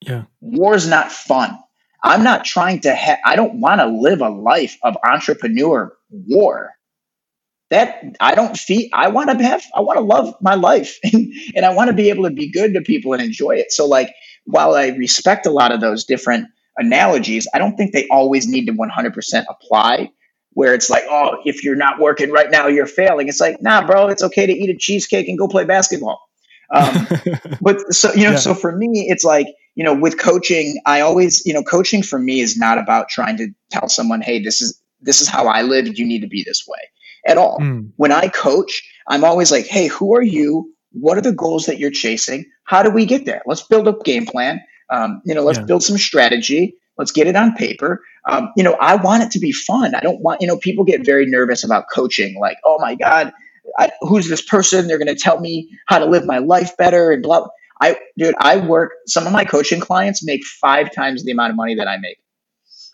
Yeah. 0.00 0.24
War 0.40 0.74
is 0.74 0.86
not 0.86 1.10
fun. 1.10 1.58
I'm 2.02 2.22
not 2.22 2.44
trying 2.44 2.80
to 2.80 2.94
ha- 2.94 3.18
I 3.24 3.36
don't 3.36 3.60
want 3.60 3.80
to 3.80 3.86
live 3.86 4.20
a 4.20 4.28
life 4.28 4.76
of 4.82 4.96
entrepreneur 5.04 5.92
war. 6.10 6.72
That 7.70 8.00
I 8.20 8.36
don't 8.36 8.56
feel 8.56 8.88
I 8.92 9.08
want 9.08 9.30
to 9.30 9.44
have 9.44 9.64
I 9.74 9.80
want 9.80 9.98
to 9.98 10.04
love 10.04 10.36
my 10.40 10.54
life 10.54 10.98
and, 11.04 11.32
and 11.56 11.64
I 11.64 11.74
want 11.74 11.88
to 11.88 11.96
be 11.96 12.10
able 12.10 12.24
to 12.24 12.30
be 12.30 12.50
good 12.50 12.74
to 12.74 12.80
people 12.80 13.12
and 13.12 13.22
enjoy 13.22 13.56
it. 13.56 13.72
So 13.72 13.86
like 13.86 14.14
while 14.44 14.74
I 14.74 14.88
respect 14.88 15.46
a 15.46 15.50
lot 15.50 15.72
of 15.72 15.80
those 15.80 16.04
different 16.04 16.46
analogies, 16.78 17.46
I 17.54 17.58
don't 17.58 17.76
think 17.76 17.92
they 17.92 18.06
always 18.08 18.46
need 18.46 18.66
to 18.66 18.72
100% 18.72 19.44
apply. 19.48 20.10
Where 20.52 20.72
it's 20.72 20.88
like, 20.88 21.04
oh, 21.10 21.36
if 21.44 21.62
you're 21.62 21.76
not 21.76 22.00
working 22.00 22.30
right 22.30 22.50
now, 22.50 22.66
you're 22.66 22.86
failing. 22.86 23.28
It's 23.28 23.40
like, 23.40 23.60
nah, 23.60 23.86
bro, 23.86 24.08
it's 24.08 24.22
okay 24.22 24.46
to 24.46 24.52
eat 24.52 24.70
a 24.70 24.74
cheesecake 24.74 25.28
and 25.28 25.36
go 25.36 25.48
play 25.48 25.64
basketball. 25.64 26.18
Um, 26.70 27.06
but 27.60 27.92
so 27.92 28.12
you 28.14 28.24
know, 28.24 28.30
yeah. 28.30 28.36
so 28.36 28.54
for 28.54 28.72
me, 28.72 29.06
it's 29.10 29.22
like 29.22 29.46
you 29.74 29.84
know, 29.84 29.94
with 29.94 30.18
coaching, 30.18 30.80
I 30.86 31.00
always 31.02 31.44
you 31.44 31.52
know, 31.52 31.62
coaching 31.62 32.02
for 32.02 32.18
me 32.18 32.40
is 32.40 32.56
not 32.56 32.78
about 32.78 33.10
trying 33.10 33.36
to 33.36 33.48
tell 33.70 33.88
someone, 33.88 34.22
hey, 34.22 34.42
this 34.42 34.62
is 34.62 34.80
this 35.00 35.20
is 35.20 35.28
how 35.28 35.46
I 35.46 35.62
live. 35.62 35.98
You 35.98 36.06
need 36.06 36.20
to 36.20 36.26
be 36.26 36.42
this 36.42 36.64
way 36.66 36.80
at 37.26 37.38
all. 37.38 37.58
Mm. 37.58 37.90
When 37.96 38.12
I 38.12 38.28
coach, 38.28 38.82
I'm 39.08 39.24
always 39.24 39.52
like, 39.52 39.66
hey, 39.66 39.88
who 39.88 40.14
are 40.14 40.22
you? 40.22 40.72
What 40.92 41.18
are 41.18 41.22
the 41.22 41.32
goals 41.32 41.66
that 41.66 41.78
you're 41.78 41.90
chasing? 41.90 42.46
How 42.64 42.82
do 42.82 42.90
we 42.90 43.04
get 43.04 43.26
there? 43.26 43.42
Let's 43.46 43.62
build 43.62 43.86
a 43.86 43.94
game 44.04 44.24
plan. 44.24 44.60
Um, 44.90 45.22
you 45.24 45.34
know, 45.34 45.42
let's 45.42 45.58
yeah. 45.58 45.64
build 45.64 45.82
some 45.82 45.98
strategy. 45.98 46.76
Let's 46.98 47.12
get 47.12 47.26
it 47.26 47.36
on 47.36 47.54
paper. 47.54 48.02
Um, 48.26 48.50
you 48.56 48.64
know, 48.64 48.76
I 48.80 48.96
want 48.96 49.22
it 49.22 49.30
to 49.32 49.38
be 49.38 49.52
fun. 49.52 49.94
I 49.94 50.00
don't 50.00 50.20
want, 50.20 50.40
you 50.40 50.46
know, 50.46 50.56
people 50.56 50.84
get 50.84 51.04
very 51.04 51.26
nervous 51.26 51.62
about 51.62 51.84
coaching, 51.92 52.38
like, 52.40 52.58
oh 52.64 52.78
my 52.80 52.94
God, 52.94 53.32
I, 53.78 53.90
who's 54.00 54.28
this 54.28 54.42
person? 54.42 54.88
They're 54.88 54.98
going 54.98 55.14
to 55.14 55.14
tell 55.14 55.40
me 55.40 55.68
how 55.86 55.98
to 55.98 56.06
live 56.06 56.24
my 56.24 56.38
life 56.38 56.76
better 56.76 57.10
and 57.10 57.22
blah. 57.22 57.48
I, 57.80 57.98
dude, 58.16 58.34
I 58.38 58.56
work, 58.56 58.92
some 59.06 59.26
of 59.26 59.32
my 59.32 59.44
coaching 59.44 59.80
clients 59.80 60.24
make 60.24 60.44
five 60.44 60.92
times 60.94 61.24
the 61.24 61.32
amount 61.32 61.50
of 61.50 61.56
money 61.56 61.74
that 61.74 61.86
I 61.86 61.98
make. 61.98 62.16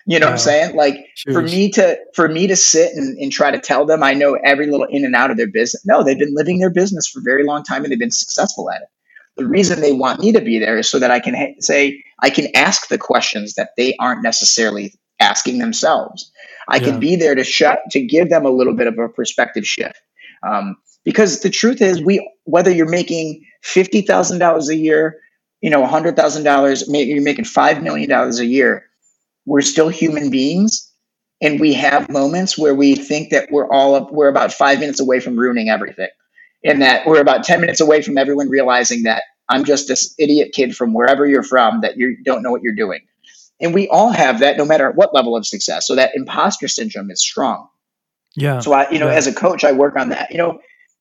You 0.07 0.19
know 0.19 0.27
what 0.27 0.33
I'm 0.33 0.39
saying? 0.39 0.77
Like 0.77 0.97
Cheers. 1.15 1.37
for 1.37 1.43
me 1.43 1.71
to 1.71 1.97
for 2.15 2.29
me 2.29 2.49
to 2.49 2.57
sit 2.57 2.93
and, 2.95 3.17
and 3.19 3.31
try 3.31 3.53
to 3.53 3.61
tell 3.61 3.87
them 3.87 4.03
I 4.03 4.15
know 4.15 4.35
every 4.35 4.67
little 4.67 4.87
in 4.91 5.05
and 5.05 5.15
out 5.15 5.31
of 5.31 5.37
their 5.37 5.47
business. 5.47 5.85
No, 5.87 6.03
they've 6.03 6.19
been 6.19 6.35
living 6.35 6.59
their 6.59 6.71
business 6.71 7.07
for 7.07 7.21
a 7.21 7.23
very 7.23 7.45
long 7.45 7.63
time 7.63 7.85
and 7.85 7.93
they've 7.93 7.99
been 7.99 8.11
successful 8.11 8.69
at 8.71 8.83
it. 8.83 8.89
The 9.37 9.47
reason 9.47 9.81
they 9.81 9.93
want 9.93 10.21
me 10.21 10.33
to 10.33 10.41
be 10.41 10.59
there 10.59 10.79
is 10.79 10.89
so 10.89 10.99
that 10.99 11.11
I 11.11 11.21
can 11.21 11.35
ha- 11.35 11.55
say, 11.61 12.03
I 12.21 12.31
can 12.31 12.55
ask 12.55 12.89
the 12.89 12.99
questions 12.99 13.55
that 13.55 13.71
they 13.77 13.97
aren't 13.99 14.23
necessarily 14.23 14.95
asking 15.21 15.59
themselves. 15.59 16.31
I 16.69 16.77
yeah. 16.77 16.85
can 16.85 17.01
be 17.01 17.17
there 17.17 17.35
to 17.35 17.45
shut, 17.45 17.81
to 17.91 18.05
give 18.05 18.29
them 18.29 18.45
a 18.45 18.51
little 18.51 18.75
bit 18.75 18.87
of 18.87 18.99
a 18.99 19.09
perspective 19.09 19.67
shift. 19.67 20.01
Um, 20.47 20.77
because 21.05 21.41
the 21.41 21.51
truth 21.51 21.81
is, 21.81 22.03
we 22.03 22.29
whether 22.45 22.71
you're 22.71 22.89
making 22.89 23.45
fifty 23.63 24.03
thousand 24.03 24.39
dollars 24.39 24.69
a 24.69 24.77
year, 24.77 25.21
you 25.61 25.71
know, 25.71 25.85
hundred 25.87 26.17
thousand 26.17 26.45
dollars, 26.45 26.89
maybe 26.89 27.11
you're 27.13 27.23
making 27.23 27.45
five 27.45 27.83
million 27.83 28.09
dollars 28.09 28.39
a 28.39 28.47
year, 28.47 28.87
we're 29.47 29.63
still 29.63 29.89
human 29.89 30.31
beings, 30.31 30.93
and 31.41 31.59
we 31.59 31.73
have 31.75 32.09
moments 32.11 32.57
where 32.57 32.75
we 32.75 32.95
think 32.95 33.31
that 33.31 33.49
we're 33.51 33.71
all 33.71 33.95
up, 33.95 34.13
we're 34.13 34.29
about 34.29 34.53
five 34.53 34.79
minutes 34.81 35.01
away 35.01 35.21
from 35.21 35.37
ruining 35.37 35.69
everything 35.69 36.09
in 36.63 36.79
that 36.81 37.07
we're 37.07 37.21
about 37.21 37.45
10 37.45 37.61
minutes 37.61 37.81
away 37.81 38.03
from 38.03 38.17
everyone 38.17 38.49
realizing 38.49 39.03
that 39.05 39.25
I'm 39.49 39.65
just 39.65 39.89
this 39.89 40.15
idiot 40.19 40.53
kid 40.55 40.77
from 40.77 40.95
wherever 40.95 41.27
you're 41.27 41.43
from 41.43 41.81
that 41.81 41.97
you 41.97 42.17
don't 42.25 42.43
know 42.43 42.51
what 42.51 42.63
you're 42.63 42.75
doing. 42.75 43.01
And 43.61 43.75
we 43.75 43.89
all 43.89 44.11
have 44.11 44.41
that 44.41 44.57
no 44.57 44.65
matter 44.65 44.91
what 44.91 45.15
level 45.15 45.37
of 45.37 45.47
success. 45.47 45.87
So 45.87 45.95
that 45.95 46.13
imposter 46.15 46.69
syndrome 46.69 47.11
is 47.11 47.23
strong. 47.23 47.69
Yeah. 48.35 48.61
So 48.61 48.73
I, 48.73 48.91
you 48.91 48.99
know, 48.99 49.09
yeah. 49.09 49.15
as 49.15 49.27
a 49.27 49.35
coach, 49.35 49.63
I 49.63 49.73
work 49.73 49.97
on 49.97 50.09
that. 50.09 50.31
You 50.31 50.39
know, 50.39 50.59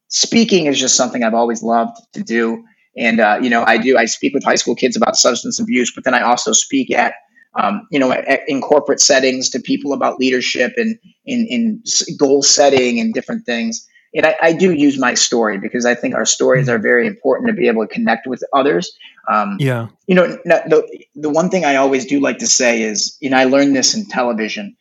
speaking 0.09 0.65
is 0.65 0.79
just 0.79 0.95
something 0.95 1.23
I've 1.23 1.33
always 1.33 1.63
loved 1.63 1.97
to 2.13 2.23
do. 2.23 2.63
And, 2.97 3.19
uh, 3.19 3.39
you 3.41 3.49
know, 3.49 3.63
I 3.63 3.77
do, 3.77 3.97
I 3.97 4.05
speak 4.05 4.33
with 4.33 4.43
high 4.43 4.55
school 4.55 4.75
kids 4.75 4.97
about 4.97 5.15
substance 5.15 5.59
abuse, 5.59 5.93
but 5.93 6.03
then 6.03 6.13
I 6.13 6.21
also 6.21 6.51
speak 6.51 6.91
at, 6.91 7.13
um, 7.57 7.87
you 7.89 7.99
know, 7.99 8.13
in 8.47 8.61
corporate 8.61 8.99
settings 8.99 9.49
to 9.51 9.59
people 9.59 9.93
about 9.93 10.19
leadership 10.19 10.73
and 10.75 10.97
in, 11.25 11.47
in 11.49 11.83
goal 12.19 12.43
setting 12.43 12.99
and 12.99 13.13
different 13.13 13.45
things 13.45 13.87
and 14.13 14.25
I, 14.25 14.35
I, 14.41 14.53
do 14.53 14.73
use 14.73 14.99
my 14.99 15.13
story 15.13 15.57
because 15.57 15.85
I 15.85 15.95
think 15.95 16.15
our 16.15 16.25
stories 16.25 16.67
are 16.67 16.77
very 16.77 17.07
important 17.07 17.47
to 17.47 17.53
be 17.53 17.67
able 17.67 17.87
to 17.87 17.93
connect 17.93 18.27
with 18.27 18.43
others. 18.53 18.91
Um, 19.29 19.57
yeah. 19.59 19.87
You 20.07 20.15
know, 20.15 20.27
the, 20.27 21.05
the 21.15 21.29
one 21.29 21.49
thing 21.49 21.63
I 21.63 21.77
always 21.77 22.05
do 22.05 22.19
like 22.19 22.39
to 22.39 22.47
say 22.47 22.81
is, 22.81 23.17
you 23.21 23.29
know, 23.29 23.37
I 23.37 23.45
learned 23.45 23.75
this 23.75 23.95
in 23.95 24.05
television. 24.07 24.75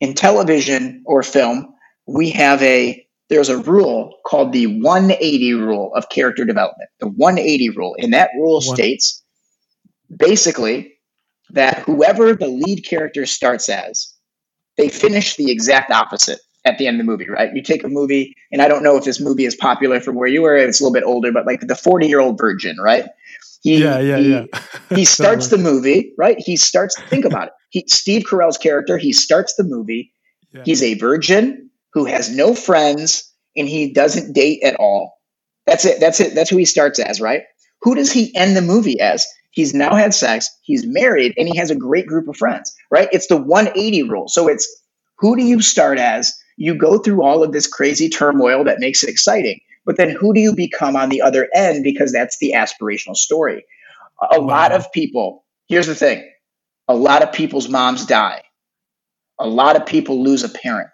In 0.00 0.14
television 0.14 1.02
or 1.04 1.22
film, 1.22 1.74
we 2.06 2.30
have 2.30 2.62
a, 2.62 3.04
there's 3.28 3.48
a 3.48 3.58
rule 3.58 4.18
called 4.24 4.52
the 4.52 4.66
180 4.66 5.54
rule 5.54 5.92
of 5.94 6.08
character 6.08 6.44
development. 6.44 6.90
The 7.00 7.08
180 7.08 7.70
rule. 7.70 7.96
And 7.98 8.14
that 8.14 8.30
rule 8.36 8.62
One. 8.64 8.76
states 8.76 9.22
basically 10.16 10.94
that 11.50 11.80
whoever 11.80 12.34
the 12.34 12.48
lead 12.48 12.84
character 12.88 13.26
starts 13.26 13.68
as, 13.68 14.14
they 14.76 14.88
finish 14.88 15.36
the 15.36 15.50
exact 15.50 15.90
opposite 15.90 16.40
at 16.64 16.78
the 16.78 16.86
end 16.86 17.00
of 17.00 17.06
the 17.06 17.10
movie, 17.10 17.28
right? 17.28 17.50
You 17.54 17.62
take 17.62 17.84
a 17.84 17.88
movie, 17.88 18.34
and 18.52 18.60
I 18.60 18.68
don't 18.68 18.82
know 18.82 18.96
if 18.96 19.04
this 19.04 19.20
movie 19.20 19.44
is 19.44 19.54
popular 19.54 20.00
from 20.00 20.16
where 20.16 20.28
you 20.28 20.42
were. 20.42 20.56
It's 20.56 20.80
a 20.80 20.84
little 20.84 20.94
bit 20.94 21.04
older, 21.04 21.32
but 21.32 21.46
like 21.46 21.60
the 21.60 21.74
Forty 21.74 22.06
Year 22.06 22.20
Old 22.20 22.38
Virgin, 22.38 22.76
right? 22.78 23.06
He, 23.62 23.82
yeah, 23.82 23.98
yeah, 23.98 24.16
he, 24.16 24.30
yeah. 24.30 24.44
he 24.94 25.04
starts 25.04 25.48
the 25.48 25.58
movie, 25.58 26.12
right? 26.16 26.38
He 26.38 26.56
starts. 26.56 27.00
Think 27.02 27.24
about 27.24 27.48
it. 27.48 27.52
He, 27.70 27.84
Steve 27.86 28.24
Carell's 28.24 28.58
character. 28.58 28.98
He 28.98 29.12
starts 29.12 29.54
the 29.56 29.64
movie. 29.64 30.12
Yeah. 30.52 30.62
He's 30.64 30.82
a 30.82 30.94
virgin 30.94 31.70
who 31.92 32.04
has 32.06 32.34
no 32.34 32.54
friends, 32.54 33.32
and 33.56 33.68
he 33.68 33.92
doesn't 33.92 34.32
date 34.32 34.62
at 34.62 34.76
all. 34.76 35.18
That's 35.66 35.84
it. 35.84 36.00
That's 36.00 36.20
it. 36.20 36.34
That's 36.34 36.50
who 36.50 36.56
he 36.56 36.64
starts 36.64 36.98
as, 36.98 37.20
right? 37.20 37.42
Who 37.82 37.94
does 37.94 38.12
he 38.12 38.34
end 38.34 38.56
the 38.56 38.62
movie 38.62 39.00
as? 39.00 39.26
He's 39.52 39.74
now 39.74 39.94
had 39.94 40.14
sex. 40.14 40.48
He's 40.62 40.86
married, 40.86 41.34
and 41.36 41.48
he 41.48 41.56
has 41.56 41.70
a 41.70 41.76
great 41.76 42.06
group 42.06 42.28
of 42.28 42.36
friends, 42.36 42.72
right? 42.90 43.08
It's 43.12 43.26
the 43.26 43.36
180 43.36 44.04
rule. 44.04 44.28
So 44.28 44.48
it's 44.48 44.68
who 45.18 45.36
do 45.36 45.42
you 45.42 45.60
start 45.60 45.98
as? 45.98 46.32
You 46.60 46.74
go 46.74 46.98
through 46.98 47.22
all 47.22 47.42
of 47.42 47.52
this 47.52 47.66
crazy 47.66 48.10
turmoil 48.10 48.64
that 48.64 48.80
makes 48.80 49.02
it 49.02 49.08
exciting. 49.08 49.58
But 49.86 49.96
then 49.96 50.10
who 50.10 50.34
do 50.34 50.40
you 50.40 50.54
become 50.54 50.94
on 50.94 51.08
the 51.08 51.22
other 51.22 51.48
end? 51.54 51.82
Because 51.82 52.12
that's 52.12 52.36
the 52.36 52.52
aspirational 52.54 53.16
story. 53.16 53.64
A 54.30 54.38
wow. 54.38 54.46
lot 54.46 54.72
of 54.72 54.92
people, 54.92 55.42
here's 55.68 55.86
the 55.86 55.94
thing 55.94 56.22
a 56.86 56.94
lot 56.94 57.22
of 57.22 57.32
people's 57.32 57.70
moms 57.70 58.04
die, 58.04 58.42
a 59.38 59.48
lot 59.48 59.74
of 59.74 59.86
people 59.86 60.22
lose 60.22 60.44
a 60.44 60.50
parent, 60.50 60.90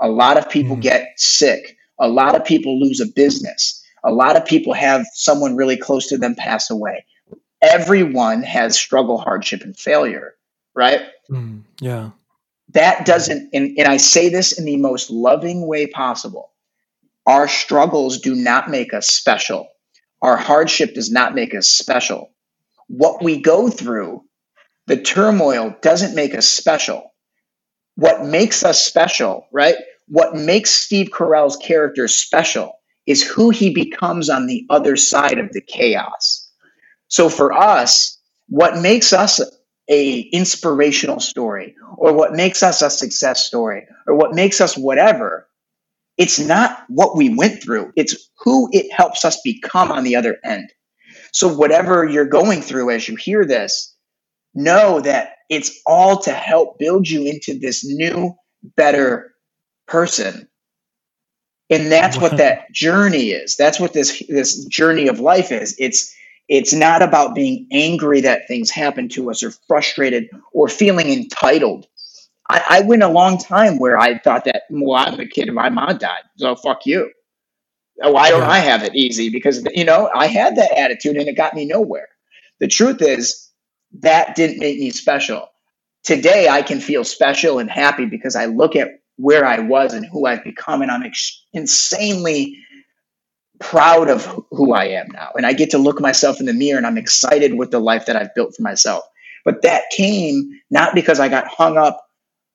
a 0.00 0.08
lot 0.08 0.38
of 0.38 0.48
people 0.48 0.76
mm. 0.76 0.82
get 0.82 1.08
sick, 1.16 1.76
a 1.98 2.06
lot 2.06 2.36
of 2.36 2.44
people 2.44 2.78
lose 2.78 3.00
a 3.00 3.06
business, 3.06 3.84
a 4.04 4.12
lot 4.12 4.36
of 4.36 4.44
people 4.44 4.72
have 4.72 5.04
someone 5.14 5.56
really 5.56 5.76
close 5.76 6.06
to 6.06 6.16
them 6.16 6.36
pass 6.36 6.70
away. 6.70 7.04
Everyone 7.60 8.44
has 8.44 8.78
struggle, 8.78 9.18
hardship, 9.18 9.62
and 9.62 9.76
failure, 9.76 10.34
right? 10.76 11.00
Mm. 11.28 11.64
Yeah 11.80 12.10
that 12.74 13.06
doesn't, 13.06 13.50
and, 13.52 13.78
and 13.78 13.88
I 13.88 13.96
say 13.96 14.28
this 14.28 14.58
in 14.58 14.64
the 14.64 14.76
most 14.76 15.10
loving 15.10 15.66
way 15.66 15.86
possible. 15.86 16.52
Our 17.26 17.48
struggles 17.48 18.20
do 18.20 18.34
not 18.34 18.70
make 18.70 18.92
us 18.94 19.08
special. 19.08 19.68
Our 20.22 20.36
hardship 20.36 20.94
does 20.94 21.10
not 21.10 21.34
make 21.34 21.54
us 21.54 21.68
special. 21.68 22.30
What 22.88 23.22
we 23.22 23.40
go 23.40 23.68
through, 23.68 24.24
the 24.86 24.96
turmoil 24.96 25.76
doesn't 25.82 26.14
make 26.14 26.34
us 26.34 26.46
special. 26.48 27.12
What 27.96 28.24
makes 28.24 28.64
us 28.64 28.80
special, 28.80 29.46
right? 29.52 29.76
What 30.06 30.34
makes 30.34 30.70
Steve 30.70 31.10
Carell's 31.10 31.56
character 31.56 32.08
special 32.08 32.72
is 33.06 33.22
who 33.22 33.50
he 33.50 33.72
becomes 33.72 34.30
on 34.30 34.46
the 34.46 34.66
other 34.70 34.96
side 34.96 35.38
of 35.38 35.52
the 35.52 35.60
chaos. 35.60 36.50
So 37.08 37.28
for 37.28 37.52
us, 37.52 38.18
what 38.48 38.80
makes 38.80 39.12
us 39.12 39.40
a 39.88 40.20
inspirational 40.20 41.20
story 41.20 41.74
or 41.96 42.12
what 42.12 42.32
makes 42.32 42.62
us 42.62 42.82
a 42.82 42.90
success 42.90 43.44
story 43.44 43.86
or 44.06 44.14
what 44.16 44.34
makes 44.34 44.60
us 44.60 44.76
whatever 44.76 45.48
it's 46.18 46.40
not 46.40 46.84
what 46.88 47.16
we 47.16 47.32
went 47.32 47.62
through. 47.62 47.92
It's 47.96 48.28
who 48.40 48.68
it 48.72 48.92
helps 48.92 49.24
us 49.24 49.40
become 49.42 49.92
on 49.92 50.02
the 50.02 50.16
other 50.16 50.36
end. 50.44 50.70
So 51.32 51.54
whatever 51.54 52.04
you're 52.04 52.26
going 52.26 52.60
through 52.60 52.90
as 52.90 53.08
you 53.08 53.14
hear 53.14 53.44
this 53.46 53.94
know 54.52 55.00
that 55.00 55.34
it's 55.48 55.80
all 55.86 56.18
to 56.22 56.32
help 56.32 56.78
build 56.78 57.08
you 57.08 57.24
into 57.24 57.56
this 57.56 57.84
new 57.84 58.34
better 58.76 59.32
person. 59.86 60.48
And 61.70 61.92
that's 61.92 62.18
what 62.18 62.36
that 62.38 62.72
journey 62.72 63.28
is. 63.28 63.54
That's 63.56 63.78
what 63.78 63.92
this 63.92 64.20
this 64.28 64.64
journey 64.64 65.06
of 65.06 65.20
life 65.20 65.52
is. 65.52 65.76
It's 65.78 66.12
it's 66.48 66.72
not 66.72 67.02
about 67.02 67.34
being 67.34 67.66
angry 67.70 68.22
that 68.22 68.48
things 68.48 68.70
happen 68.70 69.08
to 69.10 69.30
us 69.30 69.42
or 69.42 69.50
frustrated 69.68 70.28
or 70.52 70.68
feeling 70.68 71.10
entitled. 71.10 71.86
I, 72.48 72.64
I 72.68 72.80
went 72.80 73.02
a 73.02 73.08
long 73.08 73.38
time 73.38 73.78
where 73.78 73.98
I 73.98 74.18
thought 74.18 74.44
that, 74.46 74.62
well, 74.70 74.96
I'm 74.96 75.20
a 75.20 75.26
kid 75.26 75.48
and 75.48 75.54
my 75.54 75.68
mom 75.68 75.98
died, 75.98 76.22
so 76.36 76.56
fuck 76.56 76.86
you. 76.86 77.10
Oh, 78.02 78.12
why 78.12 78.30
don't 78.30 78.44
I 78.44 78.58
have 78.58 78.84
it 78.84 78.94
easy? 78.94 79.28
Because, 79.28 79.66
you 79.74 79.84
know, 79.84 80.08
I 80.14 80.26
had 80.26 80.56
that 80.56 80.72
attitude 80.76 81.16
and 81.16 81.28
it 81.28 81.36
got 81.36 81.54
me 81.54 81.66
nowhere. 81.66 82.08
The 82.60 82.68
truth 82.68 83.02
is, 83.02 83.50
that 84.00 84.36
didn't 84.36 84.58
make 84.58 84.78
me 84.78 84.90
special. 84.90 85.48
Today, 86.04 86.48
I 86.48 86.62
can 86.62 86.80
feel 86.80 87.04
special 87.04 87.58
and 87.58 87.70
happy 87.70 88.06
because 88.06 88.36
I 88.36 88.46
look 88.46 88.76
at 88.76 88.88
where 89.16 89.44
I 89.44 89.58
was 89.58 89.94
and 89.94 90.06
who 90.06 90.26
I've 90.26 90.44
become, 90.44 90.80
and 90.80 90.90
I'm 90.90 91.02
ex- 91.02 91.44
insanely 91.52 92.56
proud 93.60 94.08
of 94.08 94.24
who 94.50 94.72
I 94.72 94.84
am 94.84 95.08
now. 95.12 95.30
And 95.36 95.46
I 95.46 95.52
get 95.52 95.70
to 95.70 95.78
look 95.78 96.00
myself 96.00 96.40
in 96.40 96.46
the 96.46 96.52
mirror 96.52 96.78
and 96.78 96.86
I'm 96.86 96.98
excited 96.98 97.54
with 97.54 97.70
the 97.70 97.80
life 97.80 98.06
that 98.06 98.16
I've 98.16 98.34
built 98.34 98.54
for 98.54 98.62
myself. 98.62 99.04
But 99.44 99.62
that 99.62 99.84
came 99.90 100.50
not 100.70 100.94
because 100.94 101.20
I 101.20 101.28
got 101.28 101.46
hung 101.48 101.76
up 101.76 102.06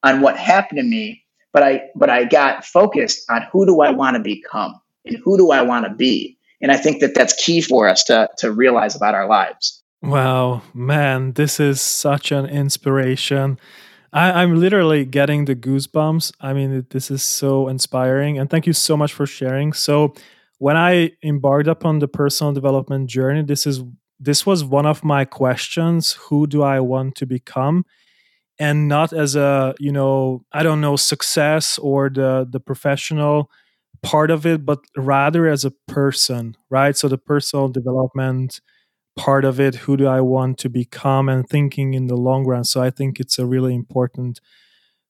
on 0.03 0.21
what 0.21 0.37
happened 0.37 0.79
to 0.79 0.83
me, 0.83 1.23
but 1.51 1.63
I 1.63 1.83
but 1.95 2.09
I 2.09 2.25
got 2.25 2.65
focused 2.65 3.29
on 3.29 3.43
who 3.51 3.65
do 3.65 3.81
I 3.81 3.91
want 3.91 4.15
to 4.15 4.21
become 4.21 4.79
and 5.05 5.17
who 5.17 5.37
do 5.37 5.51
I 5.51 5.61
want 5.61 5.85
to 5.85 5.93
be. 5.93 6.37
And 6.61 6.71
I 6.71 6.77
think 6.77 7.01
that 7.01 7.15
that's 7.15 7.33
key 7.33 7.61
for 7.61 7.87
us 7.89 8.03
to 8.05 8.29
to 8.37 8.51
realize 8.51 8.95
about 8.95 9.15
our 9.15 9.27
lives. 9.27 9.81
Wow, 10.01 10.61
man, 10.73 11.31
this 11.33 11.59
is 11.59 11.79
such 11.79 12.31
an 12.31 12.45
inspiration. 12.45 13.57
I, 14.11 14.43
am 14.43 14.59
literally 14.59 15.05
getting 15.05 15.45
the 15.45 15.55
goosebumps. 15.55 16.33
I 16.39 16.53
mean, 16.53 16.85
this 16.91 17.09
is 17.09 17.23
so 17.23 17.67
inspiring. 17.67 18.37
And 18.37 18.49
thank 18.49 18.67
you 18.67 18.73
so 18.73 18.95
much 18.95 19.11
for 19.11 19.25
sharing. 19.25 19.73
So, 19.73 20.13
when 20.63 20.77
I 20.77 21.11
embarked 21.23 21.67
upon 21.67 21.99
the 21.99 22.07
personal 22.07 22.53
development 22.53 23.09
journey, 23.09 23.43
this 23.43 23.67
is 23.67 23.81
this 24.19 24.45
was 24.45 24.63
one 24.63 24.85
of 24.85 25.03
my 25.03 25.25
questions: 25.25 26.13
Who 26.27 26.47
do 26.47 26.63
I 26.63 26.79
want 26.79 27.15
to 27.17 27.25
become? 27.25 27.85
And 28.59 28.87
not 28.87 29.13
as 29.13 29.35
a 29.35 29.75
you 29.79 29.91
know 29.91 30.45
I 30.53 30.63
don't 30.63 30.81
know 30.81 30.95
success 30.95 31.77
or 31.79 32.09
the 32.09 32.47
the 32.49 32.59
professional 32.59 33.49
part 34.03 34.31
of 34.31 34.45
it, 34.45 34.65
but 34.65 34.79
rather 34.97 35.47
as 35.47 35.65
a 35.65 35.71
person, 35.87 36.55
right? 36.69 36.95
So 36.97 37.07
the 37.09 37.17
personal 37.17 37.69
development 37.69 38.61
part 39.17 39.45
of 39.45 39.59
it 39.59 39.75
who 39.75 39.97
do 39.97 40.07
i 40.07 40.21
want 40.21 40.57
to 40.57 40.69
become 40.69 41.29
and 41.29 41.47
thinking 41.49 41.93
in 41.93 42.07
the 42.07 42.15
long 42.17 42.45
run 42.45 42.63
so 42.63 42.81
i 42.81 42.89
think 42.89 43.19
it's 43.19 43.39
a 43.39 43.45
really 43.45 43.75
important 43.75 44.39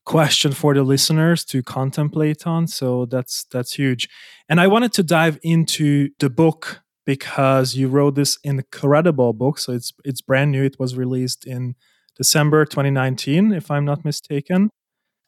question 0.05 0.51
for 0.51 0.73
the 0.73 0.83
listeners 0.83 1.45
to 1.45 1.63
contemplate 1.63 2.45
on 2.45 2.67
so 2.67 3.05
that's 3.05 3.45
that's 3.45 3.73
huge. 3.73 4.09
And 4.49 4.59
i 4.59 4.67
wanted 4.67 4.93
to 4.93 5.03
dive 5.03 5.39
into 5.43 6.09
the 6.19 6.29
book 6.29 6.81
because 7.05 7.75
you 7.75 7.87
wrote 7.87 8.15
this 8.15 8.37
incredible 8.43 9.33
book 9.33 9.59
so 9.59 9.73
it's 9.73 9.93
it's 10.03 10.21
brand 10.21 10.51
new. 10.51 10.63
It 10.63 10.77
was 10.79 10.95
released 10.95 11.45
in 11.45 11.75
december 12.15 12.65
2019 12.65 13.53
if 13.53 13.71
i'm 13.71 13.85
not 13.85 14.05
mistaken. 14.05 14.69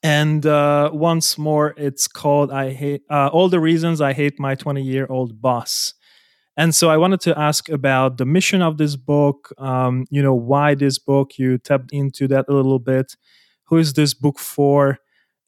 And 0.04 0.46
uh, 0.46 0.92
once 0.94 1.38
more 1.38 1.74
it's 1.78 2.08
called 2.08 2.52
i 2.52 2.72
hate 2.74 3.04
uh, 3.10 3.30
all 3.32 3.50
the 3.50 3.60
reasons 3.60 4.02
i 4.02 4.14
hate 4.14 4.40
my 4.40 4.56
20 4.56 4.82
year 4.82 5.08
old 5.10 5.42
boss. 5.42 5.94
And 6.58 6.76
so 6.76 6.90
i 6.90 6.98
wanted 6.98 7.22
to 7.22 7.40
ask 7.40 7.70
about 7.70 8.18
the 8.18 8.26
mission 8.26 8.62
of 8.62 8.78
this 8.78 8.96
book 8.98 9.54
um, 9.58 10.06
you 10.10 10.22
know 10.22 10.36
why 10.36 10.76
this 10.76 11.00
book 11.00 11.38
you 11.38 11.58
tapped 11.58 11.92
into 11.94 12.28
that 12.28 12.46
a 12.50 12.54
little 12.54 12.80
bit 12.80 13.16
who 13.66 13.78
is 13.78 13.94
this 13.94 14.14
book 14.14 14.40
for 14.40 15.00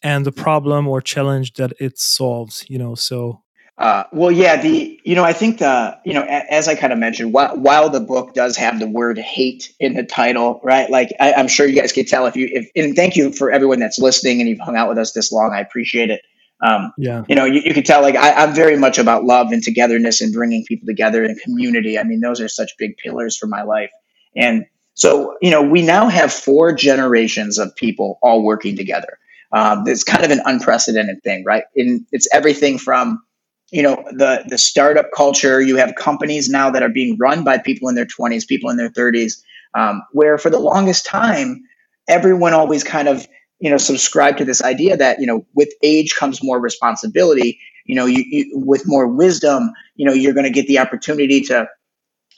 and 0.03 0.25
the 0.25 0.31
problem 0.31 0.87
or 0.87 1.01
challenge 1.01 1.53
that 1.53 1.73
it 1.79 1.97
solves 1.97 2.65
you 2.69 2.77
know 2.77 2.95
so. 2.95 3.41
Uh, 3.77 4.03
well 4.11 4.31
yeah 4.31 4.59
the 4.59 4.99
you 5.05 5.13
know 5.13 5.23
i 5.23 5.31
think 5.31 5.59
the 5.59 5.95
you 6.03 6.11
know 6.11 6.23
a, 6.23 6.51
as 6.51 6.67
i 6.67 6.73
kind 6.73 6.91
of 6.91 6.97
mentioned 6.97 7.31
while, 7.31 7.55
while 7.55 7.89
the 7.89 7.99
book 7.99 8.33
does 8.33 8.57
have 8.57 8.79
the 8.79 8.87
word 8.87 9.19
hate 9.19 9.71
in 9.79 9.93
the 9.93 10.03
title 10.03 10.59
right 10.63 10.89
like 10.89 11.09
I, 11.19 11.33
am 11.33 11.47
sure 11.47 11.67
you 11.67 11.79
guys 11.79 11.91
can 11.91 12.05
tell 12.05 12.25
if 12.25 12.35
you 12.35 12.49
if 12.51 12.71
and 12.75 12.95
thank 12.95 13.15
you 13.15 13.31
for 13.31 13.51
everyone 13.51 13.79
that's 13.79 13.99
listening 13.99 14.39
and 14.39 14.49
you've 14.49 14.59
hung 14.59 14.75
out 14.75 14.89
with 14.89 14.97
us 14.97 15.11
this 15.11 15.31
long 15.31 15.53
i 15.53 15.59
appreciate 15.59 16.09
it. 16.09 16.21
Um, 16.59 16.91
yeah. 16.97 17.23
you 17.29 17.35
know 17.35 17.45
you, 17.45 17.61
you 17.61 17.73
can 17.75 17.83
tell 17.83 18.01
like 18.01 18.15
I, 18.15 18.31
i'm 18.31 18.55
very 18.55 18.77
much 18.77 18.97
about 18.97 19.25
love 19.25 19.51
and 19.51 19.61
togetherness 19.61 20.21
and 20.21 20.33
bringing 20.33 20.65
people 20.65 20.87
together 20.87 21.23
and 21.23 21.39
community. 21.39 21.99
I 21.99 22.03
mean 22.03 22.19
those 22.19 22.41
are 22.41 22.47
such 22.47 22.71
big 22.79 22.97
pillars 22.97 23.37
for 23.37 23.45
my 23.45 23.61
life. 23.61 23.91
And 24.35 24.65
so, 24.97 25.37
you 25.43 25.51
know, 25.51 25.61
we 25.61 25.83
now 25.83 26.09
have 26.09 26.33
four 26.33 26.73
generations 26.73 27.59
of 27.59 27.75
people 27.75 28.17
all 28.23 28.43
working 28.43 28.75
together. 28.75 29.19
Um, 29.51 29.83
it's 29.87 30.03
kind 30.03 30.25
of 30.25 30.31
an 30.31 30.41
unprecedented 30.43 31.23
thing, 31.23 31.43
right? 31.45 31.65
And 31.75 32.05
it's 32.11 32.27
everything 32.33 32.79
from, 32.79 33.23
you 33.71 33.83
know, 33.83 34.03
the 34.11 34.43
the 34.47 34.57
startup 34.57 35.11
culture. 35.15 35.61
You 35.61 35.77
have 35.77 35.93
companies 35.95 36.49
now 36.49 36.71
that 36.71 36.81
are 36.81 36.89
being 36.89 37.15
run 37.19 37.43
by 37.43 37.59
people 37.59 37.89
in 37.89 37.95
their 37.95 38.07
20s, 38.07 38.47
people 38.47 38.71
in 38.71 38.77
their 38.77 38.89
30s, 38.89 39.39
um, 39.75 40.01
where 40.13 40.39
for 40.39 40.49
the 40.49 40.59
longest 40.59 41.05
time, 41.05 41.63
everyone 42.07 42.53
always 42.53 42.83
kind 42.83 43.07
of, 43.07 43.27
you 43.59 43.69
know, 43.69 43.77
subscribed 43.77 44.39
to 44.39 44.45
this 44.45 44.63
idea 44.63 44.97
that, 44.97 45.19
you 45.19 45.27
know, 45.27 45.45
with 45.53 45.69
age 45.83 46.15
comes 46.15 46.43
more 46.43 46.59
responsibility. 46.59 47.59
You 47.85 47.95
know, 47.95 48.05
you, 48.07 48.23
you 48.27 48.51
with 48.57 48.83
more 48.87 49.07
wisdom, 49.07 49.71
you 49.95 50.07
know, 50.07 50.13
you're 50.13 50.33
going 50.33 50.45
to 50.45 50.51
get 50.51 50.67
the 50.67 50.79
opportunity 50.79 51.41
to 51.41 51.69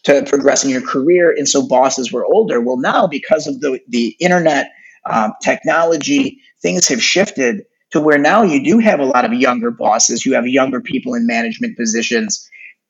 to 0.03 0.23
progress 0.23 0.63
in 0.63 0.69
your 0.69 0.81
career. 0.81 1.33
And 1.37 1.47
so 1.47 1.67
bosses 1.67 2.11
were 2.11 2.25
older. 2.25 2.61
Well, 2.61 2.77
now 2.77 3.07
because 3.07 3.47
of 3.47 3.59
the, 3.61 3.79
the 3.87 4.15
internet 4.19 4.71
um, 5.09 5.33
technology, 5.41 6.39
things 6.61 6.87
have 6.87 7.01
shifted 7.01 7.63
to 7.91 7.99
where 7.99 8.17
now 8.17 8.43
you 8.43 8.63
do 8.63 8.79
have 8.79 8.99
a 8.99 9.05
lot 9.05 9.25
of 9.25 9.33
younger 9.33 9.71
bosses. 9.71 10.25
You 10.25 10.33
have 10.35 10.47
younger 10.47 10.81
people 10.81 11.13
in 11.15 11.25
management 11.25 11.77
positions. 11.77 12.47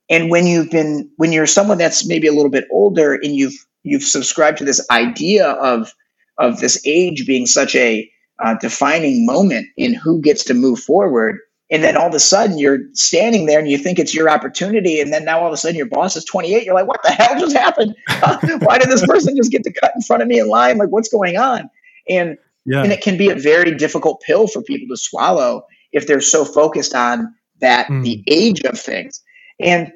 And 0.09 0.29
when 0.29 0.45
you've 0.47 0.69
been, 0.69 1.09
when 1.17 1.31
you're 1.31 1.45
someone 1.45 1.77
that's 1.77 2.07
maybe 2.07 2.27
a 2.27 2.33
little 2.33 2.51
bit 2.51 2.65
older 2.71 3.13
and 3.13 3.35
you've, 3.35 3.65
you've 3.83 4.03
subscribed 4.03 4.57
to 4.57 4.65
this 4.65 4.85
idea 4.89 5.51
of, 5.51 5.93
of 6.37 6.59
this 6.59 6.81
age 6.85 7.25
being 7.25 7.45
such 7.45 7.75
a 7.75 8.09
uh, 8.39 8.55
defining 8.55 9.25
moment 9.25 9.67
in 9.77 9.93
who 9.93 10.21
gets 10.21 10.43
to 10.45 10.53
move 10.53 10.79
forward, 10.79 11.39
and 11.71 11.83
then 11.83 11.95
all 11.95 12.07
of 12.07 12.13
a 12.15 12.19
sudden 12.19 12.57
you're 12.57 12.79
standing 12.93 13.45
there 13.45 13.59
and 13.59 13.69
you 13.69 13.77
think 13.77 13.99
it's 13.99 14.15
your 14.15 14.29
opportunity. 14.29 14.99
And 14.99 15.13
then 15.13 15.25
now 15.25 15.39
all 15.39 15.47
of 15.47 15.53
a 15.53 15.57
sudden 15.57 15.77
your 15.77 15.85
boss 15.85 16.15
is 16.15 16.25
28 16.25 16.65
you're 16.65 16.73
like 16.73 16.87
what 16.87 17.01
the 17.03 17.11
hell 17.11 17.39
just 17.39 17.55
happened? 17.55 17.95
Why 18.63 18.77
did 18.77 18.89
this 18.89 19.05
person 19.05 19.35
just 19.35 19.51
get 19.51 19.63
to 19.63 19.73
cut 19.73 19.91
in 19.95 20.01
front 20.01 20.21
of 20.21 20.27
me 20.27 20.39
in 20.39 20.47
line? 20.47 20.77
Like 20.77 20.89
what's 20.89 21.09
going 21.09 21.37
on? 21.37 21.69
And 22.07 22.37
yeah. 22.65 22.83
and 22.83 22.91
it 22.91 23.01
can 23.01 23.17
be 23.17 23.29
a 23.29 23.35
very 23.35 23.75
difficult 23.75 24.21
pill 24.21 24.47
for 24.47 24.61
people 24.61 24.87
to 24.93 24.97
swallow 24.97 25.63
if 25.91 26.07
they're 26.07 26.21
so 26.21 26.43
focused 26.43 26.95
on 26.95 27.33
that 27.61 27.87
mm. 27.87 28.03
the 28.03 28.23
age 28.27 28.61
of 28.63 28.79
things. 28.79 29.21
And 29.59 29.91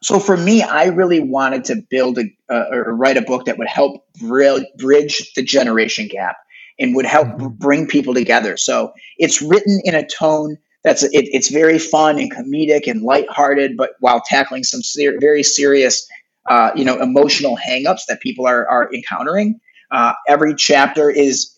so 0.00 0.20
for 0.20 0.36
me 0.36 0.62
i 0.62 0.84
really 0.84 1.18
wanted 1.18 1.64
to 1.64 1.82
build 1.90 2.18
a 2.18 2.24
uh, 2.48 2.66
or 2.70 2.94
write 2.94 3.16
a 3.16 3.22
book 3.22 3.46
that 3.46 3.58
would 3.58 3.66
help 3.66 4.00
bridge 4.20 5.32
the 5.34 5.42
generation 5.42 6.06
gap 6.06 6.36
and 6.78 6.94
would 6.94 7.04
help 7.04 7.26
mm-hmm. 7.28 7.48
bring 7.48 7.86
people 7.86 8.14
together. 8.14 8.56
So 8.56 8.92
it's 9.16 9.42
written 9.42 9.80
in 9.84 9.94
a 9.94 10.06
tone 10.06 10.56
that's 10.84 11.02
it, 11.02 11.10
it's 11.12 11.50
very 11.50 11.78
fun 11.78 12.18
and 12.18 12.32
comedic 12.32 12.86
and 12.86 13.02
lighthearted, 13.02 13.76
but 13.76 13.90
while 14.00 14.22
tackling 14.24 14.64
some 14.64 14.82
ser- 14.82 15.18
very 15.20 15.42
serious, 15.42 16.06
uh, 16.48 16.70
you 16.74 16.84
know, 16.84 17.00
emotional 17.00 17.56
hangups 17.56 18.02
that 18.08 18.20
people 18.20 18.46
are 18.46 18.68
are 18.68 18.92
encountering. 18.94 19.60
Uh, 19.90 20.12
every 20.28 20.54
chapter 20.54 21.10
is 21.10 21.54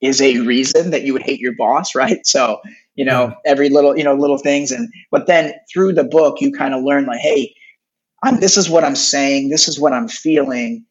is 0.00 0.20
a 0.22 0.38
reason 0.40 0.90
that 0.90 1.02
you 1.02 1.12
would 1.12 1.22
hate 1.22 1.40
your 1.40 1.54
boss, 1.56 1.94
right? 1.96 2.24
So 2.26 2.60
you 2.94 3.04
know 3.04 3.34
every 3.44 3.68
little 3.70 3.96
you 3.96 4.04
know 4.04 4.14
little 4.14 4.38
things, 4.38 4.70
and 4.70 4.88
but 5.10 5.26
then 5.26 5.52
through 5.72 5.94
the 5.94 6.04
book 6.04 6.40
you 6.40 6.52
kind 6.52 6.74
of 6.74 6.82
learn 6.84 7.06
like, 7.06 7.20
hey, 7.20 7.54
I'm, 8.22 8.38
this 8.38 8.56
is 8.56 8.70
what 8.70 8.84
I'm 8.84 8.96
saying, 8.96 9.48
this 9.48 9.66
is 9.68 9.80
what 9.80 9.92
I'm 9.92 10.08
feeling, 10.08 10.84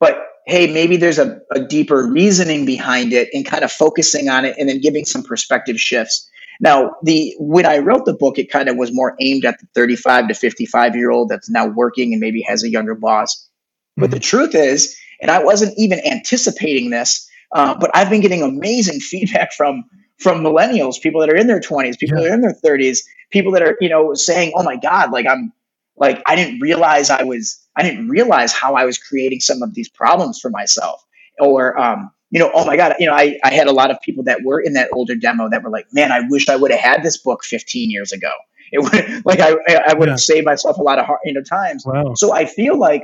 but 0.00 0.26
hey, 0.46 0.72
maybe 0.72 0.96
there's 0.96 1.18
a, 1.18 1.38
a 1.52 1.60
deeper 1.60 2.08
reasoning 2.10 2.66
behind 2.66 3.12
it, 3.12 3.28
and 3.32 3.46
kind 3.46 3.62
of 3.62 3.70
focusing 3.70 4.28
on 4.28 4.44
it, 4.44 4.56
and 4.58 4.68
then 4.68 4.80
giving 4.80 5.04
some 5.04 5.22
perspective 5.22 5.78
shifts 5.78 6.28
now, 6.60 6.96
the 7.02 7.34
when 7.38 7.64
I 7.64 7.78
wrote 7.78 8.04
the 8.04 8.12
book, 8.12 8.38
it 8.38 8.50
kind 8.50 8.68
of 8.68 8.76
was 8.76 8.92
more 8.92 9.16
aimed 9.18 9.46
at 9.46 9.58
the 9.58 9.66
35 9.74 10.28
to 10.28 10.34
55 10.34 10.94
year 10.94 11.10
old 11.10 11.30
that's 11.30 11.48
now 11.48 11.66
working 11.66 12.12
and 12.12 12.20
maybe 12.20 12.42
has 12.42 12.62
a 12.62 12.68
younger 12.68 12.94
boss. 12.94 13.34
Mm-hmm. 13.34 14.02
But 14.02 14.10
the 14.10 14.20
truth 14.20 14.54
is, 14.54 14.96
and 15.22 15.30
I 15.30 15.42
wasn't 15.42 15.74
even 15.78 16.00
anticipating 16.06 16.90
this, 16.90 17.28
uh, 17.54 17.74
but 17.74 17.90
I've 17.94 18.10
been 18.10 18.20
getting 18.20 18.42
amazing 18.42 19.00
feedback 19.00 19.54
from 19.54 19.84
from 20.18 20.42
millennials, 20.42 21.00
people 21.00 21.22
that 21.22 21.30
are 21.30 21.36
in 21.36 21.46
their 21.46 21.60
20s, 21.60 21.98
people 21.98 22.18
yeah. 22.18 22.24
that 22.24 22.30
are 22.30 22.34
in 22.34 22.42
their 22.42 22.54
30s, 22.62 22.98
people 23.30 23.52
that 23.52 23.62
are 23.62 23.78
you 23.80 23.88
know 23.88 24.12
saying, 24.12 24.52
"Oh 24.54 24.62
my 24.62 24.76
God, 24.76 25.12
like 25.12 25.26
I'm 25.26 25.52
like 25.96 26.22
I 26.26 26.36
didn't 26.36 26.60
realize 26.60 27.08
I 27.08 27.22
was 27.22 27.58
I 27.74 27.82
didn't 27.82 28.10
realize 28.10 28.52
how 28.52 28.74
I 28.74 28.84
was 28.84 28.98
creating 28.98 29.40
some 29.40 29.62
of 29.62 29.74
these 29.74 29.88
problems 29.88 30.38
for 30.38 30.50
myself." 30.50 31.02
Or 31.38 31.78
um, 31.80 32.10
you 32.30 32.38
know, 32.38 32.50
oh 32.54 32.64
my 32.64 32.76
God, 32.76 32.94
you 32.98 33.06
know, 33.06 33.12
I, 33.12 33.38
I 33.42 33.52
had 33.52 33.66
a 33.66 33.72
lot 33.72 33.90
of 33.90 34.00
people 34.00 34.24
that 34.24 34.42
were 34.44 34.60
in 34.60 34.74
that 34.74 34.88
older 34.92 35.14
demo 35.14 35.48
that 35.50 35.62
were 35.62 35.70
like, 35.70 35.86
man, 35.92 36.12
I 36.12 36.20
wish 36.28 36.48
I 36.48 36.56
would 36.56 36.70
have 36.70 36.80
had 36.80 37.02
this 37.02 37.18
book 37.18 37.44
15 37.44 37.90
years 37.90 38.12
ago. 38.12 38.30
It 38.72 38.78
would 38.80 39.26
like 39.26 39.40
I, 39.40 39.56
I 39.88 39.94
would 39.94 40.08
have 40.08 40.20
saved 40.20 40.46
myself 40.46 40.76
a 40.76 40.82
lot 40.82 41.00
of 41.00 41.04
hard, 41.04 41.18
you 41.24 41.32
know, 41.32 41.42
times. 41.42 41.82
Wow. 41.84 42.14
So 42.14 42.32
I 42.32 42.44
feel 42.44 42.78
like 42.78 43.02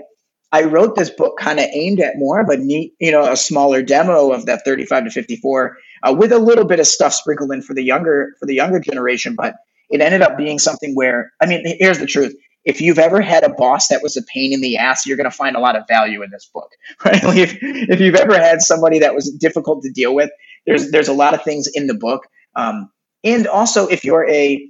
I 0.52 0.62
wrote 0.62 0.94
this 0.94 1.10
book 1.10 1.38
kind 1.40 1.58
of 1.58 1.64
aimed 1.72 1.98
at 1.98 2.18
more 2.18 2.40
of 2.40 2.48
a 2.48 2.56
neat, 2.56 2.92
you 3.00 3.10
know, 3.10 3.28
a 3.28 3.36
smaller 3.36 3.82
demo 3.82 4.30
of 4.30 4.46
that 4.46 4.64
35 4.64 5.06
to 5.06 5.10
54 5.10 5.76
uh, 6.04 6.14
with 6.16 6.30
a 6.30 6.38
little 6.38 6.64
bit 6.64 6.78
of 6.78 6.86
stuff 6.86 7.14
sprinkled 7.14 7.50
in 7.50 7.62
for 7.62 7.74
the 7.74 7.82
younger, 7.82 8.34
for 8.38 8.46
the 8.46 8.54
younger 8.54 8.78
generation. 8.78 9.34
But 9.34 9.56
it 9.90 10.00
ended 10.00 10.22
up 10.22 10.36
being 10.36 10.60
something 10.60 10.94
where, 10.94 11.32
I 11.40 11.46
mean, 11.46 11.64
here's 11.80 11.98
the 11.98 12.06
truth 12.06 12.36
if 12.66 12.80
you've 12.80 12.98
ever 12.98 13.22
had 13.22 13.44
a 13.44 13.48
boss 13.48 13.88
that 13.88 14.02
was 14.02 14.16
a 14.16 14.22
pain 14.22 14.52
in 14.52 14.60
the 14.60 14.76
ass, 14.76 15.06
you're 15.06 15.16
going 15.16 15.30
to 15.30 15.36
find 15.36 15.54
a 15.54 15.60
lot 15.60 15.76
of 15.76 15.84
value 15.88 16.22
in 16.22 16.30
this 16.30 16.50
book, 16.52 16.68
right? 17.04 17.22
Like 17.22 17.38
if, 17.38 17.58
if 17.62 18.00
you've 18.00 18.16
ever 18.16 18.36
had 18.36 18.60
somebody 18.60 18.98
that 18.98 19.14
was 19.14 19.30
difficult 19.30 19.84
to 19.84 19.90
deal 19.90 20.14
with, 20.14 20.30
there's 20.66 20.90
there's 20.90 21.08
a 21.08 21.14
lot 21.14 21.32
of 21.32 21.42
things 21.42 21.68
in 21.72 21.86
the 21.86 21.94
book. 21.94 22.26
Um, 22.56 22.90
and 23.22 23.46
also, 23.46 23.86
if 23.86 24.04
you're 24.04 24.28
a 24.28 24.68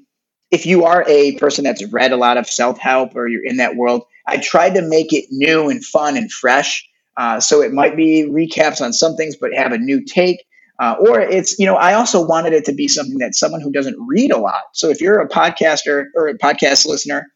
if 0.51 0.67
you 0.67 0.85
are 0.85 1.05
a 1.09 1.37
person 1.39 1.65
that's 1.65 1.85
read 1.91 2.13
a 2.13 2.17
lot 2.17 2.37
of 2.37 2.47
self 2.47 2.79
help 2.79 3.17
or 3.17 3.27
you're 3.27 3.45
in 3.45 3.57
that 3.57 3.77
world, 3.77 4.05
I 4.27 4.37
tried 4.37 4.75
to 4.75 4.83
make 4.83 5.13
it 5.13 5.25
new 5.31 5.71
and 5.71 5.85
fun 5.85 6.17
and 6.17 6.31
fresh. 6.31 6.87
Uh, 7.17 7.41
so 7.41 7.63
it 7.63 7.73
might 7.73 7.97
be 7.97 8.25
recaps 8.29 8.83
on 8.83 8.93
some 8.93 9.17
things, 9.17 9.37
but 9.41 9.55
have 9.55 9.73
a 9.73 9.79
new 9.79 10.05
take. 10.05 10.45
Uh, 10.79 10.95
or 11.01 11.19
it's, 11.19 11.59
you 11.59 11.65
know, 11.65 11.77
I 11.77 11.95
also 11.95 12.27
wanted 12.27 12.53
it 12.53 12.67
to 12.67 12.75
be 12.75 12.87
something 12.87 13.17
that 13.19 13.35
someone 13.35 13.63
who 13.63 13.73
doesn't 13.73 13.97
read 14.07 14.31
a 14.31 14.37
lot. 14.37 14.61
So 14.75 14.91
if 14.91 15.01
you're 15.01 15.21
a 15.21 15.29
podcaster 15.29 16.05
or 16.15 16.29
a 16.29 16.37
podcast 16.37 16.85
listener 16.85 17.33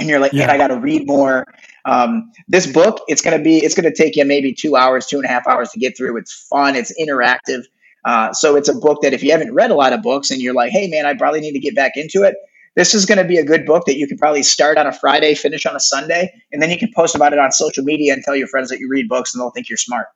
and 0.00 0.08
you're 0.08 0.18
like, 0.18 0.32
yeah. 0.32 0.46
man, 0.46 0.54
I 0.54 0.56
got 0.56 0.68
to 0.68 0.78
read 0.78 1.06
more. 1.06 1.44
Um, 1.84 2.32
this 2.48 2.66
book, 2.66 3.00
it's 3.08 3.22
going 3.22 3.36
to 3.36 3.42
be, 3.42 3.58
it's 3.58 3.74
going 3.74 3.90
to 3.90 3.94
take 3.94 4.16
you 4.16 4.24
maybe 4.24 4.52
two 4.52 4.76
hours, 4.76 5.06
two 5.06 5.16
and 5.16 5.24
a 5.24 5.28
half 5.28 5.46
hours 5.46 5.70
to 5.70 5.78
get 5.78 5.96
through. 5.96 6.16
It's 6.16 6.32
fun, 6.50 6.74
it's 6.74 6.92
interactive. 7.00 7.64
Uh, 8.04 8.32
so 8.32 8.56
it's 8.56 8.68
a 8.68 8.74
book 8.74 9.02
that 9.02 9.12
if 9.12 9.22
you 9.22 9.30
haven't 9.30 9.54
read 9.54 9.70
a 9.70 9.74
lot 9.74 9.92
of 9.92 10.02
books 10.02 10.30
and 10.30 10.40
you're 10.40 10.54
like, 10.54 10.70
hey, 10.72 10.88
man, 10.88 11.06
I 11.06 11.14
probably 11.14 11.40
need 11.40 11.52
to 11.52 11.58
get 11.58 11.76
back 11.76 11.92
into 11.96 12.22
it, 12.22 12.34
this 12.76 12.94
is 12.94 13.04
going 13.04 13.18
to 13.18 13.24
be 13.24 13.36
a 13.36 13.44
good 13.44 13.66
book 13.66 13.84
that 13.86 13.96
you 13.96 14.06
can 14.06 14.16
probably 14.16 14.42
start 14.42 14.78
on 14.78 14.86
a 14.86 14.92
Friday, 14.92 15.34
finish 15.34 15.66
on 15.66 15.74
a 15.74 15.80
Sunday, 15.80 16.32
and 16.52 16.62
then 16.62 16.70
you 16.70 16.78
can 16.78 16.90
post 16.94 17.14
about 17.14 17.32
it 17.32 17.38
on 17.38 17.50
social 17.52 17.84
media 17.84 18.12
and 18.12 18.22
tell 18.22 18.36
your 18.36 18.46
friends 18.46 18.70
that 18.70 18.78
you 18.78 18.88
read 18.88 19.08
books 19.08 19.34
and 19.34 19.40
they'll 19.40 19.50
think 19.50 19.68
you're 19.68 19.76
smart. 19.76 20.06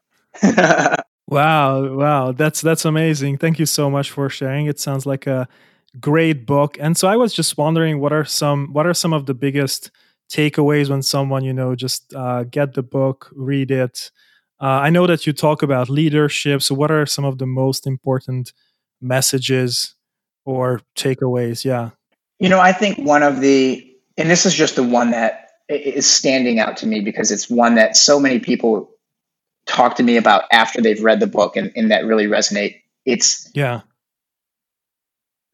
wow, 1.29 1.95
wow, 1.95 2.33
that's 2.33 2.61
that's 2.61 2.85
amazing. 2.85 3.39
Thank 3.39 3.59
you 3.59 3.67
so 3.67 3.91
much 3.91 4.11
for 4.11 4.29
sharing. 4.29 4.67
It 4.67 4.79
sounds 4.79 5.05
like 5.05 5.27
a 5.27 5.49
great 6.01 6.47
book. 6.47 6.77
And 6.81 6.97
so 6.97 7.09
I 7.09 7.17
was 7.17 7.33
just 7.33 7.57
wondering 7.57 8.01
what 8.01 8.13
are 8.13 8.25
some 8.25 8.73
what 8.73 8.87
are 8.87 8.95
some 8.95 9.13
of 9.13 9.27
the 9.27 9.35
biggest 9.35 9.91
takeaways 10.31 10.91
when 10.91 11.03
someone 11.03 11.45
you 11.45 11.53
know 11.53 11.75
just 11.75 12.15
uh, 12.15 12.45
get 12.45 12.75
the 12.75 12.83
book, 12.83 13.31
read 13.35 13.71
it. 13.71 14.11
Uh, 14.61 14.81
I 14.83 14.91
know 14.91 15.07
that 15.07 15.27
you 15.27 15.33
talk 15.33 15.63
about 15.63 15.91
leadership. 15.91 16.63
So 16.63 16.75
what 16.75 16.91
are 16.91 17.07
some 17.07 17.25
of 17.25 17.39
the 17.39 17.47
most 17.47 17.87
important 17.87 18.53
messages 19.01 19.95
or 20.45 20.81
takeaways? 20.97 21.65
Yeah. 21.65 21.91
You 22.39 22.49
know, 22.49 22.61
I 22.61 22.73
think 22.73 22.99
one 22.99 23.23
of 23.23 23.41
the 23.41 23.87
and 24.17 24.31
this 24.31 24.47
is 24.47 24.55
just 24.55 24.77
the 24.77 24.83
one 24.83 25.11
that 25.11 25.51
is 25.69 26.07
standing 26.07 26.59
out 26.59 26.77
to 26.79 26.87
me 26.87 27.01
because 27.01 27.31
it's 27.31 27.49
one 27.49 27.75
that 27.77 27.97
so 27.97 28.21
many 28.21 28.39
people 28.39 28.91
talk 29.67 29.97
to 29.97 30.03
me 30.03 30.17
about 30.17 30.45
after 30.53 30.83
they've 30.83 31.03
read 31.03 31.21
the 31.21 31.27
book 31.27 31.57
and, 31.57 31.73
and 31.75 31.91
that 31.91 32.05
really 32.05 32.27
resonate. 32.27 32.81
It's 33.05 33.51
yeah 33.55 33.83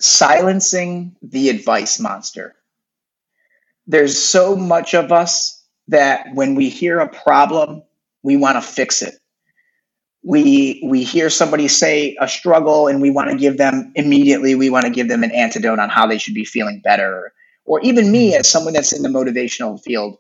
silencing 0.00 1.14
the 1.22 1.48
advice 1.48 2.00
monster. 2.00 2.56
There's 3.86 4.18
so 4.18 4.56
much 4.56 4.94
of 4.94 5.12
us 5.12 5.62
that 5.88 6.26
when 6.34 6.54
we 6.54 6.68
hear 6.68 6.98
a 6.98 7.08
problem, 7.08 7.82
we 8.22 8.36
want 8.36 8.56
to 8.56 8.62
fix 8.62 9.02
it. 9.02 9.14
We 10.22 10.82
we 10.84 11.02
hear 11.02 11.30
somebody 11.30 11.66
say 11.66 12.16
a 12.20 12.28
struggle 12.28 12.88
and 12.88 13.00
we 13.00 13.10
want 13.10 13.30
to 13.30 13.36
give 13.36 13.56
them 13.56 13.90
immediately 13.94 14.54
we 14.54 14.68
want 14.68 14.84
to 14.84 14.90
give 14.90 15.08
them 15.08 15.22
an 15.22 15.30
antidote 15.30 15.78
on 15.78 15.88
how 15.88 16.06
they 16.06 16.18
should 16.18 16.34
be 16.34 16.44
feeling 16.44 16.80
better. 16.84 17.32
Or 17.64 17.80
even 17.80 18.12
me 18.12 18.32
hmm. 18.32 18.40
as 18.40 18.48
someone 18.48 18.74
that's 18.74 18.92
in 18.92 19.02
the 19.02 19.08
motivational 19.08 19.82
field, 19.82 20.18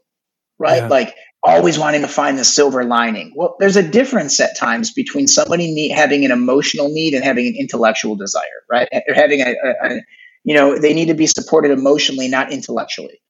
right? 0.58 0.82
Yeah. 0.82 0.88
Like 0.88 1.14
always 1.42 1.78
wanting 1.78 2.02
to 2.02 2.08
find 2.08 2.38
the 2.38 2.44
silver 2.44 2.84
lining. 2.84 3.32
Well, 3.34 3.56
there's 3.58 3.76
a 3.76 3.82
difference 3.82 4.38
at 4.40 4.56
times 4.56 4.92
between 4.92 5.26
somebody 5.26 5.72
need, 5.72 5.92
having 5.92 6.24
an 6.24 6.30
emotional 6.30 6.88
need 6.88 7.14
and 7.14 7.24
having 7.24 7.46
an 7.46 7.54
intellectual 7.58 8.16
desire, 8.16 8.44
right? 8.70 8.88
Or 9.08 9.14
having 9.14 9.40
a, 9.40 9.54
a, 9.64 9.86
a, 9.86 10.00
you 10.44 10.54
know, 10.54 10.78
they 10.78 10.92
need 10.92 11.06
to 11.06 11.14
be 11.14 11.26
supported 11.26 11.70
emotionally, 11.70 12.28
not 12.28 12.52
intellectually. 12.52 13.20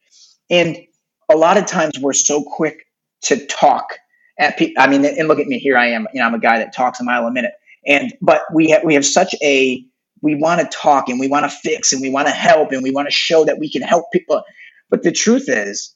And 0.49 0.79
a 1.31 1.37
lot 1.37 1.57
of 1.57 1.67
times 1.67 1.99
we're 2.01 2.13
so 2.13 2.43
quick 2.43 2.87
to 3.23 3.47
talk 3.47 3.87
at 4.39 4.59
people. 4.59 4.83
I 4.83 4.89
mean, 4.89 5.05
and 5.05 5.29
look 5.29 5.39
at 5.39 5.47
me 5.47 5.59
here. 5.59 5.77
I 5.77 5.89
am, 5.89 6.09
you 6.13 6.21
know, 6.21 6.27
I'm 6.27 6.35
a 6.35 6.41
guy 6.41 6.59
that 6.59 6.75
talks 6.75 7.01
a 7.01 7.05
mile 7.05 7.27
a 7.27 7.33
minute. 7.33 7.53
And 7.87 8.13
but 8.21 8.43
we 8.53 8.77
we 8.85 8.95
have 8.95 9.07
such 9.07 9.35
a 9.43 9.85
we 10.23 10.35
want 10.35 10.61
to 10.61 10.67
talk 10.77 11.09
and 11.09 11.19
we 11.19 11.29
want 11.29 11.51
to 11.51 11.57
fix 11.57 11.93
and 11.93 12.03
we 12.03 12.11
want 12.11 12.29
to 12.29 12.33
help 12.33 12.73
and 12.73 12.83
we 12.83 12.91
want 12.91 13.09
to 13.09 13.13
show 13.13 13.45
that 13.45 13.59
we 13.59 13.71
can 13.71 13.83
help 13.83 14.07
people. 14.13 14.43
But 14.91 15.03
the 15.03 15.13
truth 15.13 15.49
is, 15.49 15.95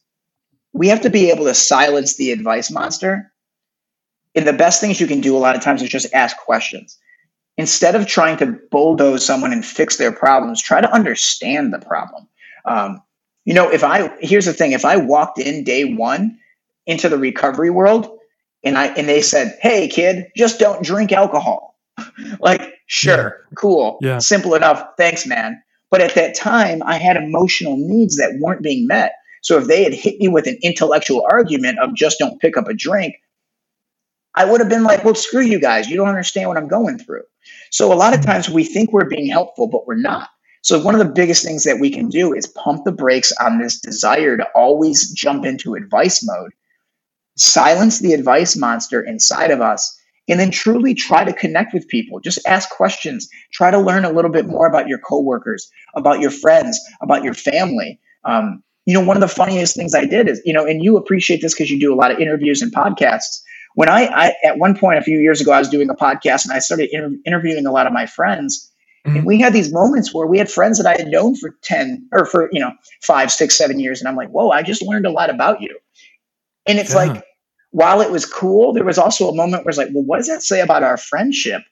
we 0.74 0.88
have 0.88 1.02
to 1.02 1.10
be 1.10 1.30
able 1.30 1.44
to 1.46 1.54
silence 1.54 2.16
the 2.16 2.32
advice 2.32 2.70
monster. 2.70 3.32
And 4.34 4.46
the 4.46 4.52
best 4.52 4.80
things 4.80 5.00
you 5.00 5.06
can 5.06 5.20
do 5.20 5.36
a 5.36 5.38
lot 5.38 5.54
of 5.54 5.62
times 5.62 5.80
is 5.80 5.88
just 5.88 6.12
ask 6.12 6.36
questions. 6.36 6.98
Instead 7.56 7.94
of 7.94 8.06
trying 8.06 8.36
to 8.38 8.58
bulldoze 8.72 9.24
someone 9.24 9.52
and 9.52 9.64
fix 9.64 9.96
their 9.96 10.10
problems, 10.10 10.60
try 10.60 10.80
to 10.80 10.92
understand 10.92 11.72
the 11.72 11.78
problem. 11.78 12.28
Um, 12.64 13.00
you 13.44 13.54
know, 13.54 13.70
if 13.70 13.84
I 13.84 14.10
here's 14.18 14.46
the 14.46 14.52
thing: 14.52 14.72
if 14.72 14.84
I 14.84 14.96
walked 14.96 15.38
in 15.38 15.62
day 15.62 15.84
one 15.84 16.38
into 16.86 17.08
the 17.08 17.18
recovery 17.18 17.70
world 17.70 18.18
and 18.64 18.76
I 18.76 18.86
and 18.86 19.08
they 19.08 19.22
said, 19.22 19.56
"Hey, 19.60 19.86
kid, 19.86 20.26
just 20.36 20.58
don't 20.58 20.82
drink 20.82 21.12
alcohol," 21.12 21.78
like, 22.40 22.74
sure, 22.86 23.44
yeah. 23.48 23.54
cool, 23.56 23.98
yeah. 24.00 24.18
simple 24.18 24.54
enough. 24.54 24.84
Thanks, 24.96 25.24
man. 25.26 25.62
But 25.90 26.00
at 26.00 26.16
that 26.16 26.34
time, 26.34 26.82
I 26.82 26.96
had 26.96 27.16
emotional 27.16 27.76
needs 27.76 28.16
that 28.16 28.38
weren't 28.40 28.62
being 28.62 28.88
met. 28.88 29.12
So 29.44 29.58
if 29.58 29.66
they 29.66 29.84
had 29.84 29.92
hit 29.92 30.18
me 30.18 30.28
with 30.28 30.46
an 30.46 30.56
intellectual 30.62 31.26
argument 31.30 31.78
of 31.78 31.94
just 31.94 32.18
don't 32.18 32.40
pick 32.40 32.56
up 32.56 32.66
a 32.66 32.72
drink, 32.72 33.14
I 34.34 34.46
would 34.46 34.60
have 34.60 34.70
been 34.70 34.84
like, 34.84 35.04
well, 35.04 35.14
screw 35.14 35.42
you 35.42 35.60
guys. 35.60 35.88
You 35.88 35.98
don't 35.98 36.08
understand 36.08 36.48
what 36.48 36.56
I'm 36.56 36.66
going 36.66 36.98
through. 36.98 37.24
So 37.70 37.92
a 37.92 37.94
lot 37.94 38.14
of 38.14 38.24
times 38.24 38.48
we 38.48 38.64
think 38.64 38.90
we're 38.90 39.04
being 39.04 39.30
helpful, 39.30 39.68
but 39.68 39.86
we're 39.86 39.96
not. 39.96 40.30
So 40.62 40.82
one 40.82 40.94
of 40.94 41.06
the 41.06 41.12
biggest 41.12 41.44
things 41.44 41.64
that 41.64 41.78
we 41.78 41.90
can 41.90 42.08
do 42.08 42.32
is 42.32 42.46
pump 42.46 42.84
the 42.84 42.92
brakes 42.92 43.34
on 43.38 43.58
this 43.58 43.78
desire 43.78 44.38
to 44.38 44.46
always 44.54 45.12
jump 45.12 45.44
into 45.44 45.74
advice 45.74 46.24
mode, 46.24 46.52
silence 47.36 48.00
the 48.00 48.14
advice 48.14 48.56
monster 48.56 49.02
inside 49.02 49.50
of 49.50 49.60
us, 49.60 49.94
and 50.26 50.40
then 50.40 50.50
truly 50.50 50.94
try 50.94 51.22
to 51.22 51.34
connect 51.34 51.74
with 51.74 51.86
people. 51.88 52.18
Just 52.18 52.38
ask 52.46 52.70
questions. 52.70 53.28
Try 53.52 53.70
to 53.70 53.78
learn 53.78 54.06
a 54.06 54.10
little 54.10 54.30
bit 54.30 54.46
more 54.46 54.66
about 54.66 54.88
your 54.88 55.00
coworkers, 55.00 55.70
about 55.94 56.20
your 56.20 56.30
friends, 56.30 56.80
about 57.02 57.24
your 57.24 57.34
family. 57.34 58.00
Um, 58.24 58.62
you 58.86 58.94
know, 58.94 59.00
one 59.00 59.16
of 59.16 59.20
the 59.20 59.28
funniest 59.28 59.76
things 59.76 59.94
I 59.94 60.04
did 60.04 60.28
is, 60.28 60.42
you 60.44 60.52
know, 60.52 60.66
and 60.66 60.82
you 60.82 60.96
appreciate 60.96 61.40
this 61.40 61.54
because 61.54 61.70
you 61.70 61.78
do 61.78 61.92
a 61.92 61.96
lot 61.96 62.10
of 62.10 62.18
interviews 62.18 62.60
and 62.62 62.72
podcasts. 62.72 63.40
When 63.74 63.88
I, 63.88 64.06
I, 64.06 64.34
at 64.44 64.58
one 64.58 64.76
point 64.76 64.98
a 64.98 65.02
few 65.02 65.18
years 65.18 65.40
ago, 65.40 65.52
I 65.52 65.58
was 65.58 65.68
doing 65.68 65.90
a 65.90 65.94
podcast 65.94 66.44
and 66.44 66.52
I 66.52 66.58
started 66.58 66.90
inter- 66.92 67.16
interviewing 67.26 67.66
a 67.66 67.72
lot 67.72 67.86
of 67.86 67.92
my 67.92 68.06
friends. 68.06 68.70
Mm-hmm. 69.06 69.16
And 69.16 69.26
we 69.26 69.40
had 69.40 69.52
these 69.52 69.72
moments 69.72 70.14
where 70.14 70.26
we 70.26 70.38
had 70.38 70.50
friends 70.50 70.78
that 70.78 70.86
I 70.86 70.96
had 71.00 71.08
known 71.08 71.34
for 71.34 71.56
10 71.62 72.08
or 72.12 72.26
for, 72.26 72.48
you 72.52 72.60
know, 72.60 72.72
five, 73.02 73.32
six, 73.32 73.56
seven 73.56 73.80
years. 73.80 74.00
And 74.00 74.08
I'm 74.08 74.16
like, 74.16 74.30
whoa, 74.30 74.50
I 74.50 74.62
just 74.62 74.82
learned 74.82 75.06
a 75.06 75.10
lot 75.10 75.30
about 75.30 75.60
you. 75.60 75.78
And 76.66 76.78
it's 76.78 76.92
yeah. 76.92 77.04
like, 77.04 77.24
while 77.70 78.00
it 78.00 78.10
was 78.10 78.24
cool, 78.24 78.72
there 78.72 78.84
was 78.84 78.98
also 78.98 79.28
a 79.28 79.34
moment 79.34 79.64
where 79.64 79.70
it's 79.70 79.78
like, 79.78 79.90
well, 79.92 80.04
what 80.04 80.18
does 80.18 80.28
that 80.28 80.42
say 80.42 80.60
about 80.60 80.82
our 80.82 80.96
friendship? 80.96 81.62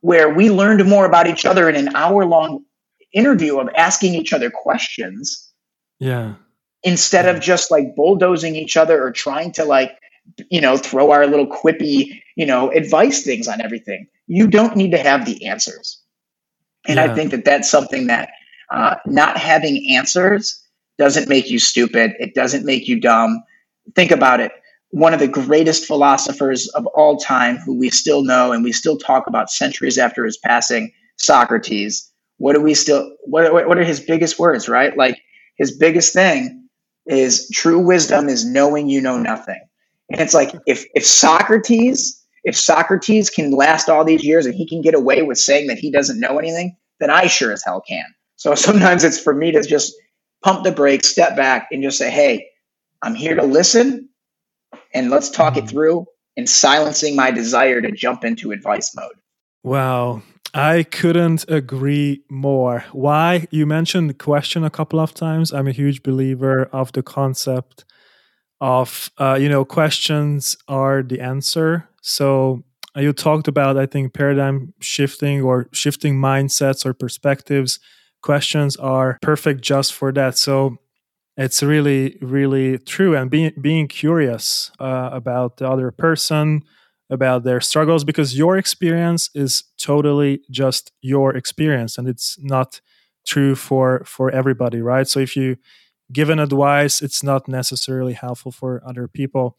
Where 0.00 0.32
we 0.32 0.50
learned 0.50 0.86
more 0.86 1.04
about 1.04 1.26
each 1.26 1.44
other 1.44 1.68
in 1.68 1.74
an 1.74 1.96
hour 1.96 2.24
long 2.24 2.64
interview 3.12 3.58
of 3.58 3.68
asking 3.76 4.14
each 4.14 4.32
other 4.32 4.50
questions. 4.50 5.45
Yeah. 5.98 6.34
Instead 6.82 7.26
of 7.26 7.40
just 7.40 7.70
like 7.70 7.96
bulldozing 7.96 8.54
each 8.54 8.76
other 8.76 9.02
or 9.02 9.10
trying 9.10 9.52
to 9.52 9.64
like, 9.64 9.98
you 10.50 10.60
know, 10.60 10.76
throw 10.76 11.10
our 11.10 11.26
little 11.26 11.46
quippy, 11.46 12.20
you 12.36 12.46
know, 12.46 12.70
advice 12.70 13.22
things 13.22 13.48
on 13.48 13.60
everything. 13.60 14.06
You 14.26 14.46
don't 14.46 14.76
need 14.76 14.90
to 14.90 14.98
have 14.98 15.24
the 15.24 15.46
answers. 15.46 16.00
And 16.86 16.96
yeah. 16.96 17.04
I 17.04 17.14
think 17.14 17.30
that 17.30 17.44
that's 17.44 17.70
something 17.70 18.06
that 18.08 18.30
uh, 18.70 18.96
not 19.06 19.36
having 19.36 19.94
answers 19.94 20.62
doesn't 20.98 21.28
make 21.28 21.50
you 21.50 21.58
stupid. 21.58 22.12
It 22.18 22.34
doesn't 22.34 22.64
make 22.64 22.88
you 22.88 23.00
dumb. 23.00 23.42
Think 23.94 24.10
about 24.10 24.40
it. 24.40 24.52
One 24.90 25.12
of 25.12 25.20
the 25.20 25.28
greatest 25.28 25.84
philosophers 25.84 26.68
of 26.70 26.86
all 26.88 27.18
time, 27.18 27.58
who 27.58 27.74
we 27.74 27.90
still 27.90 28.22
know 28.22 28.52
and 28.52 28.64
we 28.64 28.72
still 28.72 28.96
talk 28.96 29.26
about 29.26 29.50
centuries 29.50 29.98
after 29.98 30.24
his 30.24 30.38
passing, 30.38 30.92
Socrates. 31.16 32.10
What 32.38 32.54
do 32.54 32.60
we 32.60 32.74
still? 32.74 33.10
What 33.24 33.52
what 33.52 33.78
are 33.78 33.84
his 33.84 34.00
biggest 34.00 34.38
words? 34.38 34.68
Right, 34.68 34.96
like 34.96 35.20
his 35.56 35.76
biggest 35.76 36.12
thing 36.12 36.68
is 37.06 37.48
true 37.50 37.78
wisdom 37.78 38.28
is 38.28 38.44
knowing 38.44 38.88
you 38.88 39.00
know 39.00 39.18
nothing. 39.18 39.60
And 40.10 40.20
it's 40.20 40.34
like 40.34 40.54
if 40.66 40.86
if 40.94 41.04
Socrates 41.04 42.22
if 42.44 42.56
Socrates 42.56 43.28
can 43.28 43.50
last 43.50 43.88
all 43.88 44.04
these 44.04 44.24
years 44.24 44.46
and 44.46 44.54
he 44.54 44.66
can 44.66 44.80
get 44.80 44.94
away 44.94 45.22
with 45.22 45.36
saying 45.36 45.66
that 45.66 45.78
he 45.78 45.90
doesn't 45.90 46.20
know 46.20 46.38
anything, 46.38 46.76
then 47.00 47.10
I 47.10 47.26
sure 47.26 47.52
as 47.52 47.64
hell 47.64 47.82
can. 47.86 48.04
So 48.36 48.54
sometimes 48.54 49.04
it's 49.04 49.18
for 49.18 49.34
me 49.34 49.52
to 49.52 49.62
just 49.62 49.94
pump 50.42 50.64
the 50.64 50.72
brakes, 50.72 51.08
step 51.08 51.36
back, 51.36 51.68
and 51.72 51.82
just 51.82 51.98
say, 51.98 52.10
hey, 52.10 52.48
I'm 53.02 53.14
here 53.14 53.34
to 53.34 53.42
listen 53.42 54.08
and 54.94 55.10
let's 55.10 55.28
talk 55.28 55.56
it 55.56 55.60
mm-hmm. 55.60 55.68
through 55.68 56.06
and 56.36 56.48
silencing 56.48 57.16
my 57.16 57.30
desire 57.30 57.80
to 57.80 57.90
jump 57.90 58.24
into 58.24 58.52
advice 58.52 58.94
mode. 58.94 59.16
Wow. 59.66 60.22
I 60.54 60.84
couldn't 60.84 61.44
agree 61.50 62.22
more. 62.30 62.84
Why? 62.92 63.46
You 63.50 63.66
mentioned 63.66 64.08
the 64.08 64.14
question 64.14 64.64
a 64.64 64.70
couple 64.70 65.00
of 65.00 65.12
times. 65.12 65.52
I'm 65.52 65.66
a 65.68 65.72
huge 65.72 66.02
believer 66.04 66.64
of 66.72 66.92
the 66.92 67.02
concept 67.02 67.84
of, 68.60 69.10
uh, 69.18 69.38
you 69.40 69.48
know, 69.48 69.64
questions 69.64 70.56
are 70.68 71.02
the 71.02 71.20
answer. 71.20 71.88
So 72.02 72.64
uh, 72.96 73.00
you 73.02 73.12
talked 73.12 73.48
about, 73.48 73.78
I 73.78 73.86
think, 73.86 74.14
paradigm 74.14 74.74
shifting 74.80 75.42
or 75.42 75.68
shifting 75.72 76.16
mindsets 76.16 76.86
or 76.86 76.94
perspectives 76.94 77.80
questions 78.22 78.76
are 78.76 79.18
perfect 79.22 79.62
just 79.62 79.94
for 79.94 80.12
that. 80.12 80.38
So 80.38 80.78
it's 81.36 81.62
really, 81.62 82.16
really 82.20 82.78
true. 82.78 83.16
And 83.16 83.30
being 83.30 83.52
being 83.60 83.88
curious 83.88 84.70
uh, 84.80 85.10
about 85.12 85.58
the 85.58 85.68
other 85.68 85.90
person, 85.90 86.62
about 87.10 87.44
their 87.44 87.60
struggles, 87.60 88.04
because 88.04 88.36
your 88.36 88.56
experience 88.56 89.30
is 89.34 89.64
totally 89.78 90.40
just 90.50 90.92
your 91.00 91.36
experience, 91.36 91.98
and 91.98 92.08
it's 92.08 92.38
not 92.40 92.80
true 93.24 93.54
for 93.54 94.02
for 94.04 94.30
everybody, 94.30 94.80
right? 94.80 95.08
So 95.08 95.20
if 95.20 95.36
you 95.36 95.56
give 96.12 96.30
an 96.30 96.38
advice, 96.38 97.02
it's 97.02 97.22
not 97.22 97.48
necessarily 97.48 98.12
helpful 98.12 98.52
for 98.52 98.82
other 98.86 99.08
people. 99.08 99.56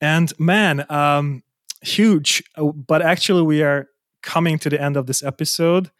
And 0.00 0.32
man, 0.38 0.84
um, 0.90 1.42
huge. 1.82 2.42
Uh, 2.56 2.72
but 2.72 3.02
actually, 3.02 3.42
we 3.42 3.62
are 3.62 3.86
coming 4.22 4.58
to 4.58 4.70
the 4.70 4.80
end 4.80 4.96
of 4.96 5.06
this 5.06 5.22
episode. 5.22 5.90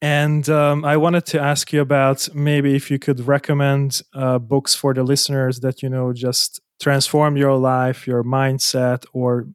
And 0.00 0.48
um, 0.48 0.84
I 0.84 0.96
wanted 0.96 1.26
to 1.26 1.40
ask 1.40 1.72
you 1.72 1.80
about 1.80 2.28
maybe 2.34 2.76
if 2.76 2.90
you 2.90 2.98
could 2.98 3.26
recommend 3.26 4.02
uh, 4.14 4.38
books 4.38 4.74
for 4.74 4.94
the 4.94 5.02
listeners 5.02 5.60
that, 5.60 5.82
you 5.82 5.88
know, 5.88 6.12
just 6.12 6.60
transform 6.80 7.36
your 7.36 7.56
life, 7.56 8.06
your 8.06 8.22
mindset, 8.22 9.04
or 9.12 9.48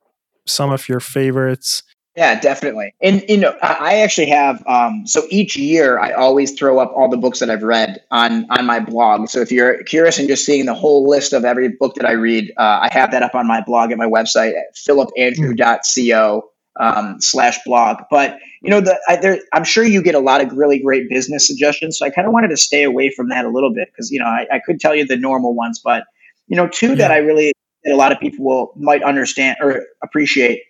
some 0.45 0.71
of 0.71 0.87
your 0.89 0.99
favorites. 0.99 1.83
Yeah, 2.15 2.39
definitely. 2.39 2.93
And, 3.01 3.23
you 3.27 3.37
know, 3.37 3.57
I 3.63 3.95
actually 3.95 4.27
have, 4.27 4.63
um, 4.67 5.07
so 5.07 5.23
each 5.29 5.57
year 5.57 5.97
I 5.99 6.11
always 6.11 6.53
throw 6.53 6.77
up 6.77 6.93
all 6.95 7.09
the 7.09 7.17
books 7.17 7.39
that 7.39 7.49
I've 7.49 7.63
read 7.63 8.03
on, 8.11 8.45
on 8.51 8.67
my 8.67 8.79
blog. 8.79 9.29
So 9.29 9.39
if 9.39 9.51
you're 9.51 9.81
curious 9.85 10.19
and 10.19 10.27
just 10.27 10.45
seeing 10.45 10.67
the 10.67 10.75
whole 10.75 11.09
list 11.09 11.33
of 11.33 11.43
every 11.43 11.69
book 11.69 11.95
that 11.95 12.05
I 12.05 12.11
read, 12.11 12.51
uh, 12.57 12.81
I 12.81 12.89
have 12.91 13.09
that 13.11 13.23
up 13.23 13.33
on 13.33 13.47
my 13.47 13.61
blog 13.61 13.91
at 13.91 13.97
my 13.97 14.05
website 14.05 14.51
at 14.51 14.75
philipandrew.co 14.75 16.43
um, 16.79 17.19
slash 17.19 17.57
blog. 17.65 17.97
But 18.09 18.37
you 18.61 18.69
know, 18.69 18.81
the 18.81 18.99
I, 19.07 19.15
there, 19.15 19.39
I'm 19.53 19.63
sure 19.63 19.83
you 19.83 20.01
get 20.01 20.15
a 20.15 20.19
lot 20.19 20.41
of 20.41 20.51
really 20.53 20.79
great 20.79 21.09
business 21.09 21.45
suggestions. 21.45 21.97
So 21.97 22.05
I 22.05 22.09
kind 22.09 22.27
of 22.27 22.33
wanted 22.33 22.49
to 22.49 22.57
stay 22.57 22.83
away 22.83 23.11
from 23.11 23.29
that 23.29 23.45
a 23.45 23.49
little 23.49 23.73
bit 23.73 23.89
because 23.91 24.11
you 24.11 24.19
know 24.19 24.25
I, 24.25 24.47
I, 24.51 24.59
could 24.59 24.79
tell 24.79 24.95
you 24.95 25.05
the 25.05 25.17
normal 25.17 25.53
ones, 25.53 25.79
but 25.79 26.05
you 26.47 26.55
know, 26.55 26.67
two 26.67 26.89
yeah. 26.89 26.95
that 26.95 27.11
I 27.11 27.17
really 27.17 27.53
that 27.84 27.93
a 27.93 27.97
lot 27.97 28.11
of 28.11 28.19
people 28.19 28.45
will 28.45 28.73
might 28.75 29.03
understand 29.03 29.57
or 29.61 29.84
appreciate 30.03 30.61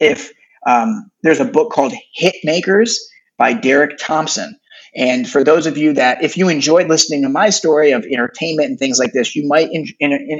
if 0.00 0.32
um, 0.66 1.10
there's 1.22 1.40
a 1.40 1.44
book 1.44 1.72
called 1.72 1.92
Hit 2.14 2.34
Makers 2.44 2.98
by 3.38 3.52
Derek 3.52 3.98
Thompson. 3.98 4.58
And 4.94 5.28
for 5.28 5.44
those 5.44 5.66
of 5.66 5.76
you 5.76 5.92
that, 5.92 6.22
if 6.24 6.38
you 6.38 6.48
enjoyed 6.48 6.88
listening 6.88 7.22
to 7.22 7.28
my 7.28 7.50
story 7.50 7.92
of 7.92 8.04
entertainment 8.04 8.70
and 8.70 8.78
things 8.78 8.98
like 8.98 9.12
this, 9.12 9.36
you 9.36 9.46
might 9.46 9.68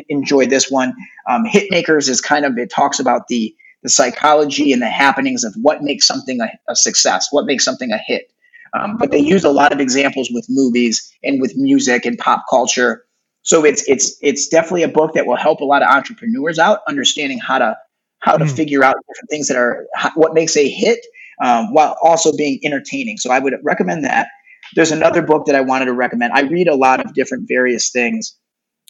enjoy 0.08 0.46
this 0.46 0.70
one. 0.70 0.94
Um, 1.28 1.44
Hitmakers 1.44 2.08
is 2.08 2.22
kind 2.22 2.46
of, 2.46 2.56
it 2.56 2.70
talks 2.70 2.98
about 2.98 3.28
the 3.28 3.54
the 3.82 3.90
psychology 3.90 4.72
and 4.72 4.82
the 4.82 4.88
happenings 4.88 5.44
of 5.44 5.54
what 5.62 5.82
makes 5.82 6.06
something 6.08 6.40
a, 6.40 6.48
a 6.68 6.74
success, 6.74 7.28
what 7.30 7.46
makes 7.46 7.64
something 7.64 7.92
a 7.92 7.98
hit. 7.98 8.32
Um, 8.76 8.96
but 8.96 9.12
they 9.12 9.20
use 9.20 9.44
a 9.44 9.50
lot 9.50 9.72
of 9.72 9.78
examples 9.78 10.28
with 10.32 10.46
movies 10.48 11.08
and 11.22 11.40
with 11.40 11.56
music 11.56 12.04
and 12.04 12.18
pop 12.18 12.44
culture. 12.50 13.04
So 13.46 13.64
it's 13.64 13.88
it's 13.88 14.16
it's 14.20 14.48
definitely 14.48 14.82
a 14.82 14.88
book 14.88 15.14
that 15.14 15.24
will 15.26 15.36
help 15.36 15.60
a 15.60 15.64
lot 15.64 15.80
of 15.80 15.88
entrepreneurs 15.88 16.58
out 16.58 16.80
understanding 16.88 17.38
how 17.38 17.58
to 17.58 17.76
how 18.18 18.36
to 18.36 18.44
mm. 18.44 18.50
figure 18.50 18.82
out 18.82 18.96
different 19.08 19.30
things 19.30 19.46
that 19.48 19.56
are 19.56 19.86
what 20.16 20.34
makes 20.34 20.56
a 20.56 20.68
hit 20.68 20.98
um, 21.42 21.72
while 21.72 21.96
also 22.02 22.36
being 22.36 22.58
entertaining. 22.64 23.18
So 23.18 23.30
I 23.30 23.38
would 23.38 23.54
recommend 23.62 24.04
that. 24.04 24.26
There's 24.74 24.90
another 24.90 25.22
book 25.22 25.46
that 25.46 25.54
I 25.54 25.60
wanted 25.60 25.84
to 25.84 25.92
recommend. 25.92 26.32
I 26.32 26.40
read 26.40 26.66
a 26.66 26.74
lot 26.74 27.04
of 27.04 27.14
different 27.14 27.46
various 27.46 27.88
things, 27.90 28.36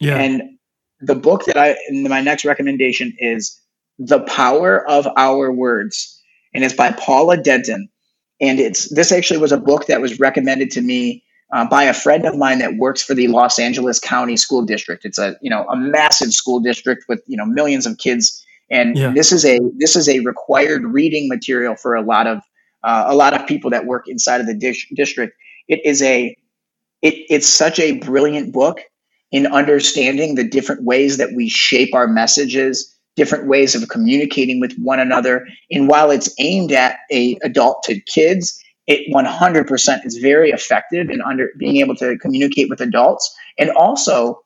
yeah. 0.00 0.16
and 0.16 0.42
the 1.00 1.14
book 1.14 1.44
that 1.44 1.58
I 1.58 1.76
my 1.92 2.22
next 2.22 2.46
recommendation 2.46 3.14
is 3.18 3.60
the 3.98 4.20
Power 4.20 4.88
of 4.88 5.06
Our 5.18 5.52
Words, 5.52 6.18
and 6.54 6.64
it's 6.64 6.74
by 6.74 6.92
Paula 6.92 7.36
Denton. 7.36 7.90
And 8.40 8.58
it's 8.58 8.88
this 8.94 9.12
actually 9.12 9.38
was 9.38 9.52
a 9.52 9.58
book 9.58 9.86
that 9.86 10.00
was 10.00 10.18
recommended 10.18 10.70
to 10.72 10.80
me 10.80 11.24
uh, 11.52 11.68
by 11.68 11.84
a 11.84 11.94
friend 11.94 12.24
of 12.24 12.36
mine 12.36 12.58
that 12.58 12.76
works 12.76 13.02
for 13.02 13.14
the 13.14 13.28
Los 13.28 13.58
Angeles 13.58 14.00
County 14.00 14.36
School 14.36 14.62
District. 14.62 15.04
It's 15.04 15.18
a 15.18 15.36
you 15.40 15.50
know 15.50 15.64
a 15.68 15.76
massive 15.76 16.32
school 16.32 16.60
district 16.60 17.04
with 17.08 17.22
you 17.26 17.36
know 17.36 17.46
millions 17.46 17.86
of 17.86 17.98
kids, 17.98 18.44
and 18.70 18.96
yeah. 18.96 19.12
this 19.12 19.32
is 19.32 19.44
a 19.44 19.60
this 19.78 19.96
is 19.96 20.08
a 20.08 20.20
required 20.20 20.84
reading 20.84 21.28
material 21.28 21.76
for 21.76 21.94
a 21.94 22.02
lot 22.02 22.26
of 22.26 22.38
uh, 22.82 23.04
a 23.08 23.14
lot 23.14 23.34
of 23.34 23.46
people 23.46 23.70
that 23.70 23.86
work 23.86 24.08
inside 24.08 24.40
of 24.40 24.46
the 24.46 24.54
dish, 24.54 24.88
district. 24.94 25.36
It 25.68 25.80
is 25.84 26.02
a 26.02 26.36
it, 27.02 27.14
it's 27.28 27.48
such 27.48 27.78
a 27.78 27.98
brilliant 27.98 28.52
book 28.52 28.80
in 29.32 29.46
understanding 29.46 30.34
the 30.34 30.44
different 30.44 30.84
ways 30.84 31.18
that 31.18 31.30
we 31.34 31.48
shape 31.48 31.94
our 31.94 32.06
messages 32.06 32.92
different 33.16 33.48
ways 33.48 33.74
of 33.74 33.88
communicating 33.88 34.60
with 34.60 34.76
one 34.78 35.00
another. 35.00 35.46
And 35.70 35.88
while 35.88 36.10
it's 36.10 36.32
aimed 36.38 36.70
at 36.70 36.98
a 37.10 37.36
adulthood 37.42 38.02
kids, 38.06 38.62
it 38.86 39.12
100% 39.12 40.06
is 40.06 40.16
very 40.18 40.50
effective 40.50 41.10
in 41.10 41.20
under 41.20 41.50
being 41.58 41.76
able 41.76 41.96
to 41.96 42.16
communicate 42.18 42.70
with 42.70 42.80
adults 42.80 43.34
and 43.58 43.70
also 43.70 44.42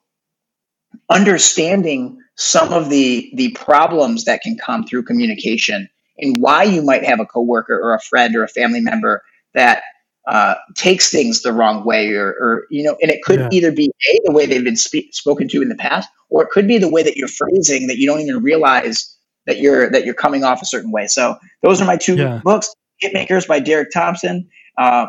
understanding 1.09 2.17
some 2.35 2.73
of 2.73 2.89
the 2.89 3.31
the 3.35 3.51
problems 3.51 4.25
that 4.25 4.41
can 4.41 4.57
come 4.57 4.83
through 4.83 5.03
communication 5.03 5.87
and 6.17 6.41
why 6.41 6.63
you 6.63 6.81
might 6.81 7.03
have 7.03 7.19
a 7.19 7.25
coworker 7.25 7.79
or 7.79 7.93
a 7.93 7.99
friend 7.99 8.35
or 8.35 8.43
a 8.43 8.47
family 8.47 8.81
member 8.81 9.23
that 9.53 9.83
uh, 10.27 10.55
takes 10.75 11.09
things 11.09 11.41
the 11.41 11.51
wrong 11.51 11.83
way 11.83 12.13
or, 12.13 12.27
or 12.27 12.65
you 12.69 12.83
know 12.83 12.95
and 13.01 13.11
it 13.11 13.21
could 13.23 13.39
yeah. 13.39 13.49
either 13.51 13.71
be 13.71 13.85
a 14.09 14.19
the 14.25 14.31
way 14.31 14.45
they've 14.45 14.63
been 14.63 14.75
spe- 14.75 15.11
spoken 15.11 15.47
to 15.47 15.61
in 15.61 15.69
the 15.69 15.75
past 15.75 16.09
or 16.29 16.43
it 16.43 16.49
could 16.49 16.67
be 16.67 16.77
the 16.77 16.89
way 16.89 17.03
that 17.03 17.17
you're 17.17 17.27
phrasing 17.27 17.87
that 17.87 17.97
you 17.97 18.05
don't 18.05 18.21
even 18.21 18.41
realize 18.41 19.15
that 19.47 19.59
you're 19.59 19.89
that 19.89 20.05
you're 20.05 20.13
coming 20.13 20.43
off 20.43 20.61
a 20.61 20.65
certain 20.65 20.91
way 20.91 21.07
so 21.07 21.35
those 21.63 21.81
are 21.81 21.85
my 21.85 21.97
two 21.97 22.15
yeah. 22.15 22.39
books 22.43 22.73
hitmakers 23.03 23.47
by 23.47 23.59
derek 23.59 23.91
thompson 23.91 24.47
uh, 24.77 25.05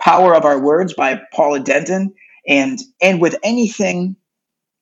power 0.00 0.34
of 0.34 0.44
our 0.44 0.60
words 0.60 0.92
by 0.92 1.20
paula 1.32 1.60
denton 1.60 2.12
and 2.46 2.80
and 3.00 3.20
with 3.20 3.36
anything 3.42 4.16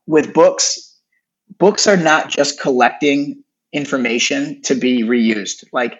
with 0.06 0.32
books 0.32 0.96
books 1.58 1.86
are 1.86 1.96
not 1.96 2.28
just 2.28 2.60
collecting 2.60 3.42
information 3.72 4.60
to 4.62 4.74
be 4.74 5.02
reused 5.02 5.64
like 5.72 5.98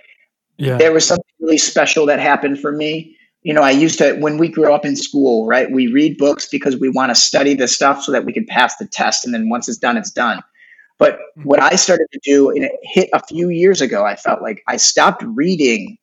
yeah. 0.59 0.77
there 0.77 0.93
was 0.93 1.07
something 1.07 1.25
really 1.41 1.59
special 1.59 2.07
that 2.07 2.21
happened 2.21 2.59
for 2.59 2.73
me 2.73 3.17
you 3.43 3.53
know, 3.53 3.63
I 3.63 3.71
used 3.71 3.99
to, 3.99 4.15
when 4.15 4.39
we 4.39 4.49
grew 4.49 4.73
up 4.73 4.85
in 4.85 4.95
school, 4.95 5.47
right, 5.47 5.71
we 5.71 5.89
read 5.89 6.17
books 6.17 6.47
because 6.49 6.77
we 6.77 6.89
want 6.89 7.11
to 7.11 7.15
study 7.15 7.55
the 7.55 7.67
stuff 7.67 8.03
so 8.03 8.13
that 8.13 8.25
we 8.25 8.33
can 8.33 8.47
pass 8.47 8.77
the 8.77 8.87
test. 8.87 9.25
And 9.25 9.35
then 9.35 9.49
once 9.49 9.69
it's 9.69 9.79
done, 9.79 9.97
it's 9.97 10.13
done. 10.13 10.43
But 10.99 11.15
mm-hmm. 11.15 11.43
what 11.43 11.61
I 11.61 11.75
started 11.75 12.07
to 12.13 12.21
do, 12.23 12.51
and 12.51 12.65
it 12.65 12.73
hit 12.83 13.11
a 13.13 13.25
few 13.27 13.49
years 13.49 13.81
ago, 13.81 14.05
I 14.05 14.15
felt 14.15 14.43
like 14.43 14.63
I 14.69 14.77
stopped 14.77 15.25
reading 15.27 15.99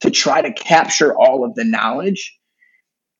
to 0.00 0.10
try 0.10 0.42
to 0.42 0.52
capture 0.52 1.16
all 1.16 1.44
of 1.44 1.54
the 1.54 1.64
knowledge. 1.64 2.36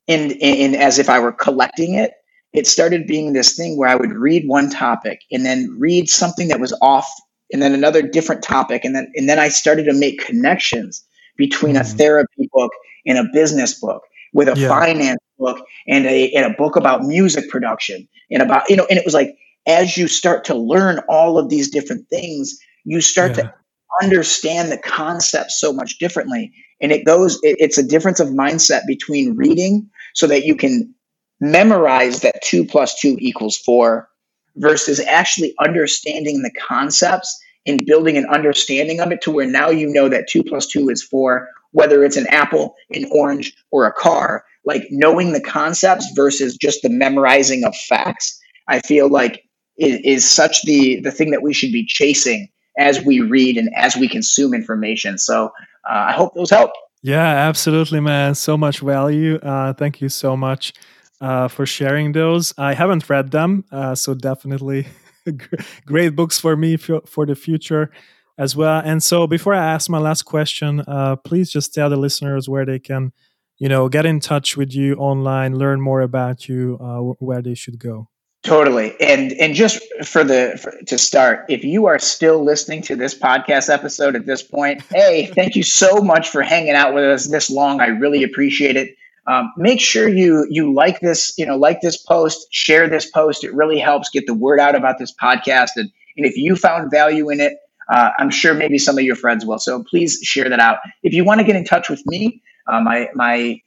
And, 0.07 0.33
and 0.43 0.77
as 0.77 0.99
if 0.99 1.09
I 1.09 1.19
were 1.19 1.33
collecting 1.33 1.95
it, 1.95 2.13
it 2.53 2.67
started 2.67 3.07
being 3.07 3.33
this 3.33 3.57
thing 3.57 3.77
where 3.77 3.89
I 3.89 3.97
would 3.97 4.13
read 4.13 4.47
one 4.47 4.71
topic 4.71 5.21
and 5.33 5.45
then 5.45 5.75
read 5.79 6.09
something 6.09 6.49
that 6.49 6.61
was 6.61 6.77
off 6.83 7.11
and 7.53 7.61
then 7.63 7.73
another 7.73 8.03
different 8.03 8.43
topic. 8.43 8.85
And 8.85 8.95
then, 8.95 9.11
and 9.15 9.29
then 9.29 9.39
I 9.39 9.49
started 9.49 9.85
to 9.85 9.95
make 9.95 10.25
connections 10.25 11.05
between 11.37 11.77
a 11.77 11.81
mm-hmm. 11.81 11.97
therapy 11.97 12.49
book 12.53 12.73
and 13.07 13.19
a 13.19 13.25
business 13.33 13.79
book, 13.79 14.03
with 14.35 14.49
a 14.49 14.59
Yeah. 14.59 14.69
finance 14.69 15.21
book 15.39 15.65
and 15.89 16.07
a 16.07 16.31
and 16.33 16.45
a 16.45 16.57
book 16.57 16.77
about 16.77 17.03
music 17.03 17.49
production 17.49 18.07
and 18.31 18.43
about 18.43 18.69
you 18.69 18.77
know 18.77 18.87
and 18.91 18.99
it 18.99 19.05
was 19.05 19.15
like 19.15 19.35
as 19.67 19.97
you 19.97 20.07
start 20.07 20.45
to 20.45 20.55
learn 20.55 21.01
all 21.09 21.39
of 21.39 21.49
these 21.49 21.71
different 21.71 22.09
things 22.09 22.57
you 22.85 23.01
start 23.01 23.31
Yeah. 23.31 23.45
to 23.45 23.55
understand 24.03 24.71
the 24.71 24.79
concept 24.79 25.51
so 25.51 25.73
much 25.73 25.99
differently. 25.99 26.53
And 26.81 26.93
it 26.93 27.05
goes 27.05 27.37
it, 27.43 27.57
it's 27.59 27.79
a 27.79 27.87
difference 27.87 28.21
of 28.21 28.29
mindset 28.29 28.83
between 28.87 29.37
reading 29.37 29.89
so 30.15 30.27
that 30.27 30.45
you 30.45 30.57
can 30.57 30.95
memorize 31.41 32.21
that 32.21 32.43
two 32.43 32.65
plus 32.65 32.99
two 32.99 33.17
equals 33.21 33.57
four 33.57 34.09
versus 34.57 35.01
actually 35.01 35.55
understanding 35.61 36.43
the 36.43 36.53
concepts 36.53 37.37
and 37.67 37.87
building 37.87 38.17
an 38.17 38.27
understanding 38.27 39.01
of 39.01 39.11
it 39.11 39.21
to 39.23 39.31
where 39.31 39.47
now 39.47 39.69
you 39.69 39.89
know 39.89 40.09
that 40.09 40.29
two 40.29 40.43
plus 40.45 40.67
two 40.67 40.89
is 40.89 41.03
four 41.03 41.49
whether 41.73 42.05
it's 42.05 42.17
an 42.17 42.27
apple 42.29 42.75
an 42.91 43.05
orange 43.11 43.55
or 43.71 43.87
a 43.87 43.93
car. 43.93 44.45
Like 44.67 44.87
knowing 44.91 45.33
the 45.33 45.43
concepts 45.43 46.11
versus 46.17 46.57
just 46.57 46.83
the 46.83 46.89
memorizing 46.89 47.65
of 47.65 47.75
facts 47.77 48.41
i 48.69 48.81
feel 48.81 49.09
like 49.09 49.45
is, 49.77 50.01
is 50.05 50.31
such 50.31 50.63
the 50.63 51.01
the 51.01 51.11
thing 51.11 51.31
that 51.31 51.43
we 51.43 51.53
should 51.53 51.73
be 51.73 51.85
chasing 51.85 52.49
as 52.79 53.03
we 53.05 53.21
read 53.21 53.57
and 53.57 53.71
as 53.75 53.97
we 53.97 54.09
consume 54.09 54.55
information 54.55 55.19
so 55.19 55.47
uh, 55.89 56.07
i 56.09 56.13
hope 56.13 56.35
those 56.35 56.51
help 56.51 56.73
Yeah, 57.05 57.49
absolutely, 57.51 58.01
man. 58.01 58.35
So 58.35 58.57
much 58.57 58.81
value. 58.81 59.37
Uh, 59.37 59.75
thank 59.75 60.01
you 60.01 60.09
so 60.09 60.39
much 60.39 60.73
uh, 61.21 61.49
for 61.49 61.67
sharing 61.67 62.13
those. 62.13 62.55
I 62.57 62.73
haven't 62.73 63.11
read 63.11 63.31
them, 63.31 63.65
uh, 63.71 63.95
so 63.95 64.15
definitely 64.15 64.87
great 65.87 66.17
books 66.17 66.41
for 66.41 66.57
me 66.57 66.79
for, 66.79 67.27
the 67.27 67.35
future 67.35 67.91
as 68.39 68.57
well. 68.57 68.81
And 68.83 69.03
so, 69.03 69.27
before 69.27 69.53
I 69.53 69.73
ask 69.75 69.91
my 69.91 69.99
last 69.99 70.23
question, 70.23 70.81
uh, 70.81 71.17
please 71.17 71.51
just 71.51 71.75
tell 71.75 71.91
the 71.91 71.97
listeners 71.97 72.49
where 72.49 72.65
they 72.65 72.79
can, 72.79 73.13
you 73.59 73.69
know, 73.69 73.91
get 73.91 74.07
in 74.07 74.19
touch 74.19 74.57
with 74.57 74.75
you 74.75 74.95
online, 74.95 75.57
learn 75.57 75.83
more 75.83 76.01
about 76.01 76.49
you, 76.49 76.79
uh, 76.81 77.01
where 77.19 77.43
they 77.43 77.55
should 77.55 77.79
go. 77.79 78.09
Totally. 78.45 78.95
And 79.01 79.33
and 79.33 79.55
just 79.55 79.83
for 80.05 80.23
the 80.23 80.59
for, 80.63 80.71
to 80.89 80.99
start, 80.99 81.47
if 81.49 81.65
you 81.65 81.87
are 81.87 81.99
still 81.99 82.45
listening 82.45 82.83
to 82.83 82.95
this 82.95 83.19
podcast 83.19 83.73
episode 83.73 84.15
at 84.15 84.27
this 84.27 84.43
point, 84.43 84.83
hey, 84.91 85.27
thank 85.35 85.57
you 85.57 85.63
so 85.63 86.03
much 86.03 86.29
for 86.29 86.43
hanging 86.43 86.75
out 86.75 86.95
with 86.95 87.05
us 87.05 87.27
this 87.27 87.49
long. 87.49 87.81
I 87.81 87.87
really 87.87 88.23
appreciate 88.23 88.77
it. 88.77 88.97
Um, 89.27 89.51
make 89.57 89.81
sure 89.81 90.07
you 90.07 90.47
you 90.51 90.75
like 90.75 91.01
this, 91.01 91.33
you 91.39 91.47
know, 91.47 91.57
like 91.57 91.81
this 91.81 91.97
post, 91.97 92.47
share 92.51 92.87
this 92.87 93.11
post. 93.11 93.45
It 93.45 93.55
really 93.55 93.79
helps 93.79 94.11
get 94.11 94.27
the 94.27 94.35
word 94.35 94.61
out 94.61 94.75
about 94.75 94.99
this 94.99 95.15
podcast. 95.15 95.71
And 95.77 95.91
and 96.19 96.27
if 96.27 96.37
you 96.37 96.55
found 96.55 96.91
value 96.91 97.31
in 97.31 97.41
it, 97.41 97.57
uh, 97.91 98.11
I'm 98.19 98.29
sure 98.29 98.53
maybe 98.53 98.77
some 98.77 98.99
of 98.99 99.05
your 99.05 99.17
friends 99.17 99.47
will. 99.47 99.59
So 99.59 99.83
please 99.83 100.19
share 100.23 100.51
that 100.51 100.61
out. 100.61 100.81
If 101.03 101.15
you 101.15 101.25
want 101.25 101.41
to 101.41 101.47
get 101.47 101.57
in 101.57 101.65
touch 101.65 101.89
with 101.89 102.05
me, 102.05 102.43
uh, 102.67 102.83
my 102.83 103.09
my 103.15 103.63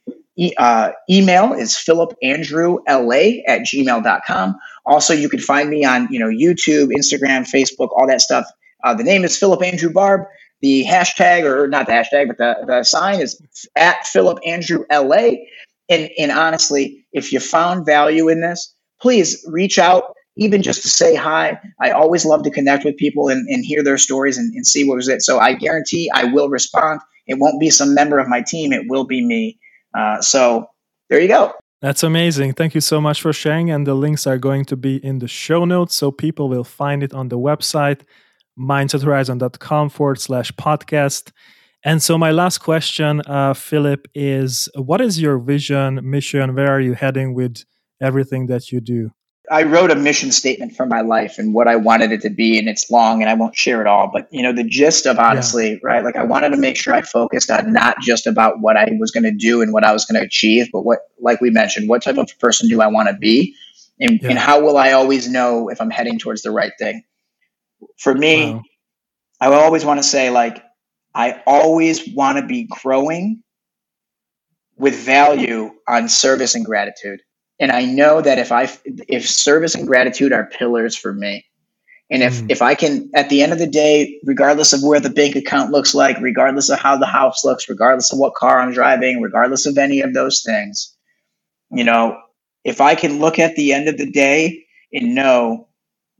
uh, 0.56 0.92
email 1.10 1.52
is 1.52 1.72
philipandrewla 1.72 3.42
at 3.46 3.60
gmail.com. 3.62 4.56
Also, 4.86 5.12
you 5.14 5.28
can 5.28 5.40
find 5.40 5.68
me 5.68 5.84
on 5.84 6.08
you 6.10 6.18
know 6.18 6.28
YouTube, 6.28 6.90
Instagram, 6.92 7.48
Facebook, 7.48 7.88
all 7.92 8.06
that 8.06 8.20
stuff. 8.20 8.46
Uh, 8.84 8.94
the 8.94 9.04
name 9.04 9.24
is 9.24 9.36
Phillip 9.36 9.62
Andrew 9.62 9.90
Barbb. 9.90 10.24
The 10.60 10.84
hashtag, 10.84 11.44
or 11.44 11.68
not 11.68 11.86
the 11.86 11.92
hashtag, 11.92 12.26
but 12.26 12.38
the, 12.38 12.56
the 12.66 12.82
sign 12.82 13.20
is 13.20 13.40
at 13.76 14.06
Phillip 14.06 14.38
Andrew 14.44 14.84
LA. 14.90 15.30
And, 15.88 16.10
and 16.18 16.32
honestly, 16.32 17.04
if 17.12 17.32
you 17.32 17.40
found 17.40 17.86
value 17.86 18.28
in 18.28 18.40
this, 18.40 18.74
please 19.00 19.44
reach 19.48 19.78
out, 19.78 20.14
even 20.36 20.62
just 20.62 20.82
to 20.82 20.88
say 20.88 21.14
hi. 21.14 21.60
I 21.80 21.92
always 21.92 22.24
love 22.24 22.42
to 22.42 22.50
connect 22.50 22.84
with 22.84 22.96
people 22.96 23.28
and, 23.28 23.48
and 23.48 23.64
hear 23.64 23.84
their 23.84 23.98
stories 23.98 24.36
and, 24.36 24.52
and 24.54 24.66
see 24.66 24.86
what 24.86 24.96
was 24.96 25.08
it. 25.08 25.22
So 25.22 25.38
I 25.38 25.54
guarantee 25.54 26.10
I 26.12 26.24
will 26.24 26.48
respond. 26.48 27.00
It 27.26 27.38
won't 27.38 27.60
be 27.60 27.70
some 27.70 27.94
member 27.94 28.18
of 28.18 28.28
my 28.28 28.42
team, 28.42 28.72
it 28.72 28.86
will 28.88 29.04
be 29.04 29.24
me. 29.24 29.58
Uh, 29.96 30.20
so 30.20 30.66
there 31.08 31.20
you 31.20 31.28
go. 31.28 31.52
That's 31.80 32.02
amazing. 32.02 32.54
Thank 32.54 32.74
you 32.74 32.80
so 32.80 33.00
much 33.00 33.22
for 33.22 33.32
sharing. 33.32 33.70
And 33.70 33.86
the 33.86 33.94
links 33.94 34.26
are 34.26 34.38
going 34.38 34.64
to 34.66 34.76
be 34.76 34.96
in 35.04 35.20
the 35.20 35.28
show 35.28 35.64
notes 35.64 35.94
so 35.94 36.10
people 36.10 36.48
will 36.48 36.64
find 36.64 37.02
it 37.02 37.14
on 37.14 37.28
the 37.28 37.38
website, 37.38 38.00
mindsethorizon.com 38.58 39.90
forward 39.90 40.20
slash 40.20 40.50
podcast. 40.52 41.30
And 41.84 42.02
so, 42.02 42.18
my 42.18 42.32
last 42.32 42.58
question, 42.58 43.22
uh, 43.26 43.54
Phillip, 43.54 44.08
is 44.12 44.68
what 44.74 45.00
is 45.00 45.20
your 45.20 45.38
vision, 45.38 46.00
mission? 46.02 46.56
Where 46.56 46.72
are 46.72 46.80
you 46.80 46.94
heading 46.94 47.34
with 47.34 47.64
everything 48.00 48.46
that 48.46 48.72
you 48.72 48.80
do? 48.80 49.12
I 49.50 49.62
wrote 49.62 49.90
a 49.90 49.94
mission 49.94 50.30
statement 50.32 50.76
for 50.76 50.86
my 50.86 51.00
life 51.00 51.38
and 51.38 51.54
what 51.54 51.68
I 51.68 51.76
wanted 51.76 52.12
it 52.12 52.20
to 52.22 52.30
be, 52.30 52.58
and 52.58 52.68
it's 52.68 52.90
long, 52.90 53.22
and 53.22 53.30
I 53.30 53.34
won't 53.34 53.56
share 53.56 53.80
it 53.80 53.86
all. 53.86 54.10
But 54.12 54.28
you 54.30 54.42
know, 54.42 54.52
the 54.52 54.64
gist 54.64 55.06
of 55.06 55.18
honestly, 55.18 55.72
yeah. 55.72 55.78
right? 55.82 56.04
Like 56.04 56.16
I 56.16 56.24
wanted 56.24 56.50
to 56.50 56.56
make 56.56 56.76
sure 56.76 56.94
I 56.94 57.02
focused 57.02 57.50
on 57.50 57.72
not 57.72 58.00
just 58.00 58.26
about 58.26 58.60
what 58.60 58.76
I 58.76 58.88
was 58.98 59.10
going 59.10 59.24
to 59.24 59.32
do 59.32 59.62
and 59.62 59.72
what 59.72 59.84
I 59.84 59.92
was 59.92 60.04
going 60.04 60.20
to 60.20 60.26
achieve, 60.26 60.68
but 60.72 60.82
what, 60.82 61.00
like 61.20 61.40
we 61.40 61.50
mentioned, 61.50 61.88
what 61.88 62.02
type 62.02 62.18
of 62.18 62.30
person 62.38 62.68
do 62.68 62.80
I 62.80 62.86
want 62.86 63.08
to 63.08 63.14
be, 63.14 63.54
and, 64.00 64.20
yeah. 64.22 64.30
and 64.30 64.38
how 64.38 64.60
will 64.60 64.76
I 64.76 64.92
always 64.92 65.28
know 65.28 65.68
if 65.68 65.80
I'm 65.80 65.90
heading 65.90 66.18
towards 66.18 66.42
the 66.42 66.50
right 66.50 66.72
thing? 66.78 67.04
For 67.96 68.14
me, 68.14 68.54
wow. 68.54 68.62
I 69.40 69.46
always 69.48 69.84
want 69.84 69.98
to 69.98 70.04
say 70.04 70.30
like 70.30 70.62
I 71.14 71.42
always 71.46 72.08
want 72.14 72.38
to 72.38 72.46
be 72.46 72.68
growing 72.82 73.42
with 74.76 74.94
value 74.94 75.70
on 75.88 76.08
service 76.08 76.54
and 76.54 76.64
gratitude 76.64 77.20
and 77.60 77.72
I 77.72 77.84
know 77.84 78.20
that 78.20 78.38
if 78.38 78.52
I 78.52 78.68
if 78.84 79.28
service 79.28 79.74
and 79.74 79.86
gratitude 79.86 80.32
are 80.32 80.46
pillars 80.46 80.96
for 80.96 81.12
me, 81.12 81.44
and 82.10 82.22
if 82.22 82.34
mm. 82.34 82.50
if 82.50 82.62
I 82.62 82.74
can 82.74 83.10
at 83.14 83.28
the 83.28 83.42
end 83.42 83.52
of 83.52 83.58
the 83.58 83.66
day, 83.66 84.20
regardless 84.24 84.72
of 84.72 84.82
where 84.82 85.00
the 85.00 85.10
bank 85.10 85.36
account 85.36 85.72
looks 85.72 85.94
like, 85.94 86.20
regardless 86.20 86.70
of 86.70 86.78
how 86.78 86.96
the 86.96 87.06
house 87.06 87.44
looks, 87.44 87.68
regardless 87.68 88.12
of 88.12 88.18
what 88.18 88.34
car 88.34 88.60
I'm 88.60 88.72
driving, 88.72 89.20
regardless 89.20 89.66
of 89.66 89.76
any 89.76 90.00
of 90.00 90.14
those 90.14 90.42
things, 90.42 90.96
you 91.70 91.84
know, 91.84 92.20
if 92.64 92.80
I 92.80 92.94
can 92.94 93.18
look 93.18 93.38
at 93.38 93.56
the 93.56 93.72
end 93.72 93.88
of 93.88 93.98
the 93.98 94.10
day 94.10 94.64
and 94.92 95.14
know 95.14 95.68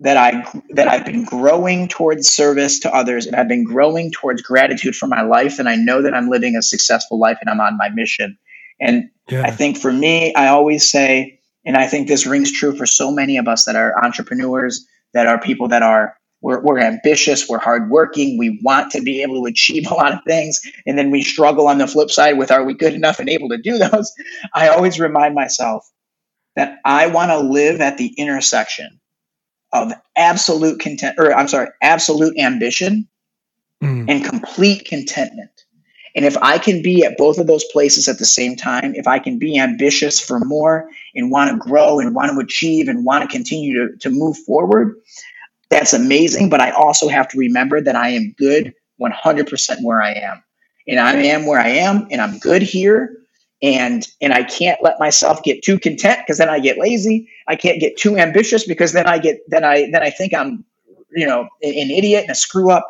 that 0.00 0.16
I 0.16 0.60
that 0.70 0.88
I've 0.88 1.04
been 1.04 1.24
growing 1.24 1.88
towards 1.88 2.28
service 2.28 2.80
to 2.80 2.94
others 2.94 3.26
and 3.26 3.36
I've 3.36 3.48
been 3.48 3.64
growing 3.64 4.10
towards 4.10 4.42
gratitude 4.42 4.94
for 4.94 5.06
my 5.06 5.22
life 5.22 5.58
and 5.58 5.68
I 5.68 5.76
know 5.76 6.02
that 6.02 6.14
I'm 6.14 6.28
living 6.28 6.56
a 6.56 6.62
successful 6.62 7.18
life 7.18 7.38
and 7.40 7.50
I'm 7.50 7.60
on 7.60 7.76
my 7.76 7.88
mission 7.90 8.38
and 8.80 9.10
yeah. 9.28 9.42
I 9.42 9.50
think 9.50 9.76
for 9.76 9.92
me, 9.92 10.34
I 10.34 10.48
always 10.48 10.88
say, 10.88 11.40
and 11.64 11.76
I 11.76 11.86
think 11.86 12.08
this 12.08 12.26
rings 12.26 12.52
true 12.52 12.74
for 12.76 12.86
so 12.86 13.10
many 13.10 13.36
of 13.36 13.48
us 13.48 13.64
that 13.64 13.76
are 13.76 14.02
entrepreneurs, 14.02 14.86
that 15.14 15.26
are 15.26 15.40
people 15.40 15.68
that 15.68 15.82
are 15.82 16.14
we're, 16.40 16.60
we're 16.60 16.78
ambitious, 16.78 17.48
we're 17.48 17.58
hardworking, 17.58 18.38
we 18.38 18.60
want 18.62 18.92
to 18.92 19.02
be 19.02 19.22
able 19.22 19.42
to 19.42 19.50
achieve 19.50 19.90
a 19.90 19.94
lot 19.94 20.12
of 20.12 20.20
things, 20.26 20.60
and 20.86 20.96
then 20.96 21.10
we 21.10 21.22
struggle 21.22 21.66
on 21.66 21.78
the 21.78 21.86
flip 21.86 22.10
side 22.10 22.38
with 22.38 22.50
are 22.50 22.64
we 22.64 22.74
good 22.74 22.94
enough 22.94 23.18
and 23.18 23.28
able 23.28 23.48
to 23.48 23.58
do 23.58 23.78
those? 23.78 24.12
I 24.54 24.68
always 24.68 25.00
remind 25.00 25.34
myself 25.34 25.88
that 26.56 26.78
I 26.84 27.06
want 27.08 27.30
to 27.30 27.38
live 27.38 27.80
at 27.80 27.98
the 27.98 28.14
intersection 28.16 29.00
of 29.72 29.92
absolute 30.16 30.80
content, 30.80 31.16
or 31.18 31.34
I'm 31.34 31.48
sorry, 31.48 31.68
absolute 31.82 32.38
ambition 32.38 33.08
mm. 33.82 34.06
and 34.08 34.24
complete 34.24 34.84
contentment. 34.84 35.50
And 36.14 36.24
if 36.24 36.36
I 36.38 36.58
can 36.58 36.82
be 36.82 37.04
at 37.04 37.16
both 37.16 37.38
of 37.38 37.46
those 37.46 37.64
places 37.64 38.08
at 38.08 38.18
the 38.18 38.24
same 38.24 38.56
time, 38.56 38.94
if 38.94 39.06
I 39.06 39.18
can 39.18 39.38
be 39.38 39.58
ambitious 39.58 40.20
for 40.20 40.40
more 40.40 40.88
and 41.14 41.30
want 41.30 41.50
to 41.50 41.56
grow 41.56 42.00
and 42.00 42.14
want 42.14 42.32
to 42.32 42.38
achieve 42.38 42.88
and 42.88 43.04
want 43.04 43.22
to 43.22 43.36
continue 43.36 43.74
to, 43.74 43.96
to 43.98 44.10
move 44.10 44.36
forward, 44.38 44.94
that's 45.70 45.92
amazing. 45.92 46.48
But 46.48 46.60
I 46.60 46.70
also 46.70 47.08
have 47.08 47.28
to 47.28 47.38
remember 47.38 47.80
that 47.80 47.96
I 47.96 48.10
am 48.10 48.34
good 48.38 48.74
100% 49.00 49.82
where 49.82 50.02
I 50.02 50.12
am. 50.12 50.42
And 50.86 50.98
I 50.98 51.14
am 51.14 51.46
where 51.46 51.60
I 51.60 51.68
am 51.68 52.08
and 52.10 52.20
I'm 52.20 52.38
good 52.38 52.62
here. 52.62 53.14
And 53.60 54.06
and 54.20 54.32
I 54.32 54.44
can't 54.44 54.80
let 54.84 55.00
myself 55.00 55.42
get 55.42 55.64
too 55.64 55.80
content 55.80 56.20
because 56.20 56.38
then 56.38 56.48
I 56.48 56.60
get 56.60 56.78
lazy. 56.78 57.28
I 57.48 57.56
can't 57.56 57.80
get 57.80 57.96
too 57.96 58.16
ambitious 58.16 58.64
because 58.64 58.92
then 58.92 59.06
I 59.08 59.18
get 59.18 59.40
then 59.48 59.64
I 59.64 59.90
then 59.90 60.00
I 60.00 60.10
think 60.10 60.32
I'm 60.32 60.64
you 61.10 61.26
know 61.26 61.40
an 61.62 61.90
idiot 61.90 62.22
and 62.22 62.30
a 62.30 62.36
screw 62.36 62.70
up. 62.70 62.88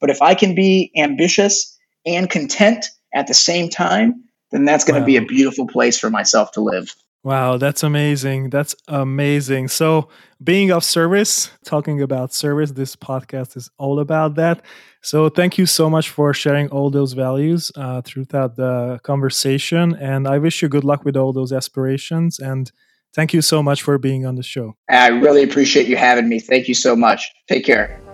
But 0.00 0.08
if 0.08 0.22
I 0.22 0.34
can 0.34 0.54
be 0.54 0.90
ambitious 0.96 1.75
and 2.06 2.30
content 2.30 2.86
at 3.14 3.26
the 3.26 3.34
same 3.34 3.68
time, 3.68 4.24
then 4.52 4.64
that's 4.64 4.84
going 4.84 4.94
to 4.94 5.00
wow. 5.00 5.06
be 5.06 5.16
a 5.16 5.24
beautiful 5.24 5.66
place 5.66 5.98
for 5.98 6.10
myself 6.10 6.52
to 6.52 6.60
live. 6.60 6.94
Wow, 7.26 7.56
that's 7.56 7.82
amazing. 7.82 8.50
That's 8.50 8.76
amazing. 8.86 9.66
So, 9.66 10.08
being 10.44 10.70
of 10.70 10.84
service, 10.84 11.50
talking 11.64 12.00
about 12.00 12.32
service, 12.32 12.70
this 12.70 12.94
podcast 12.94 13.56
is 13.56 13.68
all 13.78 13.98
about 13.98 14.36
that. 14.36 14.62
So, 15.02 15.28
thank 15.28 15.58
you 15.58 15.66
so 15.66 15.90
much 15.90 16.08
for 16.08 16.32
sharing 16.32 16.68
all 16.68 16.88
those 16.88 17.14
values 17.14 17.72
uh, 17.74 18.02
throughout 18.02 18.54
the 18.54 19.00
conversation. 19.02 19.96
And 19.96 20.28
I 20.28 20.38
wish 20.38 20.62
you 20.62 20.68
good 20.68 20.84
luck 20.84 21.04
with 21.04 21.16
all 21.16 21.32
those 21.32 21.52
aspirations. 21.52 22.38
And 22.38 22.70
thank 23.12 23.34
you 23.34 23.42
so 23.42 23.60
much 23.60 23.82
for 23.82 23.98
being 23.98 24.24
on 24.24 24.36
the 24.36 24.44
show. 24.44 24.76
I 24.88 25.08
really 25.08 25.42
appreciate 25.42 25.88
you 25.88 25.96
having 25.96 26.28
me. 26.28 26.38
Thank 26.38 26.68
you 26.68 26.74
so 26.74 26.94
much. 26.94 27.28
Take 27.48 27.64
care. 27.64 28.05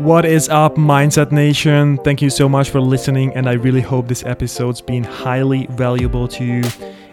What 0.00 0.24
is 0.24 0.48
up, 0.48 0.76
Mindset 0.76 1.30
Nation? 1.30 1.98
Thank 1.98 2.22
you 2.22 2.30
so 2.30 2.48
much 2.48 2.70
for 2.70 2.80
listening, 2.80 3.34
and 3.34 3.46
I 3.46 3.52
really 3.52 3.82
hope 3.82 4.08
this 4.08 4.24
episode's 4.24 4.80
been 4.80 5.04
highly 5.04 5.66
valuable 5.66 6.26
to 6.28 6.42
you. 6.42 6.62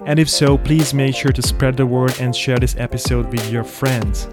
And 0.05 0.17
if 0.19 0.29
so, 0.29 0.57
please 0.57 0.93
make 0.93 1.13
sure 1.13 1.33
to 1.33 1.41
spread 1.41 1.75
the 1.75 1.85
word 1.85 2.17
and 2.21 2.33
share 2.33 2.57
this 2.57 2.77
episode 2.77 3.29
with 3.29 3.51
your 3.51 3.65
friends. 3.65 4.29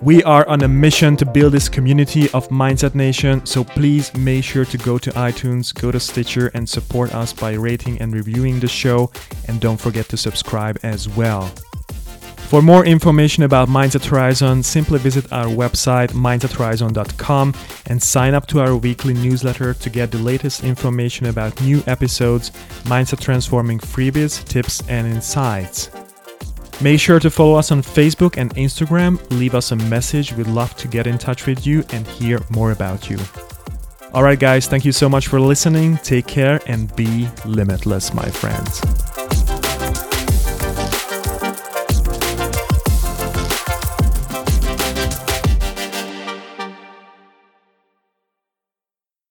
We 0.00 0.22
are 0.22 0.48
on 0.48 0.62
a 0.62 0.68
mission 0.68 1.14
to 1.18 1.26
build 1.26 1.52
this 1.52 1.68
community 1.68 2.30
of 2.30 2.48
Mindset 2.48 2.94
Nation, 2.94 3.44
so 3.44 3.62
please 3.62 4.16
make 4.16 4.44
sure 4.44 4.64
to 4.64 4.78
go 4.78 4.96
to 4.96 5.10
iTunes, 5.10 5.74
go 5.74 5.92
to 5.92 6.00
Stitcher, 6.00 6.50
and 6.54 6.66
support 6.66 7.14
us 7.14 7.34
by 7.34 7.52
rating 7.52 8.00
and 8.00 8.14
reviewing 8.14 8.60
the 8.60 8.68
show. 8.68 9.12
And 9.46 9.60
don't 9.60 9.78
forget 9.78 10.08
to 10.08 10.16
subscribe 10.16 10.78
as 10.82 11.06
well. 11.10 11.52
For 12.48 12.62
more 12.62 12.84
information 12.84 13.42
about 13.42 13.68
Mindset 13.68 14.04
Horizon, 14.04 14.62
simply 14.62 14.98
visit 14.98 15.32
our 15.32 15.46
website 15.46 16.10
mindsethorizon.com 16.12 17.54
and 17.86 18.00
sign 18.00 18.34
up 18.34 18.46
to 18.48 18.60
our 18.60 18.76
weekly 18.76 19.14
newsletter 19.14 19.74
to 19.74 19.90
get 19.90 20.12
the 20.12 20.18
latest 20.18 20.62
information 20.62 21.26
about 21.26 21.60
new 21.60 21.82
episodes, 21.86 22.50
mindset 22.84 23.20
transforming 23.20 23.78
freebies, 23.78 24.44
tips, 24.44 24.82
and 24.88 25.06
insights. 25.06 25.90
Make 26.80 27.00
sure 27.00 27.18
to 27.20 27.30
follow 27.30 27.54
us 27.54 27.72
on 27.72 27.82
Facebook 27.82 28.36
and 28.36 28.54
Instagram. 28.56 29.18
Leave 29.30 29.54
us 29.54 29.72
a 29.72 29.76
message. 29.76 30.32
We'd 30.32 30.46
love 30.46 30.76
to 30.76 30.86
get 30.86 31.06
in 31.06 31.18
touch 31.18 31.46
with 31.46 31.66
you 31.66 31.84
and 31.92 32.06
hear 32.06 32.40
more 32.50 32.72
about 32.72 33.08
you. 33.08 33.18
All 34.12 34.22
right, 34.22 34.38
guys, 34.38 34.66
thank 34.66 34.84
you 34.84 34.92
so 34.92 35.08
much 35.08 35.26
for 35.26 35.40
listening. 35.40 35.96
Take 35.98 36.26
care 36.26 36.60
and 36.66 36.94
be 36.94 37.28
limitless, 37.44 38.14
my 38.14 38.28
friends. 38.28 38.80